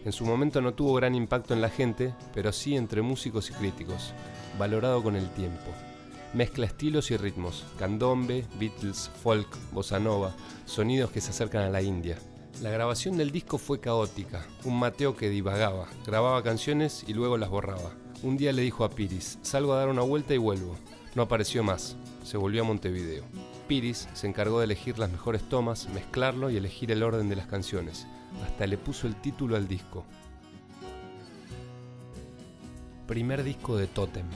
En 0.04 0.10
su 0.10 0.26
momento 0.26 0.60
no 0.60 0.74
tuvo 0.74 0.94
gran 0.94 1.14
impacto 1.14 1.54
en 1.54 1.60
la 1.60 1.70
gente, 1.70 2.12
pero 2.34 2.50
sí 2.50 2.74
entre 2.74 3.02
músicos 3.02 3.50
y 3.50 3.52
críticos, 3.52 4.14
valorado 4.58 5.00
con 5.00 5.14
el 5.14 5.30
tiempo. 5.30 5.70
Mezcla 6.36 6.66
estilos 6.66 7.10
y 7.10 7.16
ritmos, 7.16 7.64
candombe, 7.78 8.44
Beatles, 8.60 9.10
folk, 9.22 9.48
bossa 9.72 9.98
nova, 9.98 10.36
sonidos 10.66 11.10
que 11.10 11.22
se 11.22 11.30
acercan 11.30 11.62
a 11.62 11.70
la 11.70 11.80
India. 11.80 12.18
La 12.60 12.68
grabación 12.68 13.16
del 13.16 13.30
disco 13.30 13.56
fue 13.56 13.80
caótica, 13.80 14.46
un 14.64 14.78
Mateo 14.78 15.16
que 15.16 15.30
divagaba, 15.30 15.88
grababa 16.04 16.42
canciones 16.42 17.06
y 17.08 17.14
luego 17.14 17.38
las 17.38 17.48
borraba. 17.48 17.94
Un 18.22 18.36
día 18.36 18.52
le 18.52 18.60
dijo 18.60 18.84
a 18.84 18.90
Piris, 18.90 19.38
salgo 19.40 19.72
a 19.72 19.78
dar 19.78 19.88
una 19.88 20.02
vuelta 20.02 20.34
y 20.34 20.36
vuelvo. 20.36 20.76
No 21.14 21.22
apareció 21.22 21.64
más, 21.64 21.96
se 22.22 22.36
volvió 22.36 22.64
a 22.64 22.66
Montevideo. 22.66 23.24
Piris 23.66 24.06
se 24.12 24.26
encargó 24.26 24.58
de 24.58 24.66
elegir 24.66 24.98
las 24.98 25.10
mejores 25.10 25.40
tomas, 25.48 25.88
mezclarlo 25.88 26.50
y 26.50 26.58
elegir 26.58 26.92
el 26.92 27.02
orden 27.02 27.30
de 27.30 27.36
las 27.36 27.46
canciones. 27.46 28.06
Hasta 28.44 28.66
le 28.66 28.76
puso 28.76 29.06
el 29.06 29.16
título 29.16 29.56
al 29.56 29.68
disco. 29.68 30.04
Primer 33.06 33.42
disco 33.42 33.78
de 33.78 33.86
Totem, 33.86 34.26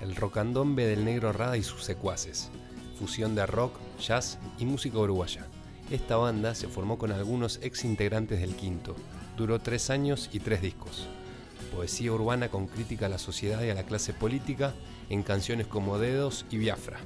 el 0.00 0.14
rocandombe 0.16 0.86
del 0.86 1.04
negro 1.04 1.32
Rada 1.32 1.56
y 1.56 1.62
sus 1.62 1.84
secuaces, 1.84 2.50
fusión 2.98 3.34
de 3.34 3.46
rock, 3.46 3.74
jazz 4.00 4.38
y 4.58 4.64
música 4.64 4.98
uruguaya. 4.98 5.46
Esta 5.90 6.16
banda 6.16 6.54
se 6.54 6.68
formó 6.68 6.98
con 6.98 7.12
algunos 7.12 7.60
ex 7.62 7.84
integrantes 7.84 8.40
del 8.40 8.56
Quinto. 8.56 8.96
Duró 9.36 9.60
tres 9.60 9.90
años 9.90 10.28
y 10.32 10.40
tres 10.40 10.60
discos. 10.62 11.06
Poesía 11.74 12.12
urbana 12.12 12.48
con 12.48 12.66
crítica 12.66 13.06
a 13.06 13.08
la 13.08 13.18
sociedad 13.18 13.62
y 13.62 13.70
a 13.70 13.74
la 13.74 13.84
clase 13.84 14.12
política 14.12 14.74
en 15.10 15.22
canciones 15.22 15.66
como 15.66 15.98
Dedos 15.98 16.46
y 16.50 16.58
Biafra. 16.58 16.98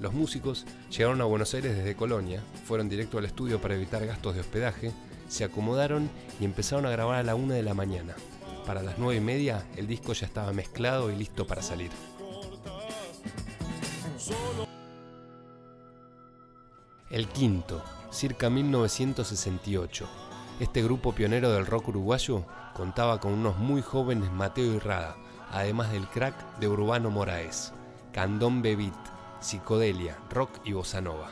Los 0.00 0.12
músicos 0.12 0.66
llegaron 0.90 1.20
a 1.20 1.24
Buenos 1.24 1.54
Aires 1.54 1.76
desde 1.76 1.96
Colonia, 1.96 2.42
fueron 2.64 2.88
directo 2.88 3.18
al 3.18 3.24
estudio 3.24 3.60
para 3.60 3.74
evitar 3.74 4.04
gastos 4.04 4.34
de 4.34 4.40
hospedaje, 4.40 4.92
se 5.28 5.44
acomodaron 5.44 6.10
y 6.40 6.44
empezaron 6.44 6.86
a 6.86 6.90
grabar 6.90 7.16
a 7.16 7.22
la 7.22 7.34
una 7.34 7.54
de 7.54 7.62
la 7.62 7.74
mañana. 7.74 8.14
Para 8.66 8.82
las 8.82 8.98
nueve 8.98 9.16
y 9.16 9.20
media 9.20 9.64
el 9.76 9.86
disco 9.86 10.12
ya 10.12 10.26
estaba 10.26 10.52
mezclado 10.52 11.10
y 11.10 11.16
listo 11.16 11.46
para 11.46 11.62
salir. 11.62 11.90
El 17.08 17.28
quinto, 17.28 17.84
circa 18.10 18.50
1968. 18.50 20.08
Este 20.58 20.82
grupo 20.82 21.12
pionero 21.12 21.52
del 21.52 21.64
rock 21.64 21.88
uruguayo 21.88 22.44
contaba 22.74 23.20
con 23.20 23.32
unos 23.32 23.58
muy 23.58 23.80
jóvenes 23.80 24.32
Mateo 24.32 24.74
y 24.74 24.80
además 25.52 25.92
del 25.92 26.08
crack 26.08 26.58
de 26.58 26.66
Urbano 26.66 27.10
Moraes, 27.10 27.72
Candombe 28.12 28.74
Beat, 28.74 28.92
Psicodelia, 29.38 30.18
Rock 30.30 30.50
y 30.64 30.72
Bossa 30.72 31.00
Nova. 31.00 31.30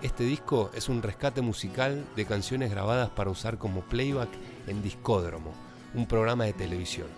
Este 0.00 0.24
disco 0.24 0.70
es 0.72 0.88
un 0.88 1.02
rescate 1.02 1.42
musical 1.42 2.06
de 2.16 2.24
canciones 2.24 2.70
grabadas 2.70 3.10
para 3.10 3.28
usar 3.28 3.58
como 3.58 3.82
playback 3.82 4.30
en 4.68 4.82
Discódromo, 4.82 5.52
un 5.92 6.06
programa 6.06 6.44
de 6.44 6.54
televisión. 6.54 7.08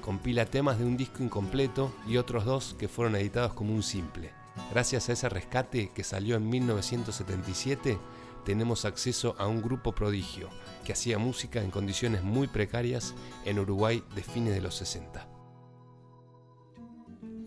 Compila 0.00 0.44
temas 0.44 0.80
de 0.80 0.86
un 0.86 0.96
disco 0.96 1.22
incompleto 1.22 1.94
y 2.04 2.16
otros 2.16 2.44
dos 2.44 2.74
que 2.76 2.88
fueron 2.88 3.14
editados 3.14 3.54
como 3.54 3.72
un 3.72 3.84
simple. 3.84 4.32
Gracias 4.70 5.08
a 5.08 5.12
ese 5.12 5.28
rescate 5.28 5.90
que 5.94 6.04
salió 6.04 6.36
en 6.36 6.48
1977, 6.48 7.98
tenemos 8.44 8.84
acceso 8.84 9.34
a 9.38 9.46
un 9.46 9.62
grupo 9.62 9.94
prodigio 9.94 10.48
que 10.84 10.92
hacía 10.92 11.18
música 11.18 11.62
en 11.62 11.70
condiciones 11.70 12.22
muy 12.22 12.46
precarias 12.46 13.14
en 13.44 13.58
Uruguay 13.58 14.02
de 14.14 14.22
fines 14.22 14.54
de 14.54 14.60
los 14.60 14.74
60. 14.76 15.26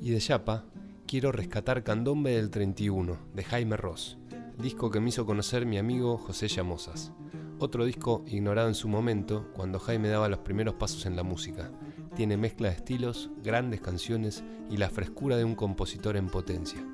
Y 0.02 0.10
de 0.12 0.20
Yapa, 0.20 0.66
quiero 1.08 1.32
rescatar 1.32 1.84
Candombe 1.84 2.32
del 2.32 2.50
31, 2.50 3.18
de 3.34 3.44
Jaime 3.44 3.78
Ross, 3.78 4.18
disco 4.58 4.90
que 4.92 5.00
me 5.00 5.10
hizo 5.10 5.26
conocer 5.26 5.66
mi 5.66 5.78
amigo 5.78 6.18
José 6.18 6.48
Llamosas. 6.48 7.12
Otro 7.60 7.86
disco 7.86 8.24
ignorado 8.28 8.68
en 8.68 8.76
su 8.76 8.88
momento, 8.88 9.52
cuando 9.54 9.80
Jaime 9.80 10.10
daba 10.10 10.30
los 10.30 10.40
primeros 10.40 10.76
pasos 10.76 11.06
en 11.08 11.16
la 11.16 11.24
música. 11.24 11.72
Tiene 12.16 12.38
mezcla 12.38 12.70
de 12.70 12.76
estilos, 12.76 13.32
grandes 13.44 13.82
canciones 13.82 14.44
y 14.70 14.78
la 14.78 14.90
frescura 14.90 15.38
de 15.38 15.44
un 15.44 15.56
compositor 15.56 16.18
en 16.18 16.28
potencia. 16.28 16.86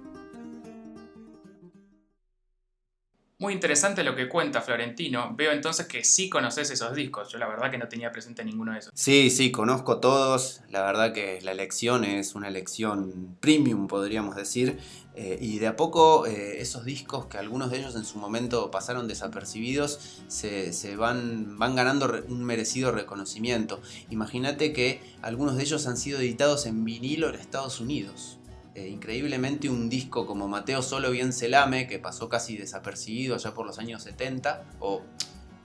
Muy 3.43 3.51
interesante 3.51 4.05
lo 4.05 4.15
que 4.15 4.29
cuenta 4.29 4.61
Florentino. 4.61 5.33
Veo 5.35 5.51
entonces 5.51 5.85
que 5.85 6.05
sí 6.05 6.29
conoces 6.29 6.71
esos 6.71 6.95
discos. 6.95 7.27
Yo 7.29 7.37
la 7.39 7.45
verdad 7.49 7.69
que 7.69 7.77
no 7.77 7.89
tenía 7.89 8.09
presente 8.09 8.41
ninguno 8.45 8.71
de 8.71 8.79
esos. 8.79 8.93
Sí, 8.95 9.29
sí, 9.29 9.51
conozco 9.51 9.99
todos. 9.99 10.61
La 10.69 10.81
verdad 10.81 11.11
que 11.11 11.41
la 11.41 11.51
elección 11.51 12.05
es 12.05 12.35
una 12.35 12.47
elección 12.47 13.35
premium, 13.41 13.87
podríamos 13.87 14.37
decir. 14.37 14.79
Eh, 15.17 15.39
y 15.41 15.59
de 15.59 15.67
a 15.67 15.75
poco 15.75 16.25
eh, 16.25 16.61
esos 16.61 16.85
discos, 16.85 17.25
que 17.25 17.37
algunos 17.37 17.69
de 17.69 17.79
ellos 17.79 17.97
en 17.97 18.05
su 18.05 18.17
momento 18.17 18.71
pasaron 18.71 19.09
desapercibidos, 19.09 20.21
se, 20.29 20.71
se 20.71 20.95
van, 20.95 21.59
van 21.59 21.75
ganando 21.75 22.23
un 22.29 22.45
merecido 22.45 22.93
reconocimiento. 22.93 23.81
Imagínate 24.09 24.71
que 24.71 25.01
algunos 25.21 25.57
de 25.57 25.63
ellos 25.63 25.85
han 25.85 25.97
sido 25.97 26.19
editados 26.19 26.65
en 26.65 26.85
vinilo 26.85 27.27
en 27.27 27.35
Estados 27.35 27.81
Unidos. 27.81 28.39
Eh, 28.75 28.87
increíblemente 28.87 29.69
un 29.69 29.87
disco 29.87 30.25
como 30.25 30.47
Mateo 30.47 30.81
Solo 30.81 31.11
Bien 31.11 31.31
Celame, 31.31 31.85
que 31.87 31.99
pasó 31.99 32.27
casi 32.27 32.57
desapercibido 32.57 33.35
allá 33.35 33.53
por 33.53 33.67
los 33.67 33.77
años 33.77 34.01
70, 34.01 34.65
o 34.79 35.03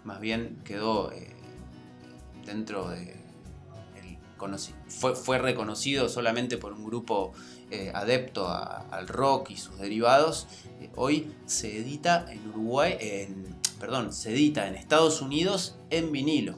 más 0.05 0.21
bien 0.21 0.61
quedó 0.63 1.11
eh, 1.13 1.35
dentro 2.45 2.91
de... 2.91 3.17
fue, 4.89 5.15
fue, 5.15 5.39
reconocido 5.39 6.11
solamente 6.11 6.59
por 6.59 6.75
un 6.75 6.85
grupo 6.85 7.33
eh, 7.71 7.91
adepto 7.95 8.47
al 8.47 9.09
rock 9.09 9.51
y 9.51 9.57
sus 9.57 9.79
derivados, 9.79 10.47
hoy 10.95 11.33
se 11.47 11.79
edita 11.79 12.31
en 12.31 12.47
Uruguay, 12.51 12.97
en, 13.01 13.57
perdón, 13.81 14.13
se 14.13 14.33
edita 14.33 14.69
en 14.69 14.75
Estados 14.75 15.23
Unidos 15.23 15.79
en 15.89 16.13
vinilo. 16.13 16.57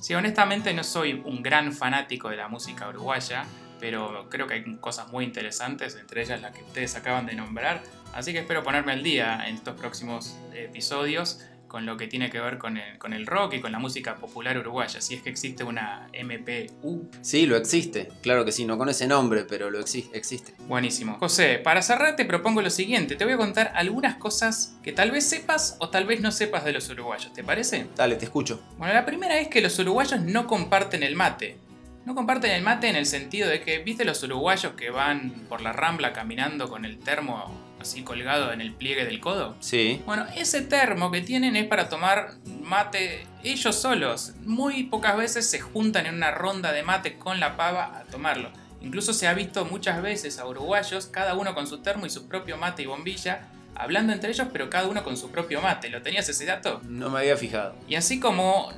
Sí, 0.00 0.14
honestamente 0.14 0.74
no 0.74 0.82
soy 0.82 1.22
un 1.24 1.44
gran 1.44 1.72
fanático 1.72 2.28
de 2.28 2.36
la 2.36 2.48
música 2.48 2.88
uruguaya, 2.88 3.46
pero 3.82 4.28
creo 4.30 4.46
que 4.46 4.54
hay 4.54 4.76
cosas 4.76 5.10
muy 5.10 5.24
interesantes, 5.24 5.96
entre 5.96 6.22
ellas 6.22 6.40
las 6.40 6.52
que 6.52 6.62
ustedes 6.62 6.94
acaban 6.94 7.26
de 7.26 7.34
nombrar. 7.34 7.82
Así 8.14 8.32
que 8.32 8.38
espero 8.38 8.62
ponerme 8.62 8.92
al 8.92 9.02
día 9.02 9.42
en 9.48 9.56
estos 9.56 9.74
próximos 9.74 10.36
episodios 10.54 11.40
con 11.66 11.84
lo 11.84 11.96
que 11.96 12.06
tiene 12.06 12.30
que 12.30 12.38
ver 12.38 12.58
con 12.58 12.76
el, 12.76 12.96
con 12.98 13.12
el 13.12 13.26
rock 13.26 13.54
y 13.54 13.60
con 13.60 13.72
la 13.72 13.80
música 13.80 14.16
popular 14.16 14.56
uruguaya, 14.56 15.00
si 15.00 15.14
es 15.14 15.22
que 15.22 15.30
existe 15.30 15.64
una 15.64 16.06
MPU. 16.12 17.08
Sí, 17.22 17.46
lo 17.46 17.56
existe, 17.56 18.08
claro 18.20 18.44
que 18.44 18.52
sí, 18.52 18.66
no 18.66 18.78
con 18.78 18.88
ese 18.88 19.08
nombre, 19.08 19.46
pero 19.48 19.68
lo 19.68 19.80
existe. 19.80 20.54
Buenísimo. 20.68 21.16
José, 21.18 21.58
para 21.58 21.82
cerrar 21.82 22.14
te 22.14 22.24
propongo 22.24 22.62
lo 22.62 22.70
siguiente, 22.70 23.16
te 23.16 23.24
voy 23.24 23.34
a 23.34 23.38
contar 23.38 23.72
algunas 23.74 24.14
cosas 24.14 24.76
que 24.84 24.92
tal 24.92 25.10
vez 25.10 25.28
sepas 25.28 25.76
o 25.80 25.88
tal 25.88 26.04
vez 26.06 26.20
no 26.20 26.30
sepas 26.30 26.64
de 26.64 26.72
los 26.72 26.88
uruguayos, 26.88 27.32
¿te 27.32 27.42
parece? 27.42 27.88
Dale, 27.96 28.14
te 28.14 28.26
escucho. 28.26 28.62
Bueno, 28.78 28.94
la 28.94 29.04
primera 29.04 29.40
es 29.40 29.48
que 29.48 29.60
los 29.60 29.76
uruguayos 29.80 30.20
no 30.20 30.46
comparten 30.46 31.02
el 31.02 31.16
mate. 31.16 31.56
No 32.04 32.14
comparten 32.14 32.50
el 32.50 32.62
mate 32.62 32.88
en 32.88 32.96
el 32.96 33.06
sentido 33.06 33.48
de 33.48 33.60
que, 33.60 33.78
¿viste 33.78 34.04
los 34.04 34.22
uruguayos 34.22 34.72
que 34.72 34.90
van 34.90 35.30
por 35.48 35.60
la 35.60 35.72
rambla 35.72 36.12
caminando 36.12 36.68
con 36.68 36.84
el 36.84 36.98
termo 36.98 37.60
así 37.80 38.02
colgado 38.02 38.52
en 38.52 38.60
el 38.60 38.72
pliegue 38.72 39.04
del 39.04 39.20
codo? 39.20 39.56
Sí. 39.60 40.02
Bueno, 40.04 40.26
ese 40.36 40.62
termo 40.62 41.10
que 41.10 41.20
tienen 41.20 41.54
es 41.54 41.66
para 41.66 41.88
tomar 41.88 42.34
mate 42.62 43.26
ellos 43.44 43.76
solos. 43.76 44.32
Muy 44.44 44.84
pocas 44.84 45.16
veces 45.16 45.48
se 45.48 45.60
juntan 45.60 46.06
en 46.06 46.16
una 46.16 46.32
ronda 46.32 46.72
de 46.72 46.82
mate 46.82 47.18
con 47.18 47.38
la 47.38 47.56
pava 47.56 47.98
a 47.98 48.02
tomarlo. 48.04 48.50
Incluso 48.80 49.12
se 49.12 49.28
ha 49.28 49.34
visto 49.34 49.64
muchas 49.64 50.02
veces 50.02 50.38
a 50.38 50.46
uruguayos, 50.46 51.06
cada 51.06 51.34
uno 51.34 51.54
con 51.54 51.68
su 51.68 51.82
termo 51.82 52.04
y 52.04 52.10
su 52.10 52.26
propio 52.26 52.56
mate 52.56 52.82
y 52.82 52.86
bombilla, 52.86 53.48
hablando 53.76 54.12
entre 54.12 54.30
ellos, 54.30 54.48
pero 54.52 54.68
cada 54.68 54.88
uno 54.88 55.04
con 55.04 55.16
su 55.16 55.30
propio 55.30 55.60
mate. 55.60 55.88
¿Lo 55.88 56.02
tenías 56.02 56.28
ese 56.28 56.46
dato? 56.46 56.80
No 56.88 57.08
me 57.10 57.20
había 57.20 57.36
fijado. 57.36 57.76
Y 57.86 57.94
así 57.94 58.18
como 58.18 58.72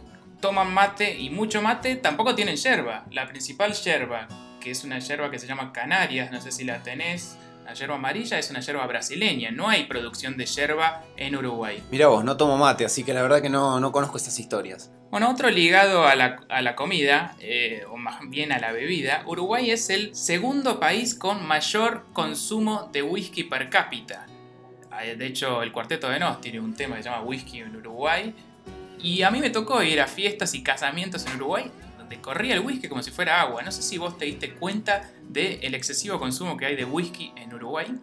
toman 0.45 0.75
mate 0.75 1.19
y 1.19 1.31
mucho 1.31 1.63
mate, 1.63 1.97
tampoco 1.97 2.35
tienen 2.35 2.57
yerba. 2.57 3.07
La 3.11 3.27
principal 3.27 3.73
yerba, 3.73 4.29
que 4.61 4.73
es 4.73 4.85
una 4.85 4.99
yerba 4.99 5.31
que 5.31 5.39
se 5.39 5.47
llama 5.47 5.73
Canarias, 5.73 6.31
no 6.31 6.39
sé 6.39 6.53
si 6.53 6.65
la 6.65 6.83
tenés. 6.83 7.39
La 7.65 7.73
yerba 7.73 7.95
amarilla 7.95 8.39
es 8.39 8.51
una 8.51 8.61
yerba 8.61 8.87
brasileña, 8.87 9.51
no 9.53 9.71
hay 9.71 9.85
producción 9.85 10.37
de 10.37 10.45
yerba 10.45 11.03
en 11.17 11.35
Uruguay. 11.35 11.83
Mira 11.91 12.09
vos, 12.09 12.25
no 12.25 12.37
tomo 12.37 12.59
mate, 12.59 12.85
así 12.85 13.05
que 13.05 13.15
la 13.15 13.23
verdad 13.23 13.41
que 13.41 13.49
no, 13.49 13.81
no 13.81 13.91
conozco 13.91 14.19
estas 14.19 14.39
historias. 14.39 14.93
Bueno, 15.11 15.31
otro 15.31 15.49
ligado 15.49 16.07
a 16.07 16.15
la, 16.15 16.77
comida, 16.77 17.37
eh, 17.41 17.87
o 17.91 17.97
más 17.97 18.21
bien 18.29 18.53
a 18.53 18.59
la 18.59 18.71
bebida, 18.71 19.23
Uruguay 19.25 19.71
es 19.71 19.89
el 19.89 20.15
segundo 20.15 20.79
país 20.79 21.15
con 21.15 21.43
mayor 21.43 22.05
consumo 22.13 22.91
de 22.93 23.01
whisky 23.01 23.45
per 23.45 23.71
cápita. 23.71 24.27
Eh, 25.03 25.17
de 25.17 25.27
hecho, 25.27 25.63
el 25.63 25.73
Cuarteto 25.73 26.11
de 26.11 26.19
Nos 26.19 26.43
tiene 26.43 26.61
un 26.61 26.75
tema 26.75 26.97
que 26.97 27.03
se 27.03 27.09
llama 27.09 27.23
Whisky 27.23 27.61
en 27.61 27.77
Uruguay, 27.77 28.35
y 29.05 29.23
a 29.23 29.31
mí 29.31 29.41
me 29.41 29.51
tocó 29.51 29.83
ir 29.83 30.01
a 30.01 30.07
fiestas 30.07 30.55
y 30.55 30.63
casamientos 30.63 31.27
en 31.27 31.37
Uruguay 31.37 31.71
donde 31.99 32.21
corría 32.21 32.55
el 32.55 32.61
whisky 32.61 32.89
como 32.89 33.03
si 33.03 33.11
fuera 33.11 33.41
agua. 33.41 33.63
No 33.63 33.73
sé 33.73 33.83
si 33.83 33.99
vos 33.99 34.19
te 34.19 34.27
diste 34.27 34.55
cuenta 34.55 35.11
del 35.23 35.75
excesivo 35.75 36.19
consumo 36.19 36.57
que 36.57 36.67
hay 36.67 36.77
de 36.77 36.85
whisky 36.85 37.33
en 37.37 37.55
Uruguay. 37.55 37.99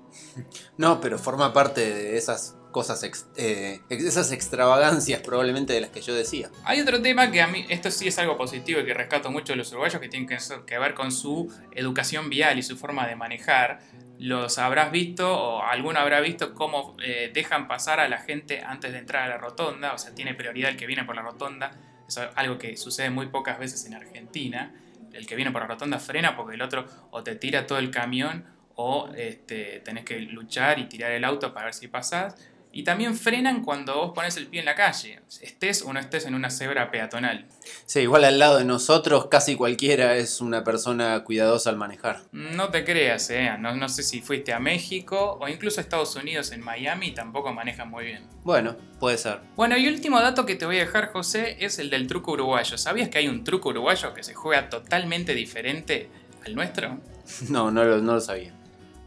No, 0.77 0.99
pero 0.99 1.19
forma 1.19 1.53
parte 1.53 1.81
de 1.81 2.17
esas 2.17 2.55
cosas, 2.71 3.03
eh, 3.35 3.81
esas 3.89 4.31
extravagancias 4.31 5.21
probablemente 5.21 5.73
de 5.73 5.81
las 5.81 5.89
que 5.91 6.01
yo 6.01 6.13
decía. 6.13 6.49
Hay 6.63 6.79
otro 6.81 7.01
tema 7.01 7.31
que 7.31 7.41
a 7.41 7.47
mí, 7.47 7.65
esto 7.69 7.91
sí 7.91 8.07
es 8.07 8.17
algo 8.17 8.37
positivo 8.37 8.79
y 8.79 8.85
que 8.85 8.93
rescato 8.93 9.29
mucho 9.31 9.53
de 9.53 9.57
los 9.57 9.71
uruguayos, 9.71 10.01
que 10.01 10.09
tiene 10.09 10.27
que, 10.27 10.79
ver 10.79 10.93
con 10.93 11.11
su 11.11 11.53
educación 11.73 12.29
vial 12.29 12.57
y 12.57 12.63
su 12.63 12.77
forma 12.77 13.07
de 13.07 13.15
manejar 13.15 13.79
los 14.17 14.57
habrás 14.57 14.91
visto 14.91 15.31
o 15.31 15.63
alguno 15.63 15.99
habrá 15.99 16.21
visto 16.21 16.53
cómo 16.53 16.95
eh, 17.03 17.31
dejan 17.33 17.67
pasar 17.67 17.99
a 17.99 18.07
la 18.07 18.19
gente 18.19 18.61
antes 18.61 18.91
de 18.91 18.99
entrar 18.99 19.23
a 19.23 19.27
la 19.27 19.37
rotonda, 19.37 19.93
o 19.93 19.97
sea, 19.97 20.13
tiene 20.13 20.33
prioridad 20.35 20.69
el 20.71 20.77
que 20.77 20.85
viene 20.85 21.03
por 21.03 21.15
la 21.15 21.23
rotonda, 21.23 21.71
es 22.07 22.17
algo 22.35 22.57
que 22.57 22.77
sucede 22.77 23.09
muy 23.09 23.27
pocas 23.27 23.57
veces 23.57 23.85
en 23.85 23.95
Argentina, 23.95 24.73
el 25.13 25.25
que 25.25 25.35
viene 25.35 25.51
por 25.51 25.61
la 25.61 25.67
rotonda 25.67 25.99
frena 25.99 26.35
porque 26.35 26.55
el 26.55 26.61
otro 26.61 26.85
o 27.11 27.23
te 27.23 27.35
tira 27.35 27.67
todo 27.67 27.79
el 27.79 27.91
camión 27.91 28.45
o 28.75 29.09
este, 29.15 29.81
tenés 29.81 30.05
que 30.05 30.19
luchar 30.19 30.79
y 30.79 30.85
tirar 30.85 31.11
el 31.11 31.23
auto 31.23 31.53
para 31.53 31.65
ver 31.65 31.73
si 31.73 31.87
pasás. 31.87 32.35
Y 32.73 32.83
también 32.83 33.15
frenan 33.15 33.63
cuando 33.63 33.95
vos 33.95 34.11
pones 34.15 34.37
el 34.37 34.47
pie 34.47 34.61
en 34.61 34.65
la 34.65 34.75
calle, 34.75 35.19
estés 35.41 35.81
o 35.81 35.91
no 35.91 35.99
estés 35.99 36.25
en 36.25 36.35
una 36.35 36.49
cebra 36.49 36.89
peatonal. 36.89 37.45
Sí, 37.85 38.01
igual 38.01 38.23
al 38.23 38.39
lado 38.39 38.57
de 38.57 38.65
nosotros 38.65 39.27
casi 39.27 39.55
cualquiera 39.55 40.15
es 40.15 40.39
una 40.39 40.63
persona 40.63 41.23
cuidadosa 41.23 41.69
al 41.69 41.75
manejar. 41.75 42.21
No 42.31 42.69
te 42.69 42.85
creas, 42.85 43.29
eh. 43.29 43.49
no, 43.59 43.75
no 43.75 43.89
sé 43.89 44.03
si 44.03 44.21
fuiste 44.21 44.53
a 44.53 44.59
México 44.59 45.37
o 45.41 45.47
incluso 45.49 45.79
a 45.79 45.83
Estados 45.83 46.15
Unidos, 46.15 46.51
en 46.51 46.61
Miami, 46.61 47.11
tampoco 47.11 47.53
manejan 47.53 47.89
muy 47.89 48.05
bien. 48.05 48.27
Bueno, 48.43 48.77
puede 48.99 49.17
ser. 49.17 49.41
Bueno, 49.55 49.77
y 49.77 49.87
último 49.87 50.21
dato 50.21 50.45
que 50.45 50.55
te 50.55 50.65
voy 50.65 50.77
a 50.77 50.85
dejar, 50.85 51.11
José, 51.11 51.57
es 51.59 51.77
el 51.77 51.89
del 51.89 52.07
truco 52.07 52.31
uruguayo. 52.31 52.77
¿Sabías 52.77 53.09
que 53.09 53.17
hay 53.17 53.27
un 53.27 53.43
truco 53.43 53.69
uruguayo 53.69 54.13
que 54.13 54.23
se 54.23 54.33
juega 54.33 54.69
totalmente 54.69 55.33
diferente 55.35 56.09
al 56.45 56.55
nuestro? 56.55 56.99
No, 57.49 57.71
no 57.71 57.85
lo, 57.85 57.99
no 57.99 58.15
lo 58.15 58.19
sabía 58.19 58.60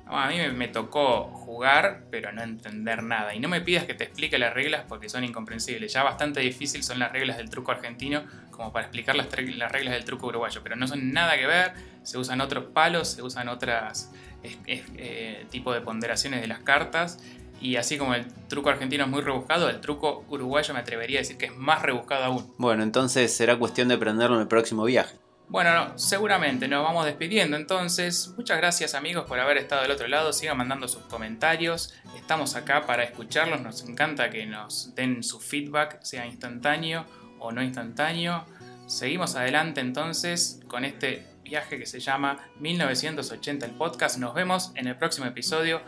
a 0.07 0.29
mí 0.29 0.37
me, 0.55 0.69
tocó 0.69 1.25
jugar, 1.25 2.05
pero 2.11 2.33
no 2.33 2.43
entender 2.43 3.03
nada. 3.03 3.35
Y 3.35 3.41
no 3.41 3.49
me 3.49 3.61
pidas 3.61 3.85
que 3.85 3.95
te 3.95 4.05
explique 4.05 4.39
las 4.39 4.53
reglas 4.53 4.85
porque 4.89 5.09
son 5.09 5.25
incomprensibles. 5.25 5.93
Ya 5.93 6.03
bastante 6.03 6.41
difícil 6.41 6.83
son 6.83 6.99
las 6.99 7.13
reglas 7.13 7.37
del 7.37 7.49
truco 7.49 7.73
argentino 7.73 8.23
como 8.51 8.73
para 8.73 8.87
explicar 8.87 9.17
las, 9.17 9.31
reglas 9.31 9.95
del 9.95 10.05
truco 10.05 10.27
uruguayo. 10.29 10.61
Pero 10.63 10.77
no 10.77 10.87
son 10.87 11.13
nada 11.13 11.37
que 11.37 11.47
ver. 11.47 11.73
Se 12.03 12.19
usan 12.19 12.41
otros 12.41 12.65
palos, 12.67 13.09
se 13.13 13.23
usan 13.23 13.49
otras 13.49 14.13
eh, 14.43 15.47
tipo 15.51 15.73
de 15.73 15.81
ponderaciones 15.81 16.43
de 16.43 16.49
las 16.49 16.61
cartas. 16.61 17.19
Y 17.61 17.77
así 17.77 17.97
como 17.97 18.15
el 18.15 18.27
truco 18.49 18.69
argentino 18.69 19.05
es 19.05 19.11
muy 19.11 19.23
rebuscado, 19.23 19.71
el 19.71 19.81
truco 19.81 20.25
uruguayo 20.29 20.75
me 20.75 20.81
atrevería 20.81 21.21
a 21.21 21.23
decir 21.23 21.39
que 21.39 21.47
es 21.47 21.57
más 21.57 21.81
rebuscado 21.81 22.25
aún. 22.25 22.53
Bueno, 22.59 22.83
entonces 22.83 23.35
será 23.35 23.57
cuestión 23.57 23.89
de 23.89 23.95
aprenderlo 23.95 24.37
en 24.37 24.43
el 24.43 24.49
próximo 24.49 24.85
viaje. 24.85 25.17
Bueno, 25.49 25.97
seguramente 25.99 26.69
nos 26.69 26.83
vamos 26.83 27.05
despidiendo 27.05 27.57
entonces. 27.57 28.33
Muchas 28.37 28.57
gracias 28.57 28.95
amigos 28.95 29.25
por 29.27 29.39
haber 29.39 29.59
estado 29.59 29.83
del 29.83 29.91
otro 29.91 30.09
lado. 30.09 30.33
Sigan 30.33 30.57
mandando 30.57 30.89
sus 30.89 31.03
comentarios. 31.05 31.95
Estamos 32.17 32.57
acá 32.57 32.87
para 32.87 33.05
escucharlos. 33.05 33.61
Nos 33.61 33.87
encanta 33.89 34.31
que 34.31 34.47
nos 34.47 34.95
den 34.95 35.23
su 35.23 35.41
feedback, 35.41 36.03
sea 36.03 36.27
instantáneo 36.27 37.07
o 37.39 37.53
no 37.53 37.63
instantáneo. 37.63 38.45
Seguimos 38.87 39.37
adelante 39.37 39.81
entonces 39.81 40.61
con 40.67 40.85
este 40.85 41.27
viaje 41.45 41.79
que 41.79 41.87
se 41.87 42.01
llama 42.01 42.39
1980 42.59 43.67
el 43.67 43.73
podcast. 43.73 44.19
Nos 44.19 44.35
vemos 44.35 44.73
en 44.75 44.89
el 44.89 44.97
próximo 44.97 45.27
episodio. 45.27 45.81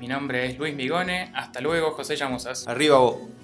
Mi 0.00 0.08
nombre 0.08 0.46
es 0.46 0.58
Luis 0.58 0.74
Migone. 0.74 1.30
Hasta 1.34 1.60
luego, 1.60 1.92
José 1.92 2.16
Llamosas. 2.16 2.66
Arriba 2.66 2.98
vos. 2.98 3.41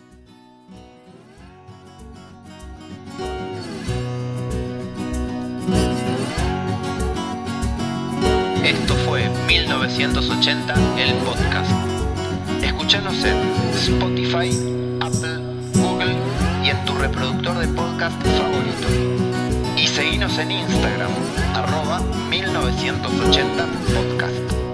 Esto 8.68 8.94
fue 8.96 9.26
1980 9.46 10.74
el 10.98 11.14
podcast. 11.24 11.70
Escúchanos 12.62 13.24
en 13.24 13.38
Spotify, 13.72 14.50
Apple, 15.00 15.40
Google 15.74 16.14
y 16.62 16.68
en 16.68 16.84
tu 16.84 16.92
reproductor 16.96 17.58
de 17.60 17.68
podcast 17.68 18.22
favorito. 18.22 19.74
Y 19.74 19.86
seguinos 19.86 20.36
en 20.36 20.50
Instagram, 20.50 21.10
arroba 21.54 22.00
1980 22.28 23.66
podcast. 23.94 24.67